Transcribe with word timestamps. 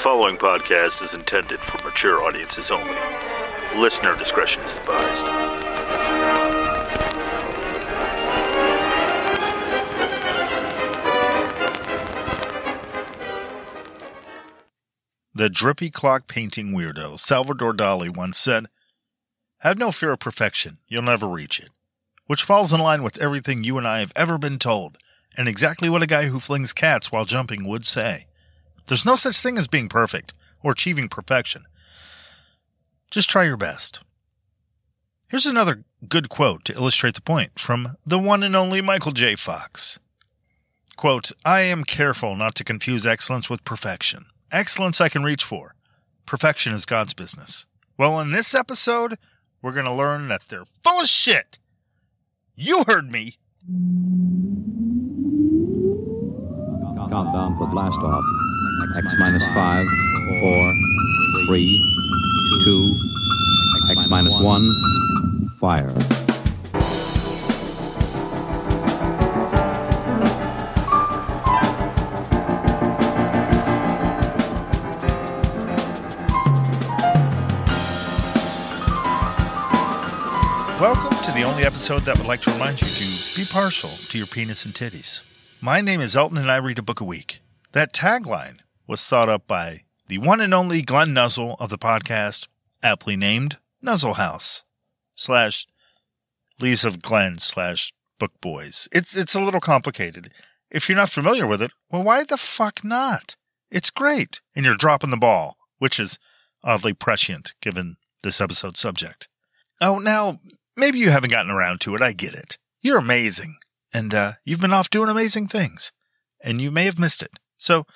following 0.00 0.38
podcast 0.38 1.02
is 1.02 1.12
intended 1.12 1.60
for 1.60 1.76
mature 1.84 2.24
audiences 2.24 2.70
only. 2.70 2.96
Listener 3.76 4.16
discretion 4.16 4.62
is 4.62 4.72
advised. 4.72 5.26
The 15.34 15.50
drippy 15.50 15.90
clock 15.90 16.26
painting 16.26 16.72
weirdo 16.72 17.20
Salvador 17.20 17.74
Dali 17.74 18.14
once 18.16 18.38
said, 18.38 18.68
Have 19.58 19.76
no 19.76 19.92
fear 19.92 20.12
of 20.12 20.18
perfection, 20.20 20.78
you'll 20.88 21.02
never 21.02 21.28
reach 21.28 21.60
it. 21.60 21.68
Which 22.26 22.42
falls 22.42 22.72
in 22.72 22.80
line 22.80 23.02
with 23.02 23.20
everything 23.20 23.64
you 23.64 23.76
and 23.76 23.86
I 23.86 23.98
have 23.98 24.12
ever 24.16 24.38
been 24.38 24.58
told, 24.58 24.96
and 25.36 25.46
exactly 25.46 25.90
what 25.90 26.02
a 26.02 26.06
guy 26.06 26.28
who 26.28 26.40
flings 26.40 26.72
cats 26.72 27.12
while 27.12 27.26
jumping 27.26 27.68
would 27.68 27.84
say. 27.84 28.28
There's 28.86 29.06
no 29.06 29.16
such 29.16 29.40
thing 29.40 29.58
as 29.58 29.68
being 29.68 29.88
perfect 29.88 30.32
or 30.62 30.72
achieving 30.72 31.08
perfection. 31.08 31.64
Just 33.10 33.30
try 33.30 33.44
your 33.44 33.56
best. 33.56 34.00
Here's 35.28 35.46
another 35.46 35.84
good 36.08 36.28
quote 36.28 36.64
to 36.64 36.74
illustrate 36.74 37.14
the 37.14 37.20
point 37.20 37.58
from 37.58 37.96
the 38.04 38.18
one 38.18 38.42
and 38.42 38.56
only 38.56 38.80
Michael 38.80 39.12
J. 39.12 39.36
Fox. 39.36 39.98
Quote, 40.96 41.32
I 41.44 41.60
am 41.60 41.84
careful 41.84 42.34
not 42.36 42.54
to 42.56 42.64
confuse 42.64 43.06
excellence 43.06 43.48
with 43.48 43.64
perfection. 43.64 44.26
Excellence 44.52 45.00
I 45.00 45.08
can 45.08 45.22
reach 45.22 45.44
for. 45.44 45.74
Perfection 46.26 46.74
is 46.74 46.84
God's 46.84 47.14
business. 47.14 47.66
Well, 47.96 48.20
in 48.20 48.32
this 48.32 48.54
episode, 48.54 49.16
we're 49.62 49.72
going 49.72 49.86
to 49.86 49.92
learn 49.92 50.28
that 50.28 50.42
they're 50.42 50.64
full 50.84 51.00
of 51.00 51.06
shit. 51.06 51.58
You 52.54 52.84
heard 52.86 53.10
me. 53.10 53.38
Countdown 57.10 57.58
for 57.58 57.66
blast 57.66 57.98
off. 58.00 58.24
X 58.80 59.14
minus 59.18 59.46
five, 59.48 59.86
four, 60.40 60.74
three, 61.46 61.78
two, 62.62 62.98
X 63.90 64.08
minus 64.08 64.38
one, 64.38 64.72
fire. 65.56 65.92
Welcome 80.80 81.22
to 81.24 81.32
the 81.32 81.42
only 81.44 81.64
episode 81.64 82.02
that 82.02 82.16
would 82.16 82.26
like 82.26 82.40
to 82.42 82.50
remind 82.52 82.80
you 82.80 82.88
to 82.88 83.36
be 83.38 83.44
partial 83.44 83.90
to 84.08 84.16
your 84.16 84.26
penis 84.26 84.64
and 84.64 84.72
titties. 84.72 85.20
My 85.60 85.82
name 85.82 86.00
is 86.00 86.16
Elton 86.16 86.38
and 86.38 86.50
I 86.50 86.56
read 86.56 86.78
a 86.78 86.82
book 86.82 87.00
a 87.00 87.04
week. 87.04 87.40
That 87.72 87.92
tagline 87.92 88.60
was 88.90 89.06
thought 89.06 89.28
up 89.28 89.46
by 89.46 89.84
the 90.08 90.18
one 90.18 90.40
and 90.40 90.52
only 90.52 90.82
Glenn 90.82 91.14
Nuzzle 91.14 91.54
of 91.60 91.70
the 91.70 91.78
podcast, 91.78 92.48
aptly 92.82 93.14
named 93.16 93.58
Nuzzle 93.80 94.14
House 94.14 94.64
slash 95.14 95.68
Leaves 96.58 96.84
of 96.84 97.00
Glenn 97.00 97.38
slash 97.38 97.92
Book 98.18 98.32
Boys. 98.40 98.88
It's 98.90 99.16
it's 99.16 99.36
a 99.36 99.40
little 99.40 99.60
complicated. 99.60 100.32
If 100.72 100.88
you're 100.88 100.96
not 100.96 101.08
familiar 101.08 101.46
with 101.46 101.62
it, 101.62 101.70
well, 101.88 102.02
why 102.02 102.24
the 102.24 102.36
fuck 102.36 102.82
not? 102.82 103.36
It's 103.70 103.90
great, 103.90 104.40
and 104.56 104.64
you're 104.64 104.74
dropping 104.74 105.10
the 105.10 105.16
ball, 105.16 105.56
which 105.78 106.00
is 106.00 106.18
oddly 106.64 106.92
prescient 106.92 107.54
given 107.62 107.96
this 108.24 108.40
episode's 108.40 108.80
subject. 108.80 109.28
Oh, 109.80 110.00
now 110.00 110.40
maybe 110.76 110.98
you 110.98 111.10
haven't 111.10 111.30
gotten 111.30 111.52
around 111.52 111.80
to 111.82 111.94
it. 111.94 112.02
I 112.02 112.10
get 112.10 112.34
it. 112.34 112.58
You're 112.82 112.98
amazing, 112.98 113.58
and 113.94 114.12
uh, 114.12 114.32
you've 114.44 114.60
been 114.60 114.72
off 114.72 114.90
doing 114.90 115.08
amazing 115.08 115.46
things, 115.46 115.92
and 116.42 116.60
you 116.60 116.72
may 116.72 116.86
have 116.86 116.98
missed 116.98 117.22
it. 117.22 117.38
So 117.56 117.86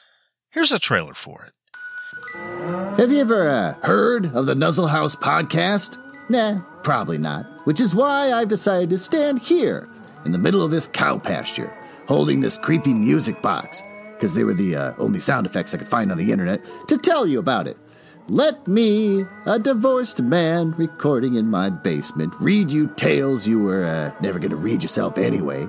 here's 0.54 0.72
a 0.72 0.78
trailer 0.78 1.14
for 1.14 1.44
it. 1.44 1.52
Have 2.96 3.12
you 3.12 3.20
ever 3.20 3.48
uh, 3.48 3.74
heard 3.82 4.34
of 4.34 4.46
the 4.46 4.54
Nuzzle 4.54 4.86
House 4.86 5.14
podcast? 5.14 5.98
Nah, 6.30 6.62
probably 6.82 7.18
not. 7.18 7.44
Which 7.66 7.80
is 7.80 7.94
why 7.94 8.32
I've 8.32 8.48
decided 8.48 8.90
to 8.90 8.98
stand 8.98 9.40
here 9.40 9.88
in 10.24 10.32
the 10.32 10.38
middle 10.38 10.62
of 10.62 10.70
this 10.70 10.86
cow 10.86 11.18
pasture, 11.18 11.76
holding 12.06 12.40
this 12.40 12.56
creepy 12.56 12.94
music 12.94 13.42
box, 13.42 13.82
because 14.14 14.34
they 14.34 14.44
were 14.44 14.54
the 14.54 14.76
uh, 14.76 14.94
only 14.98 15.20
sound 15.20 15.44
effects 15.44 15.74
I 15.74 15.78
could 15.78 15.88
find 15.88 16.10
on 16.10 16.18
the 16.18 16.32
internet, 16.32 16.64
to 16.88 16.96
tell 16.96 17.26
you 17.26 17.38
about 17.38 17.66
it. 17.66 17.76
Let 18.28 18.66
me, 18.66 19.26
a 19.44 19.58
divorced 19.58 20.22
man 20.22 20.70
recording 20.72 21.34
in 21.34 21.50
my 21.50 21.68
basement, 21.68 22.32
read 22.40 22.70
you 22.70 22.86
tales 22.96 23.46
you 23.46 23.60
were 23.60 23.84
uh, 23.84 24.12
never 24.22 24.38
going 24.38 24.50
to 24.50 24.56
read 24.56 24.82
yourself 24.82 25.18
anyway. 25.18 25.68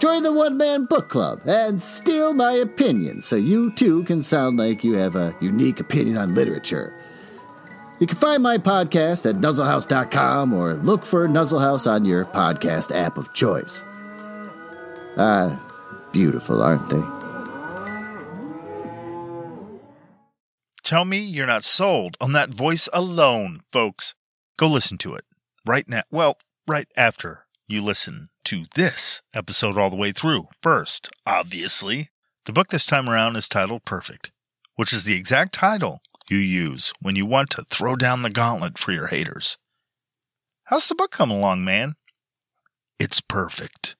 Join 0.00 0.22
the 0.22 0.32
one 0.32 0.56
man 0.56 0.86
book 0.86 1.10
club 1.10 1.42
and 1.44 1.78
steal 1.78 2.32
my 2.32 2.52
opinion 2.52 3.20
so 3.20 3.36
you 3.36 3.70
too 3.72 4.02
can 4.04 4.22
sound 4.22 4.56
like 4.56 4.82
you 4.82 4.94
have 4.94 5.14
a 5.14 5.36
unique 5.42 5.78
opinion 5.78 6.16
on 6.16 6.34
literature. 6.34 6.94
You 7.98 8.06
can 8.06 8.16
find 8.16 8.42
my 8.42 8.56
podcast 8.56 9.28
at 9.28 9.36
nuzzlehouse.com 9.36 10.54
or 10.54 10.72
look 10.72 11.04
for 11.04 11.28
Nuzzlehouse 11.28 11.86
on 11.86 12.06
your 12.06 12.24
podcast 12.24 12.96
app 12.96 13.18
of 13.18 13.34
choice. 13.34 13.82
Ah, 15.18 15.60
beautiful, 16.12 16.62
aren't 16.62 16.88
they? 16.88 17.02
Tell 20.82 21.04
me 21.04 21.18
you're 21.18 21.46
not 21.46 21.62
sold 21.62 22.16
on 22.22 22.32
that 22.32 22.48
voice 22.48 22.88
alone, 22.94 23.60
folks. 23.70 24.14
Go 24.56 24.66
listen 24.66 24.96
to 24.96 25.14
it 25.14 25.24
right 25.66 25.86
now. 25.86 26.04
Well, 26.10 26.38
right 26.66 26.88
after 26.96 27.44
you 27.70 27.80
listen 27.80 28.28
to 28.44 28.64
this 28.74 29.22
episode 29.32 29.78
all 29.78 29.90
the 29.90 29.96
way 29.96 30.10
through. 30.10 30.48
First, 30.60 31.08
obviously, 31.24 32.10
the 32.44 32.52
book 32.52 32.68
this 32.68 32.84
time 32.84 33.08
around 33.08 33.36
is 33.36 33.48
titled 33.48 33.84
Perfect, 33.84 34.32
which 34.74 34.92
is 34.92 35.04
the 35.04 35.14
exact 35.14 35.54
title 35.54 36.00
you 36.28 36.38
use 36.38 36.92
when 37.00 37.14
you 37.14 37.24
want 37.24 37.50
to 37.50 37.64
throw 37.70 37.94
down 37.94 38.22
the 38.22 38.30
gauntlet 38.30 38.76
for 38.76 38.90
your 38.90 39.06
haters. 39.06 39.56
How's 40.64 40.88
the 40.88 40.96
book 40.96 41.12
coming 41.12 41.38
along, 41.38 41.64
man? 41.64 41.94
It's 42.98 43.20
perfect. 43.20 43.94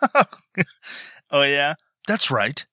oh, 1.30 1.42
yeah? 1.42 1.74
That's 2.06 2.30
right. 2.30 2.64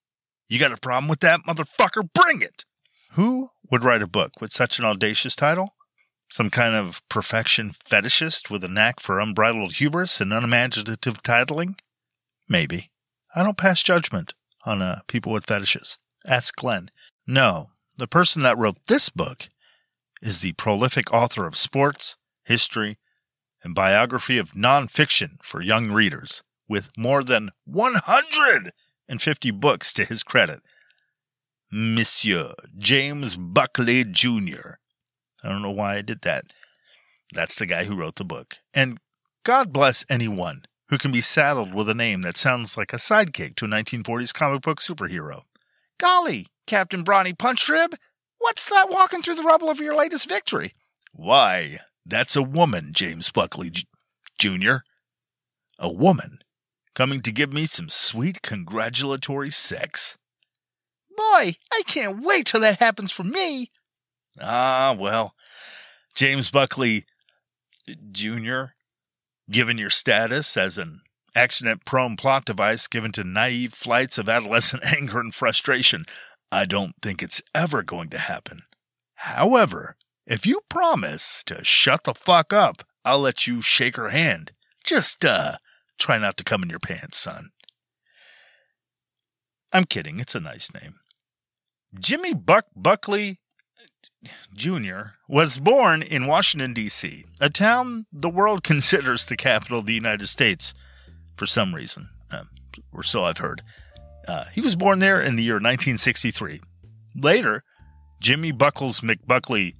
You 0.47 0.59
got 0.59 0.71
a 0.71 0.77
problem 0.77 1.07
with 1.07 1.21
that, 1.21 1.41
motherfucker? 1.47 2.07
Bring 2.13 2.41
it! 2.41 2.65
Who 3.13 3.49
would 3.71 3.83
write 3.83 4.03
a 4.03 4.07
book 4.07 4.33
with 4.39 4.51
such 4.51 4.77
an 4.77 4.85
audacious 4.85 5.35
title? 5.35 5.75
Some 6.29 6.49
kind 6.49 6.75
of 6.75 7.07
perfection 7.09 7.71
fetishist 7.71 8.49
with 8.49 8.63
a 8.63 8.67
knack 8.67 8.99
for 8.99 9.19
unbridled 9.19 9.73
hubris 9.73 10.19
and 10.19 10.33
unimaginative 10.33 11.23
titling? 11.23 11.77
Maybe. 12.49 12.91
I 13.35 13.43
don't 13.43 13.57
pass 13.57 13.83
judgment 13.83 14.33
on 14.65 14.81
uh, 14.81 14.99
people 15.07 15.31
with 15.31 15.45
fetishes. 15.45 15.97
Ask 16.25 16.55
Glenn. 16.55 16.89
No, 17.27 17.69
the 17.97 18.07
person 18.07 18.43
that 18.43 18.57
wrote 18.57 18.77
this 18.87 19.09
book 19.09 19.49
is 20.21 20.39
the 20.39 20.53
prolific 20.53 21.13
author 21.13 21.45
of 21.45 21.55
sports, 21.55 22.17
history, 22.43 22.97
and 23.63 23.75
biography 23.75 24.37
of 24.37 24.51
nonfiction 24.51 25.37
for 25.41 25.61
young 25.61 25.91
readers, 25.91 26.43
with 26.67 26.89
more 26.97 27.23
than 27.23 27.51
150 27.65 29.51
books 29.51 29.93
to 29.93 30.05
his 30.05 30.23
credit. 30.23 30.61
Monsieur 31.71 32.53
James 32.77 33.35
Buckley 33.35 34.03
Jr. 34.03 34.75
I 35.45 35.49
don't 35.49 35.61
know 35.61 35.69
why 35.71 35.97
I 35.97 36.01
did 36.01 36.21
that. 36.21 36.53
That's 37.31 37.57
the 37.57 37.67
guy 37.67 37.83
who 37.83 37.95
wrote 37.95 38.15
the 38.15 38.25
book. 38.25 38.57
And 38.73 38.97
God 39.43 39.71
bless 39.71 40.03
anyone 40.09 40.65
who 40.89 40.97
can 40.97 41.11
be 41.11 41.21
saddled 41.21 41.71
with 41.73 41.87
a 41.87 41.93
name 41.93 42.23
that 42.23 42.35
sounds 42.35 42.77
like 42.77 42.93
a 42.93 42.97
sidekick 42.97 43.55
to 43.57 43.65
a 43.65 43.67
1940s 43.67 44.33
comic 44.33 44.63
book 44.63 44.79
superhero. 44.79 45.41
Golly, 45.99 46.47
Captain 46.65 47.03
Brawny 47.03 47.33
Punchrib, 47.33 47.93
what's 48.39 48.67
that 48.69 48.89
walking 48.89 49.21
through 49.21 49.35
the 49.35 49.43
rubble 49.43 49.69
of 49.69 49.79
your 49.79 49.95
latest 49.95 50.27
victory? 50.27 50.73
Why, 51.13 51.79
that's 52.05 52.35
a 52.35 52.41
woman, 52.41 52.89
James 52.91 53.31
Buckley 53.31 53.69
J- 53.69 53.83
Jr. 54.39 54.77
A 55.77 55.91
woman 55.91 56.39
coming 56.95 57.21
to 57.21 57.31
give 57.31 57.53
me 57.53 57.67
some 57.67 57.89
sweet 57.89 58.41
congratulatory 58.41 59.51
sex. 59.51 60.17
Boy, 61.15 61.53
I 61.71 61.81
can't 61.85 62.23
wait 62.23 62.47
till 62.47 62.61
that 62.61 62.79
happens 62.79 63.11
for 63.11 63.23
me. 63.23 63.69
Ah, 64.41 64.95
well, 64.97 65.34
James 66.15 66.49
Buckley 66.49 67.05
Jr., 68.11 68.63
given 69.51 69.77
your 69.77 69.89
status 69.89 70.55
as 70.57 70.77
an 70.77 71.01
accident 71.35 71.83
prone 71.85 72.15
plot 72.15 72.45
device 72.45 72.87
given 72.87 73.11
to 73.11 73.23
naive 73.23 73.73
flights 73.73 74.17
of 74.17 74.29
adolescent 74.29 74.83
anger 74.97 75.19
and 75.19 75.35
frustration, 75.35 76.05
I 76.51 76.65
don't 76.65 76.95
think 77.01 77.21
it's 77.21 77.41
ever 77.53 77.83
going 77.83 78.09
to 78.09 78.17
happen. 78.17 78.61
However, 79.15 79.97
if 80.25 80.45
you 80.47 80.61
promise 80.69 81.43
to 81.45 81.63
shut 81.63 82.05
the 82.05 82.13
fuck 82.13 82.53
up, 82.53 82.83
I'll 83.03 83.19
let 83.19 83.45
you 83.45 83.61
shake 83.61 83.97
her 83.97 84.09
hand. 84.09 84.53
Just, 84.83 85.25
uh, 85.25 85.57
try 85.99 86.17
not 86.17 86.37
to 86.37 86.43
come 86.43 86.63
in 86.63 86.69
your 86.69 86.79
pants, 86.79 87.17
son. 87.17 87.49
I'm 89.73 89.83
kidding. 89.83 90.19
It's 90.19 90.35
a 90.35 90.39
nice 90.39 90.73
name. 90.73 90.95
Jimmy 91.99 92.33
Buck 92.33 92.67
Buckley 92.75 93.39
Jr. 94.53 95.13
was 95.27 95.59
born 95.59 96.01
in 96.01 96.27
Washington, 96.27 96.73
D.C., 96.73 97.25
a 97.41 97.49
town 97.49 98.05
the 98.11 98.29
world 98.29 98.63
considers 98.63 99.25
the 99.25 99.35
capital 99.35 99.79
of 99.79 99.85
the 99.85 99.93
United 99.93 100.27
States 100.27 100.73
for 101.35 101.45
some 101.45 101.75
reason, 101.75 102.09
um, 102.31 102.49
or 102.93 103.03
so 103.03 103.25
I've 103.25 103.39
heard. 103.39 103.61
Uh, 104.27 104.45
he 104.53 104.61
was 104.61 104.75
born 104.75 104.99
there 104.99 105.21
in 105.21 105.35
the 105.35 105.43
year 105.43 105.55
1963. 105.55 106.61
Later, 107.15 107.63
Jimmy 108.21 108.51
Buckles 108.51 109.01
McBuckley 109.01 109.75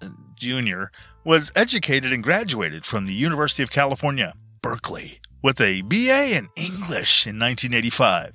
uh, 0.00 0.08
Jr., 0.36 0.84
was 1.24 1.52
educated 1.54 2.12
and 2.12 2.22
graduated 2.22 2.86
from 2.86 3.06
the 3.06 3.14
University 3.14 3.62
of 3.62 3.70
California, 3.70 4.34
Berkeley, 4.62 5.20
with 5.42 5.60
a 5.60 5.82
BA 5.82 6.36
in 6.36 6.48
English 6.56 7.26
in 7.26 7.38
1985 7.38 8.34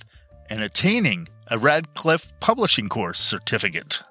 and 0.50 0.62
attaining 0.62 1.28
a 1.48 1.58
Radcliffe 1.58 2.32
Publishing 2.40 2.90
Course 2.90 3.20
certificate. 3.20 4.02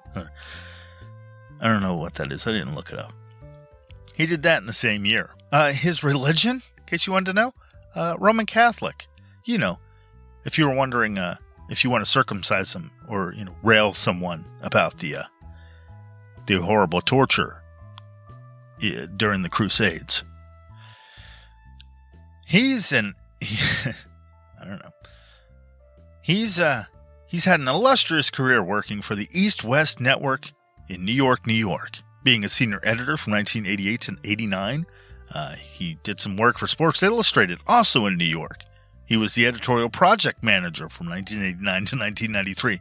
I 1.59 1.67
don't 1.67 1.81
know 1.81 1.95
what 1.95 2.15
that 2.15 2.31
is. 2.31 2.47
I 2.47 2.51
didn't 2.51 2.75
look 2.75 2.91
it 2.91 2.99
up. 2.99 3.13
He 4.13 4.25
did 4.25 4.43
that 4.43 4.61
in 4.61 4.65
the 4.65 4.73
same 4.73 5.05
year. 5.05 5.31
Uh, 5.51 5.71
his 5.71 6.03
religion, 6.03 6.61
in 6.77 6.83
case 6.85 7.05
you 7.05 7.13
wanted 7.13 7.27
to 7.27 7.33
know, 7.33 7.53
uh, 7.95 8.15
Roman 8.19 8.45
Catholic. 8.45 9.07
You 9.43 9.57
know, 9.57 9.79
if 10.43 10.57
you 10.57 10.67
were 10.67 10.75
wondering 10.75 11.17
uh, 11.17 11.35
if 11.69 11.83
you 11.83 11.89
want 11.89 12.03
to 12.03 12.09
circumcise 12.09 12.73
them 12.73 12.91
or 13.07 13.33
you 13.35 13.45
know 13.45 13.55
rail 13.63 13.93
someone 13.93 14.45
about 14.61 14.99
the 14.99 15.17
uh, 15.17 15.23
the 16.47 16.61
horrible 16.61 17.01
torture 17.01 17.61
during 19.17 19.41
the 19.41 19.49
Crusades. 19.49 20.23
He's 22.45 22.91
an 22.91 23.13
he, 23.39 23.57
I 24.61 24.65
don't 24.65 24.83
know. 24.83 24.91
He's 26.21 26.59
uh 26.59 26.85
he's 27.27 27.45
had 27.45 27.59
an 27.59 27.67
illustrious 27.67 28.29
career 28.29 28.63
working 28.63 29.01
for 29.01 29.15
the 29.15 29.29
East 29.31 29.63
West 29.63 29.99
Network 29.99 30.51
in 30.87 31.03
New 31.05 31.11
York, 31.13 31.45
New 31.47 31.53
York, 31.53 31.99
being 32.23 32.43
a 32.43 32.49
senior 32.49 32.79
editor 32.83 33.17
from 33.17 33.33
1988 33.33 34.01
to 34.01 34.17
89. 34.23 34.85
Uh, 35.33 35.55
he 35.55 35.97
did 36.03 36.19
some 36.19 36.37
work 36.37 36.57
for 36.57 36.67
Sports 36.67 37.01
Illustrated, 37.03 37.59
also 37.67 38.05
in 38.05 38.17
New 38.17 38.25
York. 38.25 38.63
He 39.05 39.17
was 39.17 39.35
the 39.35 39.45
editorial 39.45 39.89
project 39.89 40.43
manager 40.43 40.89
from 40.89 41.07
1989 41.09 41.63
to 41.63 41.95
1993 41.95 42.79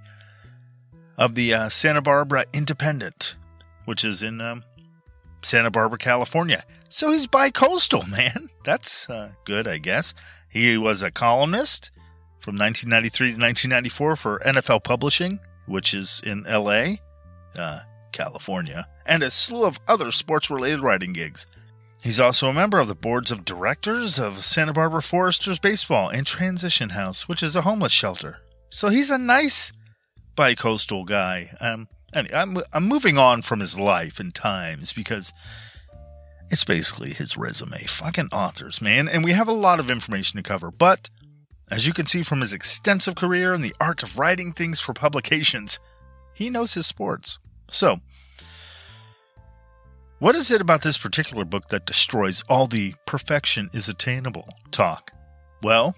of 1.17 1.35
the 1.35 1.55
uh, 1.55 1.69
Santa 1.69 2.03
Barbara 2.03 2.47
Independent, 2.53 3.37
which 3.85 4.05
is 4.05 4.23
in 4.23 4.41
um, 4.41 4.65
Santa 5.43 5.71
Barbara, 5.71 5.99
California. 5.99 6.65
So 6.89 7.11
he's 7.11 7.27
bi-coastal, 7.27 8.05
man. 8.09 8.49
That's 8.65 9.09
uh, 9.11 9.33
good, 9.45 9.69
I 9.69 9.79
guess. 9.79 10.15
He 10.49 10.79
was 10.79 11.03
a 11.03 11.11
columnist 11.11 11.91
from 12.41 12.57
1993 12.57 13.29
to 13.29 13.33
1994 13.33 14.17
for 14.17 14.39
NFL 14.45 14.85
Publishing, 14.85 15.41
which 15.67 15.95
is 15.95 16.23
in 16.25 16.45
LA, 16.45 16.97
uh, 17.57 17.81
California, 18.15 18.89
and 19.05 19.23
a 19.23 19.31
slew 19.31 19.65
of 19.67 19.81
other 19.87 20.11
sports 20.11 20.49
related 20.49 20.81
writing 20.81 21.13
gigs. 21.13 21.47
He's 22.01 22.21
also 22.21 22.49
a 22.49 22.55
member 22.55 22.79
of 22.79 22.89
the 22.89 22.95
boards 22.95 23.31
of 23.31 23.45
directors 23.45 24.19
of 24.19 24.45
Santa 24.45 24.73
Barbara 24.73 25.03
Foresters 25.03 25.59
Baseball 25.59 26.09
and 26.09 26.27
Transition 26.27 26.91
House, 26.91 27.29
which 27.29 27.43
is 27.43 27.57
a 27.57 27.63
homeless 27.63 27.93
shelter. 27.93 28.41
So 28.71 28.89
he's 28.89 29.11
a 29.11 29.19
nice 29.19 29.73
bi-coastal 30.37 31.05
guy. 31.05 31.51
Um, 31.61 31.89
and 32.13 32.31
I'm 32.33 32.59
I'm 32.73 32.87
moving 32.87 33.19
on 33.19 33.43
from 33.43 33.61
his 33.61 33.79
life 33.79 34.21
and 34.21 34.35
times 34.35 34.93
because 34.93 35.33
it's 36.51 36.65
basically 36.65 37.13
his 37.13 37.37
resume. 37.37 37.85
Fucking 37.87 38.29
authors, 38.33 38.81
man, 38.81 39.09
and 39.09 39.25
we 39.25 39.33
have 39.33 39.49
a 39.49 39.53
lot 39.53 39.81
of 39.81 39.91
information 39.91 40.37
to 40.37 40.43
cover. 40.43 40.71
But 40.71 41.11
as 41.71 41.87
you 41.87 41.93
can 41.93 42.07
see 42.07 42.23
from 42.23 42.41
his 42.41 42.53
extensive 42.53 43.15
career 43.15 43.55
in 43.55 43.63
the 43.63 43.75
art 43.81 44.03
of 44.03 44.19
writing 44.19 44.53
things 44.53 44.81
for 44.81 44.93
publications, 44.93 45.79
he 46.35 46.51
knows 46.51 46.75
his 46.75 46.87
sports. 46.87 47.39
So, 47.71 48.01
what 50.19 50.35
is 50.35 50.51
it 50.51 50.61
about 50.61 50.83
this 50.83 50.99
particular 50.99 51.45
book 51.45 51.69
that 51.69 51.87
destroys 51.87 52.45
all 52.49 52.67
the 52.67 52.95
perfection 53.07 53.69
is 53.73 53.89
attainable 53.89 54.49
talk? 54.71 55.13
Well, 55.63 55.97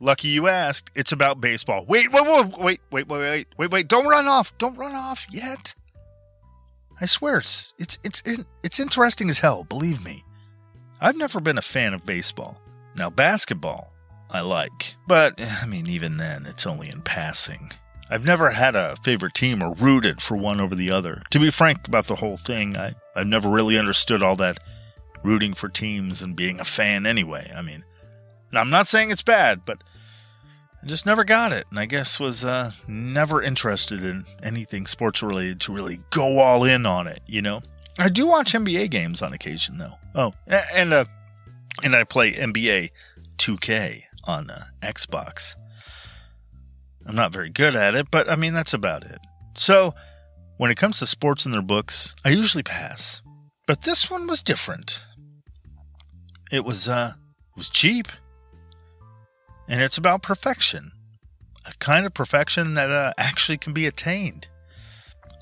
lucky 0.00 0.28
you 0.28 0.48
asked. 0.48 0.90
It's 0.94 1.12
about 1.12 1.40
baseball. 1.40 1.84
Wait, 1.86 2.10
wait, 2.12 2.22
wait, 2.24 2.58
wait, 2.58 2.80
wait, 2.90 3.08
wait, 3.08 3.08
wait, 3.08 3.46
wait, 3.56 3.70
wait. 3.70 3.88
Don't 3.88 4.06
run 4.06 4.26
off. 4.26 4.56
Don't 4.58 4.76
run 4.76 4.94
off 4.94 5.26
yet. 5.30 5.74
I 7.00 7.06
swear 7.06 7.38
it's 7.38 7.74
it's 7.78 7.98
it's 8.04 8.22
it's 8.64 8.80
interesting 8.80 9.30
as 9.30 9.38
hell, 9.38 9.64
believe 9.64 10.04
me. 10.04 10.24
I've 11.00 11.16
never 11.16 11.40
been 11.40 11.58
a 11.58 11.62
fan 11.62 11.94
of 11.94 12.04
baseball. 12.04 12.60
Now 12.96 13.08
basketball 13.08 13.92
I 14.30 14.40
like, 14.40 14.96
but 15.06 15.40
I 15.40 15.64
mean 15.66 15.86
even 15.86 16.16
then 16.16 16.44
it's 16.44 16.66
only 16.66 16.88
in 16.88 17.02
passing. 17.02 17.72
I've 18.10 18.24
never 18.24 18.50
had 18.50 18.74
a 18.74 18.96
favorite 19.02 19.34
team 19.34 19.62
or 19.62 19.74
rooted 19.74 20.22
for 20.22 20.36
one 20.36 20.60
over 20.60 20.74
the 20.74 20.90
other. 20.90 21.22
To 21.30 21.38
be 21.38 21.50
frank 21.50 21.86
about 21.86 22.06
the 22.06 22.16
whole 22.16 22.36
thing, 22.36 22.76
I, 22.76 22.94
I've 23.14 23.26
never 23.26 23.48
really 23.48 23.78
understood 23.78 24.22
all 24.22 24.36
that 24.36 24.60
rooting 25.22 25.54
for 25.54 25.68
teams 25.68 26.22
and 26.22 26.34
being 26.34 26.58
a 26.60 26.64
fan 26.64 27.04
anyway. 27.06 27.52
I 27.54 27.62
mean, 27.62 27.84
I'm 28.52 28.70
not 28.70 28.88
saying 28.88 29.10
it's 29.10 29.22
bad, 29.22 29.64
but 29.64 29.82
I 30.82 30.86
just 30.86 31.06
never 31.06 31.24
got 31.24 31.52
it, 31.52 31.66
and 31.70 31.78
I 31.78 31.86
guess 31.86 32.20
was 32.20 32.44
uh, 32.44 32.72
never 32.86 33.42
interested 33.42 34.02
in 34.02 34.24
anything 34.42 34.86
sports 34.86 35.22
related 35.22 35.60
to 35.62 35.72
really 35.72 36.00
go 36.10 36.38
all 36.38 36.64
in 36.64 36.86
on 36.86 37.08
it. 37.08 37.20
You 37.26 37.42
know, 37.42 37.62
I 37.98 38.08
do 38.08 38.26
watch 38.26 38.52
NBA 38.52 38.90
games 38.90 39.20
on 39.20 39.32
occasion 39.32 39.78
though. 39.78 39.94
Oh, 40.14 40.34
and 40.74 40.92
uh, 40.92 41.04
and 41.82 41.94
I 41.96 42.04
play 42.04 42.32
NBA 42.32 42.90
2K 43.38 44.04
on 44.24 44.50
uh, 44.50 44.64
Xbox. 44.82 45.56
I'm 47.08 47.16
not 47.16 47.32
very 47.32 47.48
good 47.48 47.74
at 47.74 47.94
it, 47.94 48.10
but 48.10 48.30
I 48.30 48.36
mean, 48.36 48.52
that's 48.52 48.74
about 48.74 49.02
it. 49.02 49.18
So, 49.54 49.94
when 50.58 50.70
it 50.70 50.76
comes 50.76 50.98
to 50.98 51.06
sports 51.06 51.46
in 51.46 51.52
their 51.52 51.62
books, 51.62 52.14
I 52.22 52.28
usually 52.28 52.62
pass. 52.62 53.22
But 53.66 53.82
this 53.82 54.10
one 54.10 54.26
was 54.26 54.42
different. 54.42 55.02
It 56.52 56.64
was, 56.64 56.88
uh, 56.88 57.12
it 57.50 57.56
was 57.56 57.70
cheap. 57.70 58.08
And 59.66 59.80
it's 59.80 59.96
about 59.96 60.22
perfection. 60.22 60.92
A 61.66 61.72
kind 61.78 62.04
of 62.04 62.12
perfection 62.12 62.74
that 62.74 62.90
uh, 62.90 63.14
actually 63.16 63.58
can 63.58 63.72
be 63.72 63.86
attained. 63.86 64.48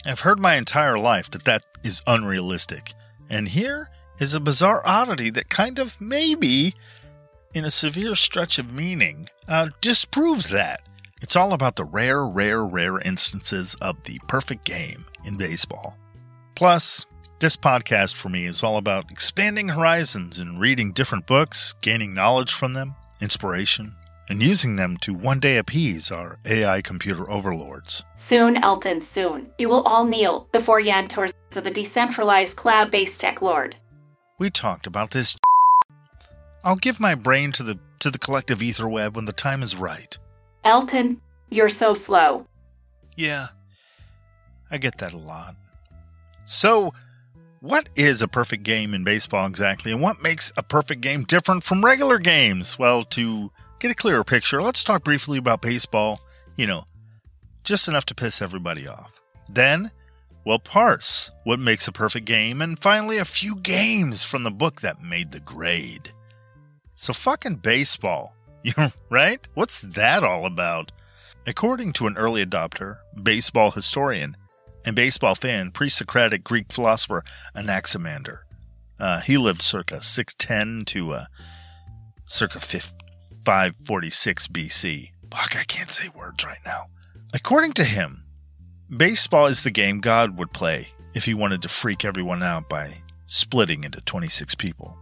I've 0.05 0.21
heard 0.21 0.39
my 0.39 0.55
entire 0.55 0.99
life 0.99 1.31
that 1.33 1.45
that 1.45 1.67
is 1.83 2.03
unrealistic. 2.07 2.93
And 3.29 3.49
here 3.49 3.91
is 4.21 4.35
a 4.35 4.41
bizarre 4.41 4.83
oddity 4.85 5.31
that 5.31 5.49
kind 5.49 5.81
of 5.81 6.01
maybe, 6.01 6.75
in 7.55 7.65
a 7.65 7.71
severe 7.71 8.15
stretch 8.15 8.59
of 8.59 8.73
meaning, 8.73 9.29
uh, 9.49 9.71
disproves 9.81 10.51
that. 10.51 10.86
It's 11.23 11.35
all 11.35 11.55
about 11.55 11.77
the 11.77 11.85
rare, 11.85 12.27
rare, 12.27 12.63
rare 12.63 12.99
instances 12.99 13.75
of 13.81 14.03
the 14.05 14.21
perfect 14.29 14.65
game 14.65 15.07
in 15.25 15.39
baseball. 15.39 15.97
Plus, 16.55 17.07
this 17.39 17.57
podcast 17.57 18.15
for 18.15 18.29
me 18.29 18.45
is 18.45 18.63
all 18.63 18.77
about 18.77 19.11
expanding 19.11 19.69
horizons 19.69 20.39
and 20.39 20.61
reading 20.61 20.93
different 20.93 21.27
books, 21.27 21.75
gaining 21.81 22.13
knowledge 22.13 22.53
from 22.53 22.75
them, 22.75 22.97
inspiration, 23.19 23.95
and 24.29 24.43
using 24.43 24.77
them 24.77 24.99
to 24.99 25.15
one 25.15 25.41
day 25.41 25.57
appease 25.57 26.11
our 26.11 26.39
AI 26.45 26.83
computer 26.83 27.31
overlords. 27.31 28.05
Soon, 28.29 28.59
Elton, 28.59 29.01
soon. 29.01 29.49
You 29.59 29.71
will 29.71 29.83
all 29.85 30.05
kneel 30.05 30.49
before 30.53 30.83
Yantors 30.83 31.33
of 31.55 31.65
the 31.65 31.71
decentralized 31.71 32.57
cloud 32.57 32.91
based 32.91 33.19
tech 33.19 33.41
lord. 33.41 33.77
We 34.39 34.51
talked 34.51 34.87
about 34.87 35.13
this. 35.13 35.39
I'll 36.63 36.77
give 36.77 37.01
my 37.01 37.15
brain 37.15 37.53
to 37.53 37.63
the 37.63 37.79
to 38.01 38.11
the 38.11 38.19
collective 38.19 38.63
ether 38.63 38.87
web 38.87 39.17
when 39.17 39.25
the 39.25 39.33
time 39.33 39.63
is 39.63 39.77
right. 39.77 40.19
Elton, 40.67 41.21
you're 41.49 41.69
so 41.69 41.95
slow. 41.95 42.45
Yeah, 43.17 43.49
I 44.69 44.79
get 44.79 44.99
that 44.99 45.15
a 45.15 45.19
lot. 45.19 45.55
So, 46.45 46.93
what 47.61 47.89
is 47.95 48.21
a 48.21 48.29
perfect 48.29 48.65
game 48.65 48.93
in 48.93 49.05
baseball 49.05 49.47
exactly, 49.47 49.93
and 49.93 50.03
what 50.03 50.23
makes 50.23 50.53
a 50.57 50.65
perfect 50.65 51.01
game 51.01 51.23
different 51.23 51.63
from 51.63 51.85
regular 51.85 52.19
games? 52.19 52.79
Well, 52.79 53.05
to 53.05 53.53
get 53.79 53.93
a 53.93 53.95
clearer 53.95 54.25
picture, 54.25 54.61
let's 54.61 54.83
talk 54.83 55.05
briefly 55.05 55.39
about 55.39 55.63
baseball, 55.63 56.21
you 56.57 56.67
know, 56.67 56.85
just 57.63 57.87
enough 57.87 58.07
to 58.07 58.15
piss 58.15 58.43
everybody 58.43 58.89
off. 58.89 59.23
Then, 59.49 59.93
we'll 60.45 60.59
parse 60.59 61.31
what 61.45 61.61
makes 61.61 61.87
a 61.87 61.93
perfect 61.93 62.27
game, 62.27 62.61
and 62.61 62.77
finally, 62.77 63.19
a 63.19 63.25
few 63.25 63.57
games 63.61 64.25
from 64.25 64.43
the 64.43 64.51
book 64.51 64.81
that 64.81 65.01
made 65.01 65.31
the 65.31 65.41
grade. 65.41 66.13
So, 66.97 67.13
fucking 67.13 67.57
baseball. 67.57 68.36
Right? 69.11 69.47
What's 69.55 69.81
that 69.83 70.25
all 70.25 70.47
about? 70.47 70.93
According 71.47 71.93
to 71.95 72.07
an 72.07 72.17
early 72.17 72.45
adopter, 72.45 72.99
baseball 73.21 73.71
historian, 73.71 74.37
and 74.85 74.97
baseball 74.97 75.35
fan, 75.35 75.71
pre 75.71 75.89
Socratic 75.89 76.45
Greek 76.45 76.73
philosopher 76.73 77.23
Anaximander, 77.55 78.45
uh, 78.99 79.21
he 79.21 79.37
lived 79.37 79.63
circa 79.63 80.03
610 80.03 80.85
to 80.87 81.13
uh, 81.13 81.25
circa 82.25 82.59
546 82.59 84.49
BC. 84.49 85.11
Fuck, 85.31 85.57
I 85.57 85.65
can't 85.65 85.91
say 85.91 86.09
words 86.09 86.45
right 86.45 86.59
now. 86.65 86.87
According 87.35 87.73
to 87.75 87.85
him, 87.85 88.25
baseball 88.95 89.47
is 89.47 89.63
the 89.63 89.71
game 89.71 90.01
God 90.01 90.37
would 90.39 90.53
play 90.53 90.89
if 91.15 91.25
he 91.27 91.35
wanted 91.35 91.63
to 91.63 91.69
freak 91.69 92.05
everyone 92.05 92.43
out 92.43 92.69
by 92.69 93.03
splitting 93.27 93.85
into 93.85 94.01
26 94.01 94.55
people. 94.55 94.97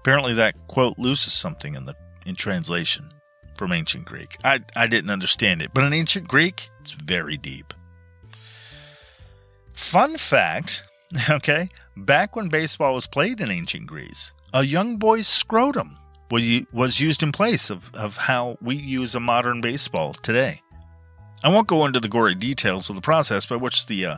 Apparently, 0.00 0.34
that 0.34 0.68
quote 0.68 0.98
loses 0.98 1.32
something 1.32 1.74
in 1.74 1.84
the 1.84 1.96
in 2.26 2.34
translation 2.34 3.12
from 3.56 3.72
ancient 3.72 4.04
Greek. 4.04 4.36
I, 4.44 4.60
I 4.74 4.86
didn't 4.86 5.10
understand 5.10 5.62
it, 5.62 5.70
but 5.72 5.84
in 5.84 5.92
ancient 5.92 6.28
Greek, 6.28 6.68
it's 6.80 6.92
very 6.92 7.36
deep. 7.36 7.72
Fun 9.72 10.16
fact 10.16 10.84
okay, 11.30 11.68
back 11.96 12.36
when 12.36 12.48
baseball 12.48 12.94
was 12.94 13.06
played 13.06 13.40
in 13.40 13.50
ancient 13.50 13.86
Greece, 13.86 14.32
a 14.52 14.64
young 14.64 14.96
boy's 14.96 15.28
scrotum 15.28 15.96
was, 16.30 16.44
was 16.72 17.00
used 17.00 17.22
in 17.22 17.32
place 17.32 17.70
of, 17.70 17.94
of 17.94 18.16
how 18.16 18.58
we 18.60 18.76
use 18.76 19.14
a 19.14 19.20
modern 19.20 19.60
baseball 19.60 20.14
today. 20.14 20.62
I 21.44 21.48
won't 21.48 21.68
go 21.68 21.84
into 21.84 22.00
the 22.00 22.08
gory 22.08 22.34
details 22.34 22.88
of 22.88 22.96
the 22.96 23.02
process 23.02 23.46
by 23.46 23.56
which 23.56 23.86
the 23.86 24.06
uh, 24.06 24.16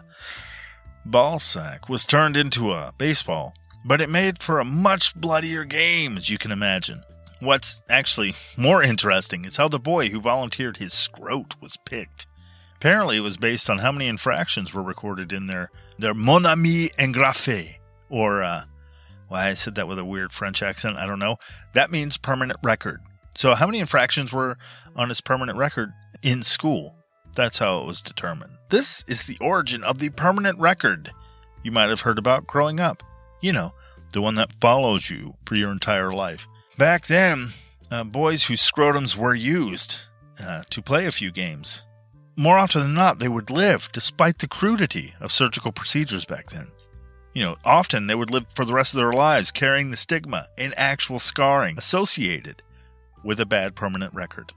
ball 1.04 1.38
sack 1.38 1.88
was 1.88 2.06
turned 2.06 2.36
into 2.36 2.72
a 2.72 2.94
baseball, 2.96 3.54
but 3.84 4.00
it 4.00 4.08
made 4.08 4.40
for 4.40 4.60
a 4.60 4.64
much 4.64 5.14
bloodier 5.14 5.64
game, 5.64 6.16
as 6.16 6.30
you 6.30 6.38
can 6.38 6.52
imagine. 6.52 7.02
What's 7.40 7.82
actually 7.88 8.34
more 8.56 8.82
interesting 8.82 9.44
is 9.44 9.58
how 9.58 9.68
the 9.68 9.78
boy 9.78 10.08
who 10.08 10.20
volunteered 10.20 10.78
his 10.78 10.92
scrote 10.92 11.60
was 11.60 11.76
picked. 11.76 12.26
Apparently, 12.76 13.16
it 13.16 13.20
was 13.20 13.36
based 13.36 13.70
on 13.70 13.78
how 13.78 13.92
many 13.92 14.08
infractions 14.08 14.74
were 14.74 14.82
recorded 14.82 15.32
in 15.32 15.46
their 15.46 15.70
their 15.98 16.14
mon 16.14 16.46
ami 16.46 16.88
engrafé, 16.98 17.76
or 18.08 18.42
uh, 18.42 18.64
why 19.28 19.48
I 19.48 19.54
said 19.54 19.74
that 19.76 19.88
with 19.88 19.98
a 19.98 20.04
weird 20.04 20.32
French 20.32 20.62
accent, 20.62 20.96
I 20.96 21.06
don't 21.06 21.18
know. 21.18 21.36
That 21.74 21.90
means 21.90 22.16
permanent 22.16 22.58
record. 22.62 23.00
So, 23.34 23.54
how 23.54 23.66
many 23.66 23.78
infractions 23.78 24.32
were 24.32 24.56
on 24.96 25.08
his 25.08 25.20
permanent 25.20 25.58
record 25.58 25.92
in 26.22 26.42
school? 26.42 26.96
That's 27.34 27.58
how 27.58 27.80
it 27.80 27.86
was 27.86 28.02
determined. 28.02 28.54
This 28.70 29.04
is 29.06 29.26
the 29.26 29.38
origin 29.40 29.84
of 29.84 29.98
the 29.98 30.10
permanent 30.10 30.58
record 30.58 31.12
you 31.62 31.70
might 31.70 31.88
have 31.90 32.00
heard 32.00 32.18
about 32.18 32.46
growing 32.46 32.80
up. 32.80 33.02
You 33.40 33.52
know, 33.52 33.74
the 34.12 34.22
one 34.22 34.34
that 34.36 34.52
follows 34.52 35.10
you 35.10 35.36
for 35.44 35.54
your 35.54 35.70
entire 35.70 36.12
life. 36.12 36.48
Back 36.78 37.08
then, 37.08 37.48
uh, 37.90 38.04
boys 38.04 38.44
whose 38.44 38.62
scrotums 38.62 39.16
were 39.16 39.34
used 39.34 39.98
uh, 40.40 40.62
to 40.70 40.80
play 40.80 41.06
a 41.06 41.10
few 41.10 41.32
games. 41.32 41.84
More 42.36 42.56
often 42.56 42.82
than 42.82 42.94
not, 42.94 43.18
they 43.18 43.26
would 43.26 43.50
live 43.50 43.88
despite 43.92 44.38
the 44.38 44.46
crudity 44.46 45.12
of 45.18 45.32
surgical 45.32 45.72
procedures 45.72 46.24
back 46.24 46.50
then. 46.50 46.68
You 47.34 47.42
know, 47.42 47.56
often 47.64 48.06
they 48.06 48.14
would 48.14 48.30
live 48.30 48.46
for 48.54 48.64
the 48.64 48.74
rest 48.74 48.94
of 48.94 48.98
their 48.98 49.12
lives 49.12 49.50
carrying 49.50 49.90
the 49.90 49.96
stigma 49.96 50.46
and 50.56 50.72
actual 50.76 51.18
scarring 51.18 51.76
associated 51.76 52.62
with 53.24 53.40
a 53.40 53.46
bad 53.46 53.74
permanent 53.74 54.14
record. 54.14 54.52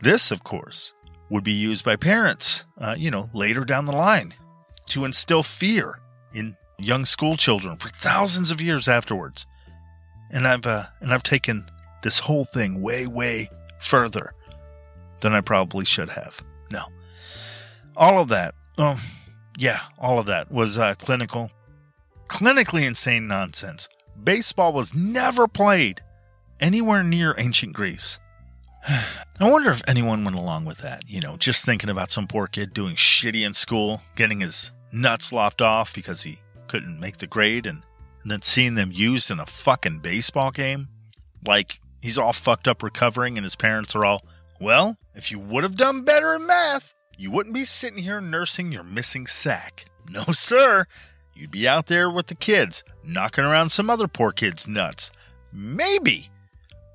This, 0.00 0.30
of 0.30 0.42
course, 0.44 0.94
would 1.28 1.44
be 1.44 1.52
used 1.52 1.84
by 1.84 1.96
parents, 1.96 2.64
uh, 2.78 2.94
you 2.96 3.10
know, 3.10 3.28
later 3.34 3.66
down 3.66 3.84
the 3.84 3.92
line 3.92 4.32
to 4.86 5.04
instill 5.04 5.42
fear 5.42 6.00
in 6.32 6.56
young 6.78 7.04
school 7.04 7.36
children 7.36 7.76
for 7.76 7.90
thousands 7.90 8.50
of 8.50 8.62
years 8.62 8.88
afterwards. 8.88 9.46
And 10.30 10.46
I've 10.46 10.66
uh, 10.66 10.86
and 11.00 11.12
I've 11.12 11.22
taken 11.22 11.70
this 12.02 12.20
whole 12.20 12.44
thing 12.44 12.82
way, 12.82 13.06
way 13.06 13.50
further 13.78 14.34
than 15.20 15.32
I 15.32 15.40
probably 15.40 15.84
should 15.84 16.10
have. 16.10 16.42
No, 16.70 16.86
all 17.96 18.18
of 18.18 18.28
that, 18.28 18.54
oh, 18.78 19.00
yeah, 19.56 19.80
all 19.98 20.18
of 20.18 20.26
that 20.26 20.50
was 20.50 20.78
uh, 20.78 20.94
clinical, 20.96 21.50
clinically 22.28 22.86
insane 22.86 23.28
nonsense. 23.28 23.88
Baseball 24.22 24.72
was 24.72 24.94
never 24.94 25.46
played 25.46 26.02
anywhere 26.60 27.02
near 27.02 27.34
ancient 27.38 27.72
Greece. 27.72 28.18
I 28.88 29.50
wonder 29.50 29.70
if 29.70 29.82
anyone 29.86 30.24
went 30.24 30.36
along 30.36 30.64
with 30.64 30.78
that. 30.78 31.04
You 31.08 31.20
know, 31.20 31.36
just 31.36 31.64
thinking 31.64 31.90
about 31.90 32.10
some 32.10 32.26
poor 32.26 32.46
kid 32.46 32.72
doing 32.72 32.94
shitty 32.94 33.44
in 33.44 33.54
school, 33.54 34.02
getting 34.14 34.40
his 34.40 34.72
nuts 34.92 35.32
lopped 35.32 35.60
off 35.60 35.94
because 35.94 36.22
he 36.22 36.40
couldn't 36.68 37.00
make 37.00 37.18
the 37.18 37.26
grade, 37.26 37.66
and, 37.66 37.82
then 38.30 38.42
seeing 38.42 38.74
them 38.74 38.90
used 38.92 39.30
in 39.30 39.40
a 39.40 39.46
fucking 39.46 39.98
baseball 39.98 40.50
game. 40.50 40.88
Like 41.46 41.80
he's 42.00 42.18
all 42.18 42.32
fucked 42.32 42.68
up 42.68 42.82
recovering, 42.82 43.36
and 43.36 43.44
his 43.44 43.56
parents 43.56 43.94
are 43.94 44.04
all, 44.04 44.22
well, 44.60 44.96
if 45.14 45.30
you 45.30 45.38
would 45.38 45.64
have 45.64 45.76
done 45.76 46.02
better 46.02 46.34
in 46.34 46.46
math, 46.46 46.94
you 47.16 47.30
wouldn't 47.30 47.54
be 47.54 47.64
sitting 47.64 48.02
here 48.02 48.20
nursing 48.20 48.72
your 48.72 48.84
missing 48.84 49.26
sack. 49.26 49.86
No, 50.08 50.24
sir. 50.30 50.86
You'd 51.34 51.50
be 51.50 51.68
out 51.68 51.86
there 51.86 52.10
with 52.10 52.28
the 52.28 52.34
kids, 52.34 52.82
knocking 53.04 53.44
around 53.44 53.70
some 53.70 53.90
other 53.90 54.08
poor 54.08 54.32
kid's 54.32 54.66
nuts. 54.66 55.10
Maybe, 55.52 56.30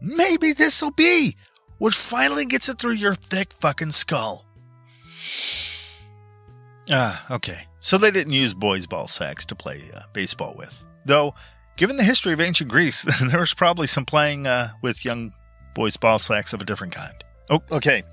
maybe 0.02 0.54
this'll 0.54 0.92
be 0.92 1.36
what 1.78 1.94
finally 1.94 2.46
gets 2.46 2.70
it 2.70 2.80
through 2.80 2.94
your 2.94 3.16
thick 3.16 3.54
fucking 3.54 3.92
skull. 3.92 4.46
Ah, 6.90 7.26
okay. 7.32 7.68
So 7.80 7.98
they 7.98 8.12
didn't 8.12 8.34
use 8.34 8.54
boys' 8.54 8.86
ball 8.86 9.08
sacks 9.08 9.46
to 9.48 9.56
play 9.56 9.82
uh, 9.94 10.02
baseball 10.14 10.56
with. 10.58 10.86
Though, 11.06 11.34
given 11.76 11.98
the 11.98 12.04
history 12.04 12.34
of 12.34 12.42
ancient 12.42 12.70
Greece, 12.70 13.06
there 13.28 13.40
was 13.40 13.54
probably 13.54 13.88
some 13.88 14.06
playing 14.06 14.48
uh, 14.48 14.70
with 14.82 15.06
young 15.06 15.34
boys' 15.74 15.98
ball 15.98 16.20
sacks 16.20 16.54
of 16.54 16.62
a 16.62 16.66
different 16.66 16.94
kind. 16.94 17.24
Oh, 17.50 17.62
okay. 17.72 18.04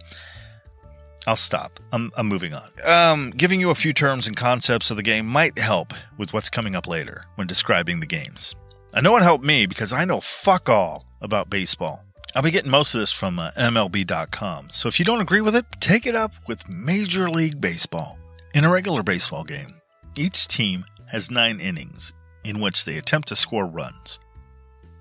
I'll 1.27 1.37
stop. 1.37 1.79
I'm, 1.93 2.11
I'm 2.17 2.27
moving 2.27 2.55
on. 2.55 2.71
Um, 2.85 3.31
giving 3.31 3.61
you 3.61 3.71
a 3.71 3.75
few 3.75 3.93
terms 3.93 4.27
and 4.27 4.37
concepts 4.37 4.91
of 4.91 4.97
the 4.97 5.03
game 5.03 5.27
might 5.27 5.59
help 5.59 5.93
with 6.17 6.33
what's 6.33 6.49
coming 6.49 6.75
up 6.75 6.87
later 6.87 7.25
when 7.35 7.47
describing 7.47 8.01
the 8.01 8.07
games. 8.07 8.57
I 8.95 9.03
know 9.03 9.17
it 9.17 9.23
helped 9.23 9.45
me 9.45 9.67
because 9.67 9.93
I 9.93 10.07
know 10.07 10.21
fuck 10.21 10.71
all 10.71 11.05
about 11.21 11.51
baseball. 11.51 12.03
I'll 12.35 12.43
be 12.43 12.51
getting 12.51 12.71
most 12.71 12.95
of 12.95 13.01
this 13.01 13.13
from 13.13 13.39
uh, 13.39 13.51
MLB.com, 13.59 14.71
so 14.71 14.89
if 14.89 14.99
you 14.99 15.05
don't 15.05 15.21
agree 15.21 15.41
with 15.41 15.55
it, 15.55 15.67
take 15.81 16.07
it 16.07 16.15
up 16.15 16.33
with 16.47 16.69
Major 16.69 17.29
League 17.29 17.61
Baseball. 17.61 18.19
In 18.55 18.65
a 18.65 18.71
regular 18.71 19.03
baseball 19.03 19.45
game, 19.45 19.75
each 20.17 20.49
team 20.49 20.85
has 21.11 21.31
nine 21.31 21.61
innings 21.61 22.13
in 22.49 22.61
which 22.61 22.87
they 22.87 22.97
attempt 22.97 23.29
to 23.29 23.37
score 23.37 23.67
runs. 23.67 24.19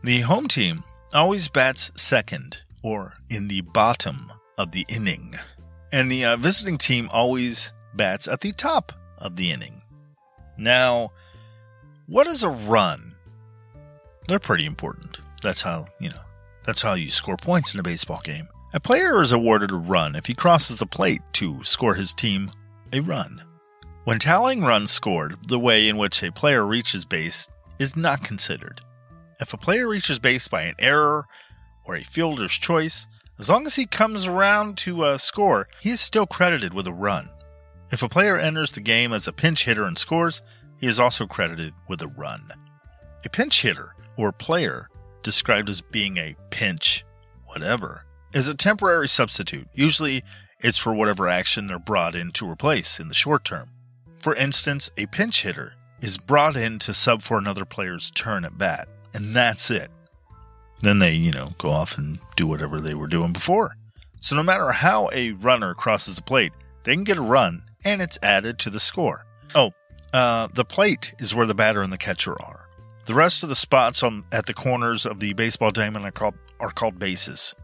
The 0.04 0.20
home 0.22 0.50
team 0.50 0.84
always 1.14 1.48
bats 1.48 1.92
second, 1.96 2.62
or 2.84 3.14
in 3.30 3.48
the 3.48 3.62
bottom 3.62 4.34
of 4.58 4.72
the 4.72 4.86
inning, 4.90 5.36
and 5.92 6.12
the 6.12 6.26
uh, 6.26 6.36
visiting 6.36 6.78
team 6.78 7.10
always 7.12 7.74
bats 7.96 8.28
at 8.28 8.42
the 8.42 8.52
top 8.52 8.92
of 9.18 9.38
the 9.38 9.50
inning. 9.52 9.82
Now, 10.58 11.14
what 12.06 12.28
is 12.28 12.44
a 12.44 12.50
run? 12.50 13.16
They're 14.28 14.40
pretty 14.40 14.66
important. 14.66 15.20
That's 15.42 15.62
how, 15.62 15.88
you 16.00 16.10
know, 16.10 16.22
that's 16.66 16.82
how 16.82 16.96
you 16.96 17.10
score 17.10 17.38
points 17.38 17.74
in 17.74 17.80
a 17.80 17.84
baseball 17.84 18.20
game. 18.24 18.50
A 18.74 18.82
player 18.82 19.22
is 19.22 19.32
awarded 19.32 19.72
a 19.72 19.76
run 19.76 20.18
if 20.18 20.26
he 20.26 20.34
crosses 20.34 20.78
the 20.78 20.86
plate 20.86 21.22
to 21.34 21.64
score 21.64 21.96
his 21.96 22.14
team 22.14 22.52
a 22.92 23.00
run. 23.00 23.42
When 24.08 24.20
tallying 24.20 24.62
runs 24.62 24.90
scored, 24.90 25.36
the 25.50 25.60
way 25.60 25.90
in 25.90 25.98
which 25.98 26.24
a 26.24 26.32
player 26.32 26.66
reaches 26.66 27.04
base 27.04 27.50
is 27.78 27.98
not 27.98 28.24
considered. 28.24 28.80
If 29.42 29.54
a 29.54 29.58
player 29.58 29.86
reaches 29.86 30.18
base 30.18 30.48
by 30.48 30.62
an 30.62 30.76
error 30.80 31.28
or 31.84 31.98
a 31.98 32.06
fielder's 32.06 32.54
choice, 32.54 33.06
as 33.38 33.50
long 33.50 33.66
as 33.66 33.76
he 33.76 33.86
comes 33.86 34.26
around 34.26 34.78
to 34.78 35.04
uh, 35.04 35.18
score, 35.18 35.68
he 35.82 35.90
is 35.90 36.00
still 36.00 36.26
credited 36.26 36.74
with 36.74 36.88
a 36.88 36.94
run. 36.94 37.30
If 37.92 38.02
a 38.02 38.08
player 38.08 38.38
enters 38.38 38.72
the 38.72 38.80
game 38.80 39.12
as 39.12 39.28
a 39.28 39.34
pinch 39.34 39.66
hitter 39.66 39.84
and 39.84 39.98
scores, 39.98 40.42
he 40.78 40.88
is 40.88 41.02
also 41.02 41.28
credited 41.28 41.74
with 41.90 42.02
a 42.02 42.08
run. 42.08 42.54
A 43.26 43.30
pinch 43.30 43.62
hitter, 43.62 43.94
or 44.18 44.32
player, 44.32 44.88
described 45.22 45.68
as 45.68 45.82
being 45.82 46.16
a 46.16 46.38
pinch, 46.50 47.04
whatever, 47.44 48.06
is 48.32 48.48
a 48.48 48.56
temporary 48.56 49.10
substitute. 49.10 49.68
Usually, 49.74 50.24
it's 50.62 50.78
for 50.78 50.94
whatever 50.94 51.28
action 51.28 51.68
they're 51.68 51.78
brought 51.78 52.16
in 52.16 52.32
to 52.32 52.50
replace 52.50 53.02
in 53.02 53.10
the 53.10 53.14
short 53.14 53.44
term. 53.44 53.72
For 54.28 54.36
instance, 54.36 54.92
a 54.98 55.06
pinch 55.06 55.44
hitter 55.44 55.76
is 56.02 56.18
brought 56.18 56.58
in 56.58 56.80
to 56.80 56.94
sub 56.94 57.22
for 57.22 57.38
another 57.38 57.64
player's 57.64 58.12
turn 58.12 58.44
at 58.44 58.58
bat, 58.58 58.90
and 59.14 59.34
that's 59.34 59.72
it. 59.72 59.90
Then 60.82 61.00
they, 61.00 61.14
you 61.14 61.32
know, 61.32 61.52
go 61.58 61.70
off 61.70 61.98
and 61.98 62.20
do 62.36 62.46
whatever 62.46 62.82
they 62.82 62.94
were 62.94 63.08
doing 63.08 63.32
before. 63.32 63.78
So 64.20 64.36
no 64.36 64.44
matter 64.44 64.70
how 64.72 65.10
a 65.14 65.32
runner 65.32 65.74
crosses 65.74 66.18
the 66.18 66.24
plate, 66.24 66.52
they 66.84 66.94
can 66.94 67.06
get 67.06 67.18
a 67.18 67.22
run, 67.22 67.64
and 67.86 68.02
it's 68.02 68.20
added 68.22 68.60
to 68.60 68.70
the 68.70 68.82
score. 68.82 69.26
Oh, 69.56 69.72
uh, 70.12 70.50
the 70.54 70.66
plate 70.66 71.14
is 71.20 71.34
where 71.34 71.48
the 71.48 71.56
batter 71.56 71.82
and 71.82 71.94
the 71.94 71.98
catcher 71.98 72.36
are. 72.44 72.68
The 73.06 73.14
rest 73.14 73.44
of 73.44 73.48
the 73.48 73.56
spots 73.56 74.04
on 74.04 74.26
at 74.34 74.46
the 74.46 74.54
corners 74.54 75.06
of 75.06 75.22
the 75.22 75.32
baseball 75.32 75.72
diamond 75.72 76.04
are 76.04 76.12
called 76.12 76.36
are 76.60 76.72
called 76.72 77.00
bases. 77.00 77.56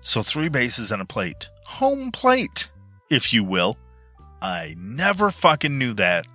So 0.00 0.22
three 0.22 0.48
bases 0.48 0.90
and 0.90 1.02
a 1.02 1.04
plate. 1.04 1.50
Home 1.66 2.10
plate, 2.12 2.70
if 3.10 3.34
you 3.34 3.44
will. 3.44 3.76
I 4.40 4.74
never 4.78 5.30
fucking 5.30 5.78
knew 5.78 5.94
that. 5.94 6.26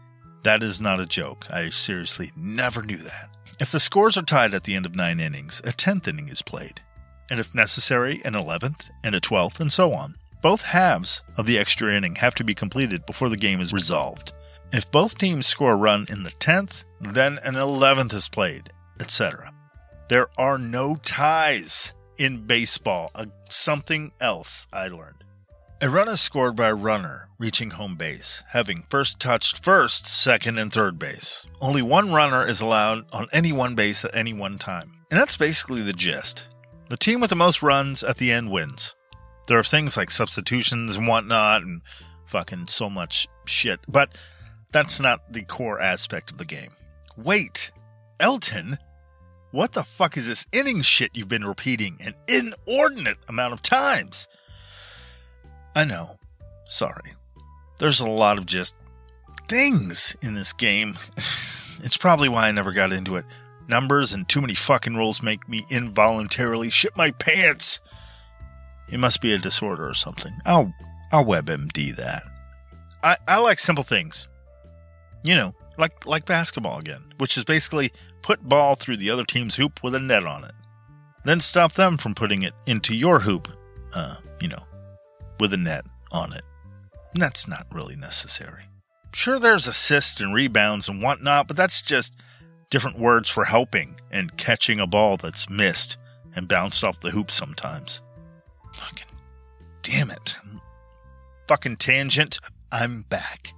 That 0.43 0.62
is 0.62 0.81
not 0.81 1.00
a 1.00 1.05
joke. 1.05 1.48
I 1.50 1.69
seriously 1.69 2.31
never 2.36 2.83
knew 2.83 2.98
that. 2.98 3.29
If 3.60 3.72
the 3.72 3.79
scores 3.79 4.17
are 4.17 4.24
tied 4.24 4.53
at 4.53 4.65
the 4.65 4.75
end 4.75 4.86
of 4.86 4.95
nine 4.95 5.19
innings, 5.19 5.62
a 5.63 5.72
tenth 5.72 6.07
inning 6.07 6.27
is 6.27 6.41
played. 6.41 6.81
And 7.29 7.39
if 7.39 7.55
necessary, 7.55 8.22
an 8.25 8.36
eleventh 8.36 8.89
and 9.03 9.15
a 9.15 9.22
twelfth, 9.22 9.60
and 9.60 9.72
so 9.72 9.93
on. 9.93 10.15
Both 10.41 10.63
halves 10.63 11.24
of 11.38 11.45
the 11.45 11.57
extra 11.57 11.95
inning 11.95 12.15
have 12.15 12.36
to 12.36 12.43
be 12.43 12.53
completed 12.53 13.05
before 13.05 13.29
the 13.29 13.38
game 13.38 13.62
is 13.62 13.72
resolved. 13.72 14.33
If 14.74 14.91
both 14.91 15.17
teams 15.17 15.48
score 15.48 15.72
a 15.72 15.77
run 15.77 16.05
in 16.10 16.24
the 16.24 16.31
10th, 16.31 16.83
then 17.00 17.39
an 17.43 17.53
11th 17.53 18.13
is 18.13 18.27
played, 18.27 18.72
etc. 19.00 19.53
There 20.10 20.27
are 20.38 20.57
no 20.57 20.95
ties 20.95 21.93
in 22.17 22.45
baseball, 22.45 23.12
uh, 23.15 23.27
something 23.50 24.12
else 24.19 24.67
I 24.74 24.88
learned. 24.88 25.23
A 25.83 25.89
run 25.89 26.07
is 26.07 26.21
scored 26.21 26.55
by 26.55 26.69
a 26.69 26.75
runner 26.75 27.27
reaching 27.37 27.71
home 27.71 27.97
base, 27.97 28.41
having 28.51 28.85
first 28.89 29.19
touched 29.19 29.61
first, 29.65 30.05
second, 30.05 30.57
and 30.57 30.71
third 30.71 30.97
base. 30.97 31.45
Only 31.59 31.81
one 31.81 32.13
runner 32.13 32.47
is 32.47 32.61
allowed 32.61 33.05
on 33.11 33.27
any 33.33 33.51
one 33.51 33.75
base 33.75 34.05
at 34.05 34.15
any 34.15 34.31
one 34.31 34.57
time. 34.57 34.93
And 35.11 35.19
that's 35.19 35.35
basically 35.35 35.81
the 35.81 35.91
gist. 35.91 36.47
The 36.87 36.95
team 36.95 37.19
with 37.19 37.31
the 37.31 37.35
most 37.35 37.61
runs 37.61 38.01
at 38.01 38.15
the 38.15 38.31
end 38.31 38.49
wins. 38.49 38.95
There 39.49 39.59
are 39.59 39.63
things 39.63 39.97
like 39.97 40.09
substitutions 40.09 40.95
and 40.95 41.05
whatnot 41.05 41.63
and 41.63 41.81
fucking 42.27 42.67
so 42.67 42.89
much 42.89 43.27
shit, 43.43 43.81
but 43.85 44.17
that's 44.71 45.01
not 45.01 45.33
the 45.33 45.43
core 45.43 45.81
aspect 45.81 46.31
of 46.31 46.37
the 46.37 46.45
game. 46.45 46.71
Wait, 47.17 47.73
Elton? 48.21 48.77
What 49.51 49.73
the 49.73 49.83
fuck 49.83 50.15
is 50.15 50.29
this 50.29 50.47
inning 50.53 50.81
shit 50.81 51.11
you've 51.13 51.27
been 51.27 51.45
repeating 51.45 51.97
an 51.99 52.15
inordinate 52.29 53.17
amount 53.27 53.51
of 53.51 53.61
times? 53.61 54.29
I 55.75 55.86
know. 55.86 56.18
Sorry. 56.65 57.13
There's 57.80 58.00
a 58.00 58.06
lot 58.06 58.38
of 58.38 58.46
just 58.46 58.75
things 59.48 60.15
in 60.22 60.36
this 60.36 60.53
game. 60.53 60.98
it's 61.84 61.98
probably 61.98 62.30
why 62.30 62.48
I 62.48 62.51
never 62.51 62.72
got 62.72 62.94
into 62.94 63.15
it. 63.15 63.25
Numbers 63.68 64.13
and 64.13 64.27
too 64.27 64.42
many 64.42 64.56
fucking 64.56 64.96
rules 64.96 65.24
make 65.24 65.48
me 65.48 65.65
involuntarily 65.70 66.70
shit 66.70 66.96
my 66.98 67.12
pants. 67.12 67.80
It 68.92 69.00
must 69.00 69.22
be 69.22 69.34
a 69.34 69.38
disorder 69.38 69.88
or 69.88 69.94
something. 69.94 70.34
I'll 70.46 70.74
I'll 71.12 71.25
WebMD 71.25 71.96
that. 71.96 72.24
I, 73.03 73.18
I 73.27 73.38
like 73.38 73.60
simple 73.60 73.84
things. 73.84 74.27
You 75.24 75.36
know, 75.36 75.53
like 75.77 76.06
like 76.06 76.25
basketball 76.25 76.80
again, 76.80 77.13
which 77.18 77.38
is 77.38 77.46
basically 77.46 77.92
put 78.22 78.48
ball 78.48 78.75
through 78.75 78.98
the 78.98 79.10
other 79.10 79.24
team's 79.24 79.56
hoop 79.56 79.84
with 79.84 79.96
a 79.96 80.00
net 80.00 80.25
on 80.25 80.44
it. 80.44 80.53
Then 81.24 81.39
stop 81.39 81.74
them 81.74 81.98
from 81.98 82.15
putting 82.15 82.44
it 82.44 82.53
into 82.68 82.94
your 82.94 83.22
hoop, 83.22 83.48
uh, 83.94 84.18
you 84.42 84.50
know, 84.50 84.63
with 85.39 85.53
a 85.53 85.57
net 85.57 85.85
on 86.11 86.33
it. 86.33 86.43
And 87.13 87.21
that's 87.21 87.47
not 87.47 87.67
really 87.71 87.95
necessary. 87.95 88.63
Sure, 89.13 89.39
there's 89.39 89.67
assists 89.67 90.19
and 90.19 90.33
rebounds 90.33 90.89
and 90.89 91.01
whatnot, 91.01 91.47
but 91.47 91.55
that's 91.55 91.81
just 91.81 92.15
different 92.71 92.97
words 92.97 93.29
for 93.29 93.45
helping 93.45 93.99
and 94.09 94.35
catching 94.37 94.79
a 94.79 94.87
ball 94.87 95.17
that's 95.17 95.49
missed 95.49 95.97
and 96.35 96.47
bounced 96.47 96.83
off 96.83 96.99
the 96.99 97.11
hoop 97.11 97.29
sometimes. 97.29 98.01
Fucking 98.73 99.07
damn 99.83 100.09
it. 100.09 100.37
Fucking 101.47 101.77
tangent. 101.77 102.39
I'm 102.71 103.03
back. 103.03 103.53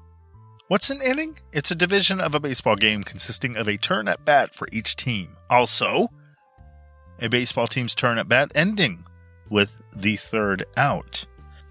What's 0.67 0.89
an 0.89 1.01
inning? 1.01 1.39
It's 1.53 1.71
a 1.71 1.75
division 1.75 2.19
of 2.19 2.35
a 2.35 2.39
baseball 2.39 2.75
game 2.75 3.03
consisting 3.03 3.55
of 3.55 3.67
a 3.67 3.77
turn 3.77 4.07
at 4.07 4.25
bat 4.25 4.53
for 4.53 4.67
each 4.71 4.95
team. 4.95 5.37
Also, 5.49 6.09
a 7.21 7.29
baseball 7.29 7.67
team's 7.67 7.95
turn 7.95 8.17
at 8.17 8.27
bat 8.27 8.51
ending 8.55 9.05
with 9.49 9.81
the 9.95 10.15
third 10.15 10.65
out. 10.75 11.25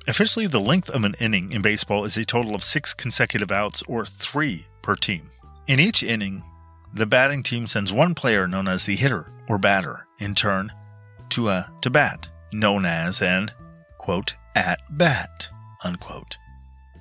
Officially, 0.06 0.46
the 0.46 0.60
length 0.60 0.90
of 0.90 1.04
an 1.04 1.14
inning 1.18 1.52
in 1.52 1.62
baseball 1.62 2.04
is 2.04 2.16
a 2.16 2.24
total 2.24 2.54
of 2.54 2.62
six 2.62 2.92
consecutive 2.92 3.50
outs 3.50 3.82
or 3.88 4.04
three 4.04 4.66
per 4.82 4.94
team. 4.94 5.30
In 5.66 5.80
each 5.80 6.02
inning, 6.02 6.42
the 6.92 7.06
batting 7.06 7.42
team 7.42 7.66
sends 7.66 7.92
one 7.92 8.14
player 8.14 8.46
known 8.46 8.68
as 8.68 8.84
the 8.84 8.96
hitter 8.96 9.32
or 9.48 9.58
batter 9.58 10.06
in 10.18 10.34
turn 10.34 10.72
to 11.30 11.48
a 11.48 11.72
to 11.80 11.90
bat, 11.90 12.28
known 12.52 12.84
as 12.84 13.22
an 13.22 13.50
quote 13.98 14.36
at 14.54 14.80
bat 14.90 15.48
unquote, 15.84 16.38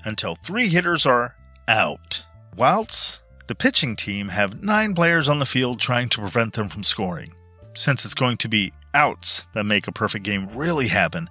until 0.03 0.35
three 0.35 0.67
hitters 0.67 1.05
are 1.05 1.35
out. 1.67 2.25
Whilst 2.55 3.21
the 3.47 3.55
pitching 3.55 3.95
team 3.95 4.29
have 4.29 4.61
nine 4.61 4.93
players 4.93 5.27
on 5.27 5.39
the 5.39 5.45
field 5.45 5.79
trying 5.79 6.09
to 6.09 6.19
prevent 6.19 6.53
them 6.53 6.69
from 6.69 6.83
scoring. 6.83 7.33
Since 7.73 8.05
it's 8.05 8.13
going 8.13 8.37
to 8.37 8.49
be 8.49 8.73
outs 8.93 9.47
that 9.53 9.63
make 9.63 9.87
a 9.87 9.91
perfect 9.91 10.23
game 10.23 10.47
really 10.53 10.89
happen, 10.89 11.29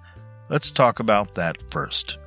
let's 0.53 0.69
talk 0.69 0.99
about 0.99 1.33
that 1.33 1.57
first. 1.71 2.19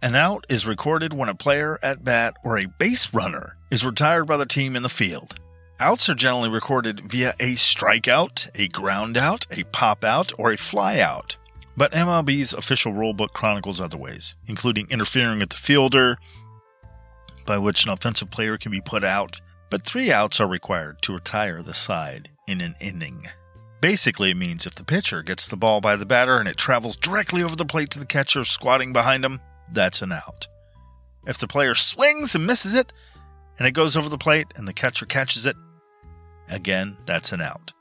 An 0.00 0.14
out 0.14 0.46
is 0.48 0.66
recorded 0.66 1.12
when 1.12 1.28
a 1.28 1.34
player 1.34 1.78
at 1.82 2.02
bat 2.02 2.34
or 2.42 2.56
a 2.56 2.64
base 2.64 3.12
runner 3.12 3.58
is 3.70 3.84
retired 3.84 4.24
by 4.24 4.38
the 4.38 4.46
team 4.46 4.74
in 4.74 4.82
the 4.82 4.88
field. 4.88 5.38
Outs 5.78 6.08
are 6.08 6.14
generally 6.14 6.48
recorded 6.48 7.00
via 7.00 7.34
a 7.38 7.56
strikeout, 7.56 8.48
a 8.54 8.68
ground 8.68 9.18
out, 9.18 9.46
a 9.50 9.64
pop 9.64 10.02
out, 10.02 10.32
or 10.38 10.50
a 10.50 10.56
fly 10.56 10.98
out. 10.98 11.36
But 11.76 11.92
MLB's 11.92 12.54
official 12.54 12.94
rulebook 12.94 13.34
chronicles 13.34 13.82
other 13.82 13.98
ways, 13.98 14.34
including 14.46 14.88
interfering 14.90 15.40
with 15.40 15.50
the 15.50 15.56
fielder, 15.56 16.16
by 17.44 17.58
which 17.58 17.84
an 17.84 17.92
offensive 17.92 18.30
player 18.30 18.56
can 18.56 18.72
be 18.72 18.80
put 18.80 19.04
out, 19.04 19.42
but 19.68 19.84
three 19.84 20.10
outs 20.10 20.40
are 20.40 20.48
required 20.48 21.02
to 21.02 21.12
retire 21.12 21.62
the 21.62 21.74
side 21.74 22.30
in 22.48 22.62
an 22.62 22.76
inning. 22.80 23.26
Basically, 23.82 24.30
it 24.30 24.36
means 24.36 24.64
if 24.64 24.76
the 24.76 24.84
pitcher 24.84 25.24
gets 25.24 25.48
the 25.48 25.56
ball 25.56 25.80
by 25.80 25.96
the 25.96 26.06
batter 26.06 26.38
and 26.38 26.48
it 26.48 26.56
travels 26.56 26.96
directly 26.96 27.42
over 27.42 27.56
the 27.56 27.64
plate 27.64 27.90
to 27.90 27.98
the 27.98 28.06
catcher 28.06 28.44
squatting 28.44 28.92
behind 28.92 29.24
him, 29.24 29.40
that's 29.72 30.02
an 30.02 30.12
out. 30.12 30.46
If 31.26 31.38
the 31.38 31.48
player 31.48 31.74
swings 31.74 32.36
and 32.36 32.46
misses 32.46 32.74
it, 32.74 32.92
and 33.58 33.66
it 33.66 33.72
goes 33.72 33.96
over 33.96 34.08
the 34.08 34.16
plate 34.16 34.46
and 34.54 34.68
the 34.68 34.72
catcher 34.72 35.04
catches 35.04 35.46
it, 35.46 35.56
again, 36.48 36.96
that's 37.06 37.32
an 37.32 37.40
out. 37.40 37.72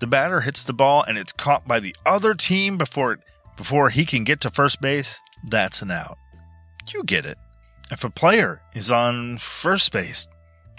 The 0.00 0.06
batter 0.06 0.42
hits 0.42 0.64
the 0.64 0.74
ball 0.74 1.02
and 1.02 1.16
it's 1.16 1.32
caught 1.32 1.66
by 1.66 1.80
the 1.80 1.96
other 2.04 2.34
team 2.34 2.76
before 2.76 3.14
it, 3.14 3.20
before 3.56 3.88
he 3.88 4.04
can 4.04 4.24
get 4.24 4.42
to 4.42 4.50
first 4.50 4.82
base, 4.82 5.18
that's 5.48 5.80
an 5.80 5.90
out. 5.90 6.18
You 6.92 7.04
get 7.04 7.24
it. 7.24 7.38
If 7.90 8.04
a 8.04 8.10
player 8.10 8.60
is 8.74 8.90
on 8.90 9.38
first 9.38 9.92
base 9.92 10.28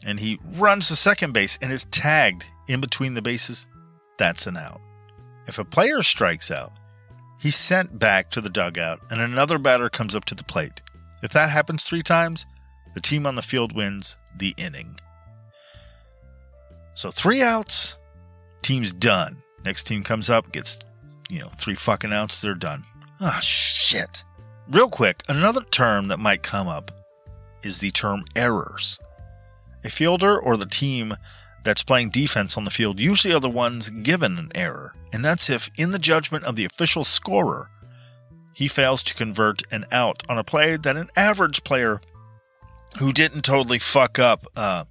and 0.03 0.19
he 0.19 0.39
runs 0.45 0.89
to 0.89 0.95
second 0.95 1.33
base 1.33 1.57
and 1.59 1.71
is 1.71 1.85
tagged 1.85 2.45
in 2.67 2.81
between 2.81 3.15
the 3.15 3.21
bases, 3.23 3.65
that's 4.19 4.45
an 4.45 4.57
out. 4.57 4.81
If 5.47 5.57
a 5.57 5.65
player 5.65 6.03
strikes 6.03 6.51
out, 6.51 6.73
he's 7.39 7.55
sent 7.55 7.97
back 7.97 8.29
to 8.31 8.41
the 8.41 8.49
dugout 8.49 8.99
and 9.09 9.19
another 9.19 9.57
batter 9.57 9.89
comes 9.89 10.15
up 10.15 10.25
to 10.25 10.35
the 10.35 10.43
plate. 10.43 10.81
If 11.23 11.31
that 11.31 11.49
happens 11.49 11.83
three 11.83 12.03
times, 12.03 12.45
the 12.93 13.01
team 13.01 13.25
on 13.25 13.33
the 13.35 13.41
field 13.41 13.73
wins 13.73 14.17
the 14.37 14.53
inning. 14.57 14.99
So 16.93 17.09
three 17.09 17.41
outs, 17.41 17.97
team's 18.61 18.93
done. 18.93 19.41
Next 19.65 19.83
team 19.83 20.03
comes 20.03 20.29
up, 20.29 20.51
gets, 20.51 20.77
you 21.29 21.39
know, 21.39 21.49
three 21.57 21.75
fucking 21.75 22.13
outs, 22.13 22.41
they're 22.41 22.53
done. 22.53 22.83
Ah, 23.21 23.37
oh, 23.37 23.41
shit. 23.41 24.23
Real 24.69 24.89
quick, 24.89 25.23
another 25.27 25.61
term 25.61 26.09
that 26.09 26.19
might 26.19 26.43
come 26.43 26.67
up 26.67 26.91
is 27.63 27.79
the 27.79 27.91
term 27.91 28.25
errors. 28.35 28.99
A 29.83 29.89
fielder 29.89 30.37
or 30.37 30.57
the 30.57 30.65
team 30.65 31.15
that's 31.63 31.83
playing 31.83 32.09
defense 32.09 32.57
on 32.57 32.63
the 32.63 32.71
field 32.71 32.99
usually 32.99 33.33
are 33.33 33.39
the 33.39 33.49
ones 33.49 33.89
given 33.89 34.37
an 34.37 34.51
error, 34.55 34.93
and 35.11 35.23
that's 35.23 35.49
if, 35.49 35.69
in 35.77 35.91
the 35.91 35.99
judgment 35.99 36.43
of 36.45 36.55
the 36.55 36.65
official 36.65 37.03
scorer, 37.03 37.69
he 38.53 38.67
fails 38.67 39.03
to 39.03 39.13
convert 39.13 39.63
an 39.71 39.85
out 39.91 40.23
on 40.27 40.37
a 40.37 40.43
play 40.43 40.75
that 40.77 40.97
an 40.97 41.09
average 41.15 41.63
player 41.63 42.01
who 42.97 43.13
didn't 43.13 43.43
totally 43.43 43.79
fuck 43.79 44.19
up 44.19 44.45
uh, 44.55 44.85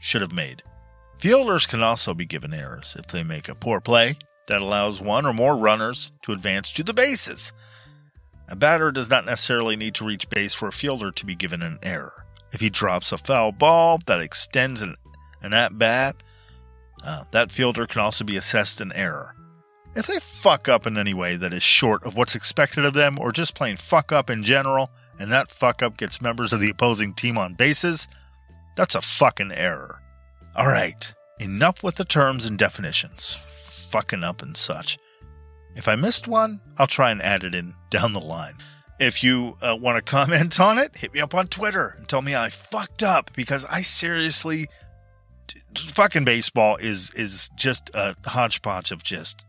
should 0.00 0.22
have 0.22 0.32
made. 0.32 0.62
Fielders 1.18 1.66
can 1.66 1.82
also 1.82 2.14
be 2.14 2.24
given 2.24 2.54
errors 2.54 2.96
if 2.98 3.08
they 3.08 3.24
make 3.24 3.48
a 3.48 3.54
poor 3.54 3.80
play 3.80 4.16
that 4.46 4.60
allows 4.60 5.00
one 5.00 5.26
or 5.26 5.32
more 5.32 5.56
runners 5.56 6.12
to 6.22 6.32
advance 6.32 6.70
to 6.72 6.82
the 6.82 6.94
bases. 6.94 7.52
A 8.48 8.56
batter 8.56 8.90
does 8.90 9.10
not 9.10 9.26
necessarily 9.26 9.76
need 9.76 9.94
to 9.96 10.04
reach 10.04 10.30
base 10.30 10.54
for 10.54 10.68
a 10.68 10.72
fielder 10.72 11.10
to 11.10 11.26
be 11.26 11.34
given 11.34 11.62
an 11.62 11.78
error. 11.82 12.24
If 12.52 12.60
he 12.60 12.70
drops 12.70 13.12
a 13.12 13.18
foul 13.18 13.52
ball 13.52 13.98
that 14.06 14.20
extends 14.20 14.80
an, 14.80 14.96
an 15.42 15.52
at 15.52 15.78
bat, 15.78 16.16
uh, 17.04 17.24
that 17.30 17.52
fielder 17.52 17.86
can 17.86 18.00
also 18.00 18.24
be 18.24 18.36
assessed 18.36 18.80
an 18.80 18.92
error. 18.92 19.34
If 19.94 20.06
they 20.06 20.18
fuck 20.18 20.68
up 20.68 20.86
in 20.86 20.96
any 20.96 21.14
way 21.14 21.36
that 21.36 21.52
is 21.52 21.62
short 21.62 22.04
of 22.04 22.16
what's 22.16 22.34
expected 22.34 22.84
of 22.84 22.94
them, 22.94 23.18
or 23.18 23.32
just 23.32 23.54
plain 23.54 23.76
fuck 23.76 24.12
up 24.12 24.30
in 24.30 24.44
general, 24.44 24.90
and 25.18 25.32
that 25.32 25.50
fuck 25.50 25.82
up 25.82 25.96
gets 25.96 26.22
members 26.22 26.52
of 26.52 26.60
the 26.60 26.70
opposing 26.70 27.14
team 27.14 27.36
on 27.38 27.54
bases, 27.54 28.06
that's 28.76 28.94
a 28.94 29.00
fucking 29.00 29.52
error. 29.52 30.00
All 30.54 30.68
right, 30.68 31.12
enough 31.40 31.82
with 31.82 31.96
the 31.96 32.04
terms 32.04 32.46
and 32.46 32.58
definitions. 32.58 33.36
Fucking 33.90 34.22
up 34.22 34.42
and 34.42 34.56
such. 34.56 34.98
If 35.74 35.88
I 35.88 35.94
missed 35.94 36.28
one, 36.28 36.60
I'll 36.76 36.86
try 36.86 37.10
and 37.10 37.22
add 37.22 37.44
it 37.44 37.54
in 37.54 37.74
down 37.90 38.12
the 38.12 38.20
line. 38.20 38.54
If 38.98 39.22
you 39.22 39.56
uh, 39.62 39.76
want 39.80 39.96
to 39.96 40.10
comment 40.10 40.58
on 40.60 40.78
it, 40.78 40.96
hit 40.96 41.14
me 41.14 41.20
up 41.20 41.34
on 41.34 41.46
Twitter 41.46 41.94
and 41.96 42.08
tell 42.08 42.22
me 42.22 42.34
I 42.34 42.48
fucked 42.48 43.02
up 43.02 43.32
because 43.34 43.64
I 43.64 43.82
seriously 43.82 44.68
fucking 45.76 46.24
baseball 46.24 46.76
is 46.76 47.10
is 47.14 47.50
just 47.56 47.90
a 47.94 48.16
hodgepodge 48.26 48.92
of 48.92 49.02
just 49.02 49.44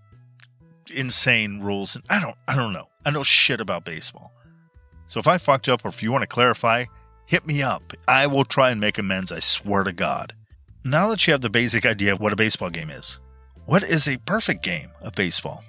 insane 0.94 1.60
rules 1.60 1.96
and 1.96 2.04
I 2.10 2.20
don't 2.20 2.36
I 2.48 2.56
don't 2.56 2.74
know. 2.74 2.90
I 3.06 3.12
know 3.12 3.24
shit 3.24 3.62
about 3.62 3.86
baseball. 3.86 4.34
So 5.08 5.20
if 5.20 5.28
I 5.28 5.38
fucked 5.38 5.70
up 5.70 5.86
or 5.86 5.90
if 5.90 6.04
you 6.04 6.12
want 6.12 6.22
to 6.22 6.28
clarify, 6.28 6.86
hit 7.26 7.48
me 7.48 7.64
up. 7.64 7.94
I 8.08 8.28
will 8.28 8.46
try 8.46 8.70
and 8.70 8.80
make 8.80 8.98
amends, 8.98 9.32
I 9.32 9.40
swear 9.40 9.84
to 9.84 9.92
God. 9.92 10.34
Now 10.84 11.10
that 11.10 11.26
you 11.26 11.34
have 11.34 11.42
the 11.42 11.50
basic 11.50 11.86
idea 11.86 12.14
of 12.14 12.20
what 12.20 12.34
a 12.34 12.38
baseball 12.38 12.70
game 12.70 12.90
is, 12.90 13.20
what 13.66 13.84
is 13.84 14.08
a 14.08 14.18
perfect 14.18 14.64
game 14.64 14.90
of 15.02 15.14
baseball? 15.14 15.64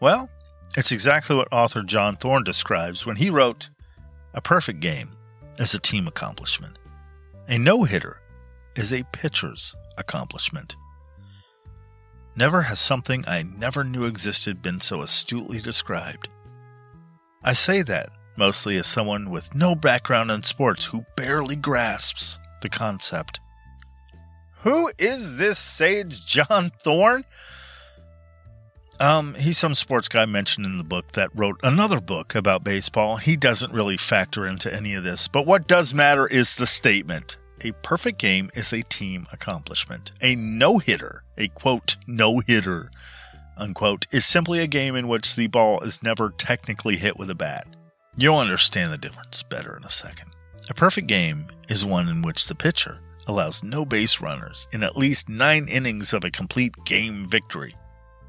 Well, 0.00 0.30
it's 0.76 0.92
exactly 0.92 1.36
what 1.36 1.48
author 1.52 1.82
John 1.82 2.16
Thorn 2.16 2.44
describes 2.44 3.06
when 3.06 3.16
he 3.16 3.30
wrote 3.30 3.70
A 4.34 4.40
perfect 4.40 4.80
game 4.80 5.10
is 5.58 5.74
a 5.74 5.80
team 5.80 6.06
accomplishment. 6.06 6.78
A 7.48 7.58
no 7.58 7.84
hitter 7.84 8.20
is 8.78 8.92
a 8.92 9.02
pitcher's 9.12 9.74
accomplishment. 9.96 10.76
Never 12.36 12.62
has 12.62 12.78
something 12.78 13.24
I 13.26 13.42
never 13.42 13.82
knew 13.82 14.04
existed 14.04 14.62
been 14.62 14.80
so 14.80 15.02
astutely 15.02 15.58
described. 15.58 16.28
I 17.42 17.52
say 17.52 17.82
that 17.82 18.10
mostly 18.36 18.78
as 18.78 18.86
someone 18.86 19.30
with 19.30 19.54
no 19.54 19.74
background 19.74 20.30
in 20.30 20.44
sports 20.44 20.86
who 20.86 21.04
barely 21.16 21.56
grasps 21.56 22.38
the 22.62 22.68
concept. 22.68 23.40
Who 24.60 24.92
is 24.98 25.38
this 25.38 25.58
sage 25.58 26.24
John 26.24 26.70
Thorn? 26.84 27.24
Um, 29.00 29.34
he's 29.34 29.58
some 29.58 29.74
sports 29.74 30.08
guy 30.08 30.24
mentioned 30.24 30.66
in 30.66 30.78
the 30.78 30.84
book 30.84 31.12
that 31.12 31.30
wrote 31.34 31.58
another 31.62 32.00
book 32.00 32.34
about 32.34 32.64
baseball. 32.64 33.16
He 33.16 33.36
doesn't 33.36 33.72
really 33.72 33.96
factor 33.96 34.46
into 34.46 34.72
any 34.72 34.94
of 34.94 35.04
this, 35.04 35.26
but 35.28 35.46
what 35.46 35.66
does 35.66 35.92
matter 35.92 36.26
is 36.26 36.56
the 36.56 36.66
statement. 36.66 37.38
A 37.62 37.72
perfect 37.82 38.20
game 38.20 38.50
is 38.54 38.72
a 38.72 38.82
team 38.82 39.26
accomplishment. 39.32 40.12
A 40.20 40.36
no 40.36 40.78
hitter, 40.78 41.24
a 41.36 41.48
quote, 41.48 41.96
no 42.06 42.38
hitter, 42.38 42.90
unquote, 43.56 44.06
is 44.12 44.24
simply 44.24 44.60
a 44.60 44.68
game 44.68 44.94
in 44.94 45.08
which 45.08 45.34
the 45.34 45.48
ball 45.48 45.80
is 45.80 46.02
never 46.02 46.30
technically 46.30 46.96
hit 46.96 47.18
with 47.18 47.30
a 47.30 47.34
bat. 47.34 47.66
You'll 48.16 48.38
understand 48.38 48.92
the 48.92 48.98
difference 48.98 49.42
better 49.42 49.76
in 49.76 49.82
a 49.82 49.90
second. 49.90 50.30
A 50.70 50.74
perfect 50.74 51.08
game 51.08 51.48
is 51.68 51.84
one 51.84 52.08
in 52.08 52.22
which 52.22 52.46
the 52.46 52.54
pitcher 52.54 53.00
allows 53.26 53.64
no 53.64 53.84
base 53.84 54.20
runners 54.20 54.68
in 54.72 54.84
at 54.84 54.96
least 54.96 55.28
nine 55.28 55.66
innings 55.66 56.12
of 56.12 56.22
a 56.22 56.30
complete 56.30 56.74
game 56.84 57.28
victory. 57.28 57.74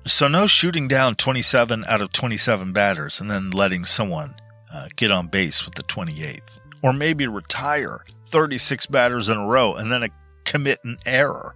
So, 0.01 0.27
no 0.27 0.47
shooting 0.47 0.87
down 0.87 1.15
27 1.15 1.85
out 1.85 2.01
of 2.01 2.11
27 2.13 2.71
batters 2.71 3.19
and 3.19 3.29
then 3.29 3.51
letting 3.51 3.85
someone 3.85 4.35
uh, 4.73 4.87
get 4.95 5.11
on 5.11 5.27
base 5.27 5.65
with 5.65 5.75
the 5.75 5.83
28th. 5.83 6.61
Or 6.81 6.93
maybe 6.93 7.27
retire 7.27 8.05
36 8.29 8.85
batters 8.87 9.29
in 9.29 9.37
a 9.37 9.47
row 9.47 9.75
and 9.75 9.91
then 9.91 10.03
a, 10.03 10.09
commit 10.45 10.79
an 10.83 10.97
error 11.05 11.55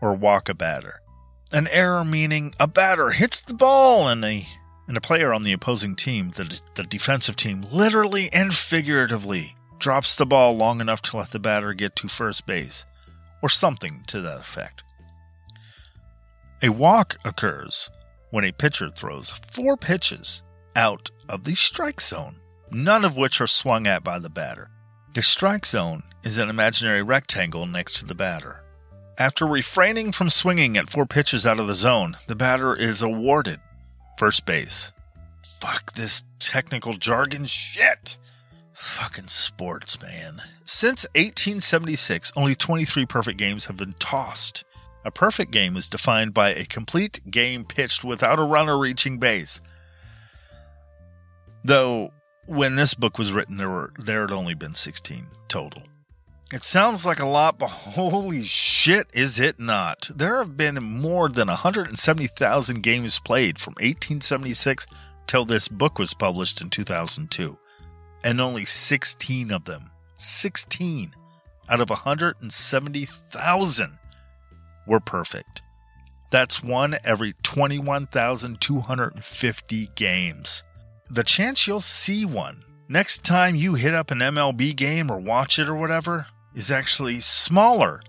or 0.00 0.14
walk 0.14 0.48
a 0.48 0.54
batter. 0.54 1.00
An 1.52 1.68
error 1.68 2.04
meaning 2.04 2.54
a 2.60 2.68
batter 2.68 3.10
hits 3.10 3.40
the 3.40 3.54
ball 3.54 4.08
and 4.08 4.24
a 4.24 4.46
and 4.86 4.96
a 4.96 5.00
player 5.00 5.32
on 5.32 5.44
the 5.44 5.52
opposing 5.52 5.94
team, 5.94 6.32
the, 6.34 6.60
the 6.74 6.82
defensive 6.82 7.36
team, 7.36 7.64
literally 7.70 8.28
and 8.32 8.52
figuratively 8.52 9.54
drops 9.78 10.16
the 10.16 10.26
ball 10.26 10.56
long 10.56 10.80
enough 10.80 11.00
to 11.00 11.16
let 11.16 11.30
the 11.30 11.38
batter 11.38 11.72
get 11.74 11.94
to 11.94 12.08
first 12.08 12.44
base, 12.44 12.86
or 13.40 13.48
something 13.48 14.02
to 14.08 14.20
that 14.20 14.40
effect. 14.40 14.82
A 16.60 16.70
walk 16.70 17.18
occurs 17.24 17.88
when 18.30 18.44
a 18.44 18.52
pitcher 18.52 18.90
throws 18.90 19.30
four 19.30 19.76
pitches 19.76 20.42
out 20.74 21.10
of 21.28 21.44
the 21.44 21.54
strike 21.54 22.00
zone, 22.00 22.40
none 22.70 23.04
of 23.04 23.16
which 23.16 23.40
are 23.40 23.46
swung 23.46 23.86
at 23.86 24.02
by 24.02 24.18
the 24.18 24.28
batter. 24.28 24.70
The 25.12 25.22
strike 25.22 25.66
zone 25.66 26.04
is 26.22 26.38
an 26.38 26.48
imaginary 26.48 27.02
rectangle 27.02 27.66
next 27.66 27.98
to 27.98 28.04
the 28.04 28.14
batter. 28.14 28.62
After 29.18 29.44
refraining 29.44 30.12
from 30.12 30.30
swinging 30.30 30.76
at 30.76 30.88
four 30.88 31.04
pitches 31.04 31.46
out 31.46 31.58
of 31.58 31.66
the 31.66 31.74
zone, 31.74 32.16
the 32.28 32.36
batter 32.36 32.76
is 32.76 33.02
awarded 33.02 33.58
first 34.16 34.46
base. 34.46 34.92
Fuck 35.60 35.94
this 35.94 36.22
technical 36.38 36.92
jargon 36.92 37.44
shit. 37.44 38.18
Fucking 38.72 39.26
sports, 39.26 40.00
man. 40.00 40.42
Since 40.64 41.06
1876, 41.16 42.32
only 42.36 42.54
23 42.54 43.04
perfect 43.06 43.38
games 43.38 43.66
have 43.66 43.76
been 43.76 43.94
tossed. 43.94 44.62
A 45.04 45.10
perfect 45.10 45.50
game 45.50 45.76
is 45.76 45.88
defined 45.88 46.34
by 46.34 46.50
a 46.50 46.66
complete 46.66 47.30
game 47.30 47.64
pitched 47.64 48.04
without 48.04 48.38
a 48.38 48.44
runner 48.44 48.78
reaching 48.78 49.18
base. 49.18 49.60
Though, 51.64 52.12
when 52.50 52.74
this 52.74 52.94
book 52.94 53.16
was 53.16 53.32
written, 53.32 53.58
there 53.58 53.70
were 53.70 53.92
there 53.96 54.22
had 54.22 54.32
only 54.32 54.54
been 54.54 54.74
16 54.74 55.28
total. 55.46 55.84
It 56.52 56.64
sounds 56.64 57.06
like 57.06 57.20
a 57.20 57.26
lot, 57.26 57.60
but 57.60 57.68
holy 57.68 58.42
shit, 58.42 59.06
is 59.12 59.38
it 59.38 59.60
not? 59.60 60.10
There 60.12 60.38
have 60.38 60.56
been 60.56 60.82
more 60.82 61.28
than 61.28 61.46
170,000 61.46 62.82
games 62.82 63.20
played 63.20 63.60
from 63.60 63.74
1876 63.74 64.88
till 65.28 65.44
this 65.44 65.68
book 65.68 65.96
was 65.96 66.12
published 66.12 66.60
in 66.60 66.70
2002. 66.70 67.56
And 68.24 68.40
only 68.40 68.64
16 68.64 69.52
of 69.52 69.64
them, 69.64 69.92
16 70.16 71.14
out 71.68 71.78
of 71.78 71.88
170,000 71.88 73.98
were 74.88 75.00
perfect. 75.00 75.62
That's 76.32 76.64
one 76.64 76.98
every 77.04 77.34
21,250 77.44 79.90
games. 79.94 80.64
The 81.12 81.24
chance 81.24 81.66
you'll 81.66 81.80
see 81.80 82.24
one 82.24 82.62
next 82.88 83.24
time 83.24 83.56
you 83.56 83.74
hit 83.74 83.94
up 83.94 84.12
an 84.12 84.20
MLB 84.20 84.76
game 84.76 85.10
or 85.10 85.18
watch 85.18 85.58
it 85.58 85.68
or 85.68 85.74
whatever 85.74 86.28
is 86.54 86.70
actually 86.70 87.18
smaller 87.18 88.00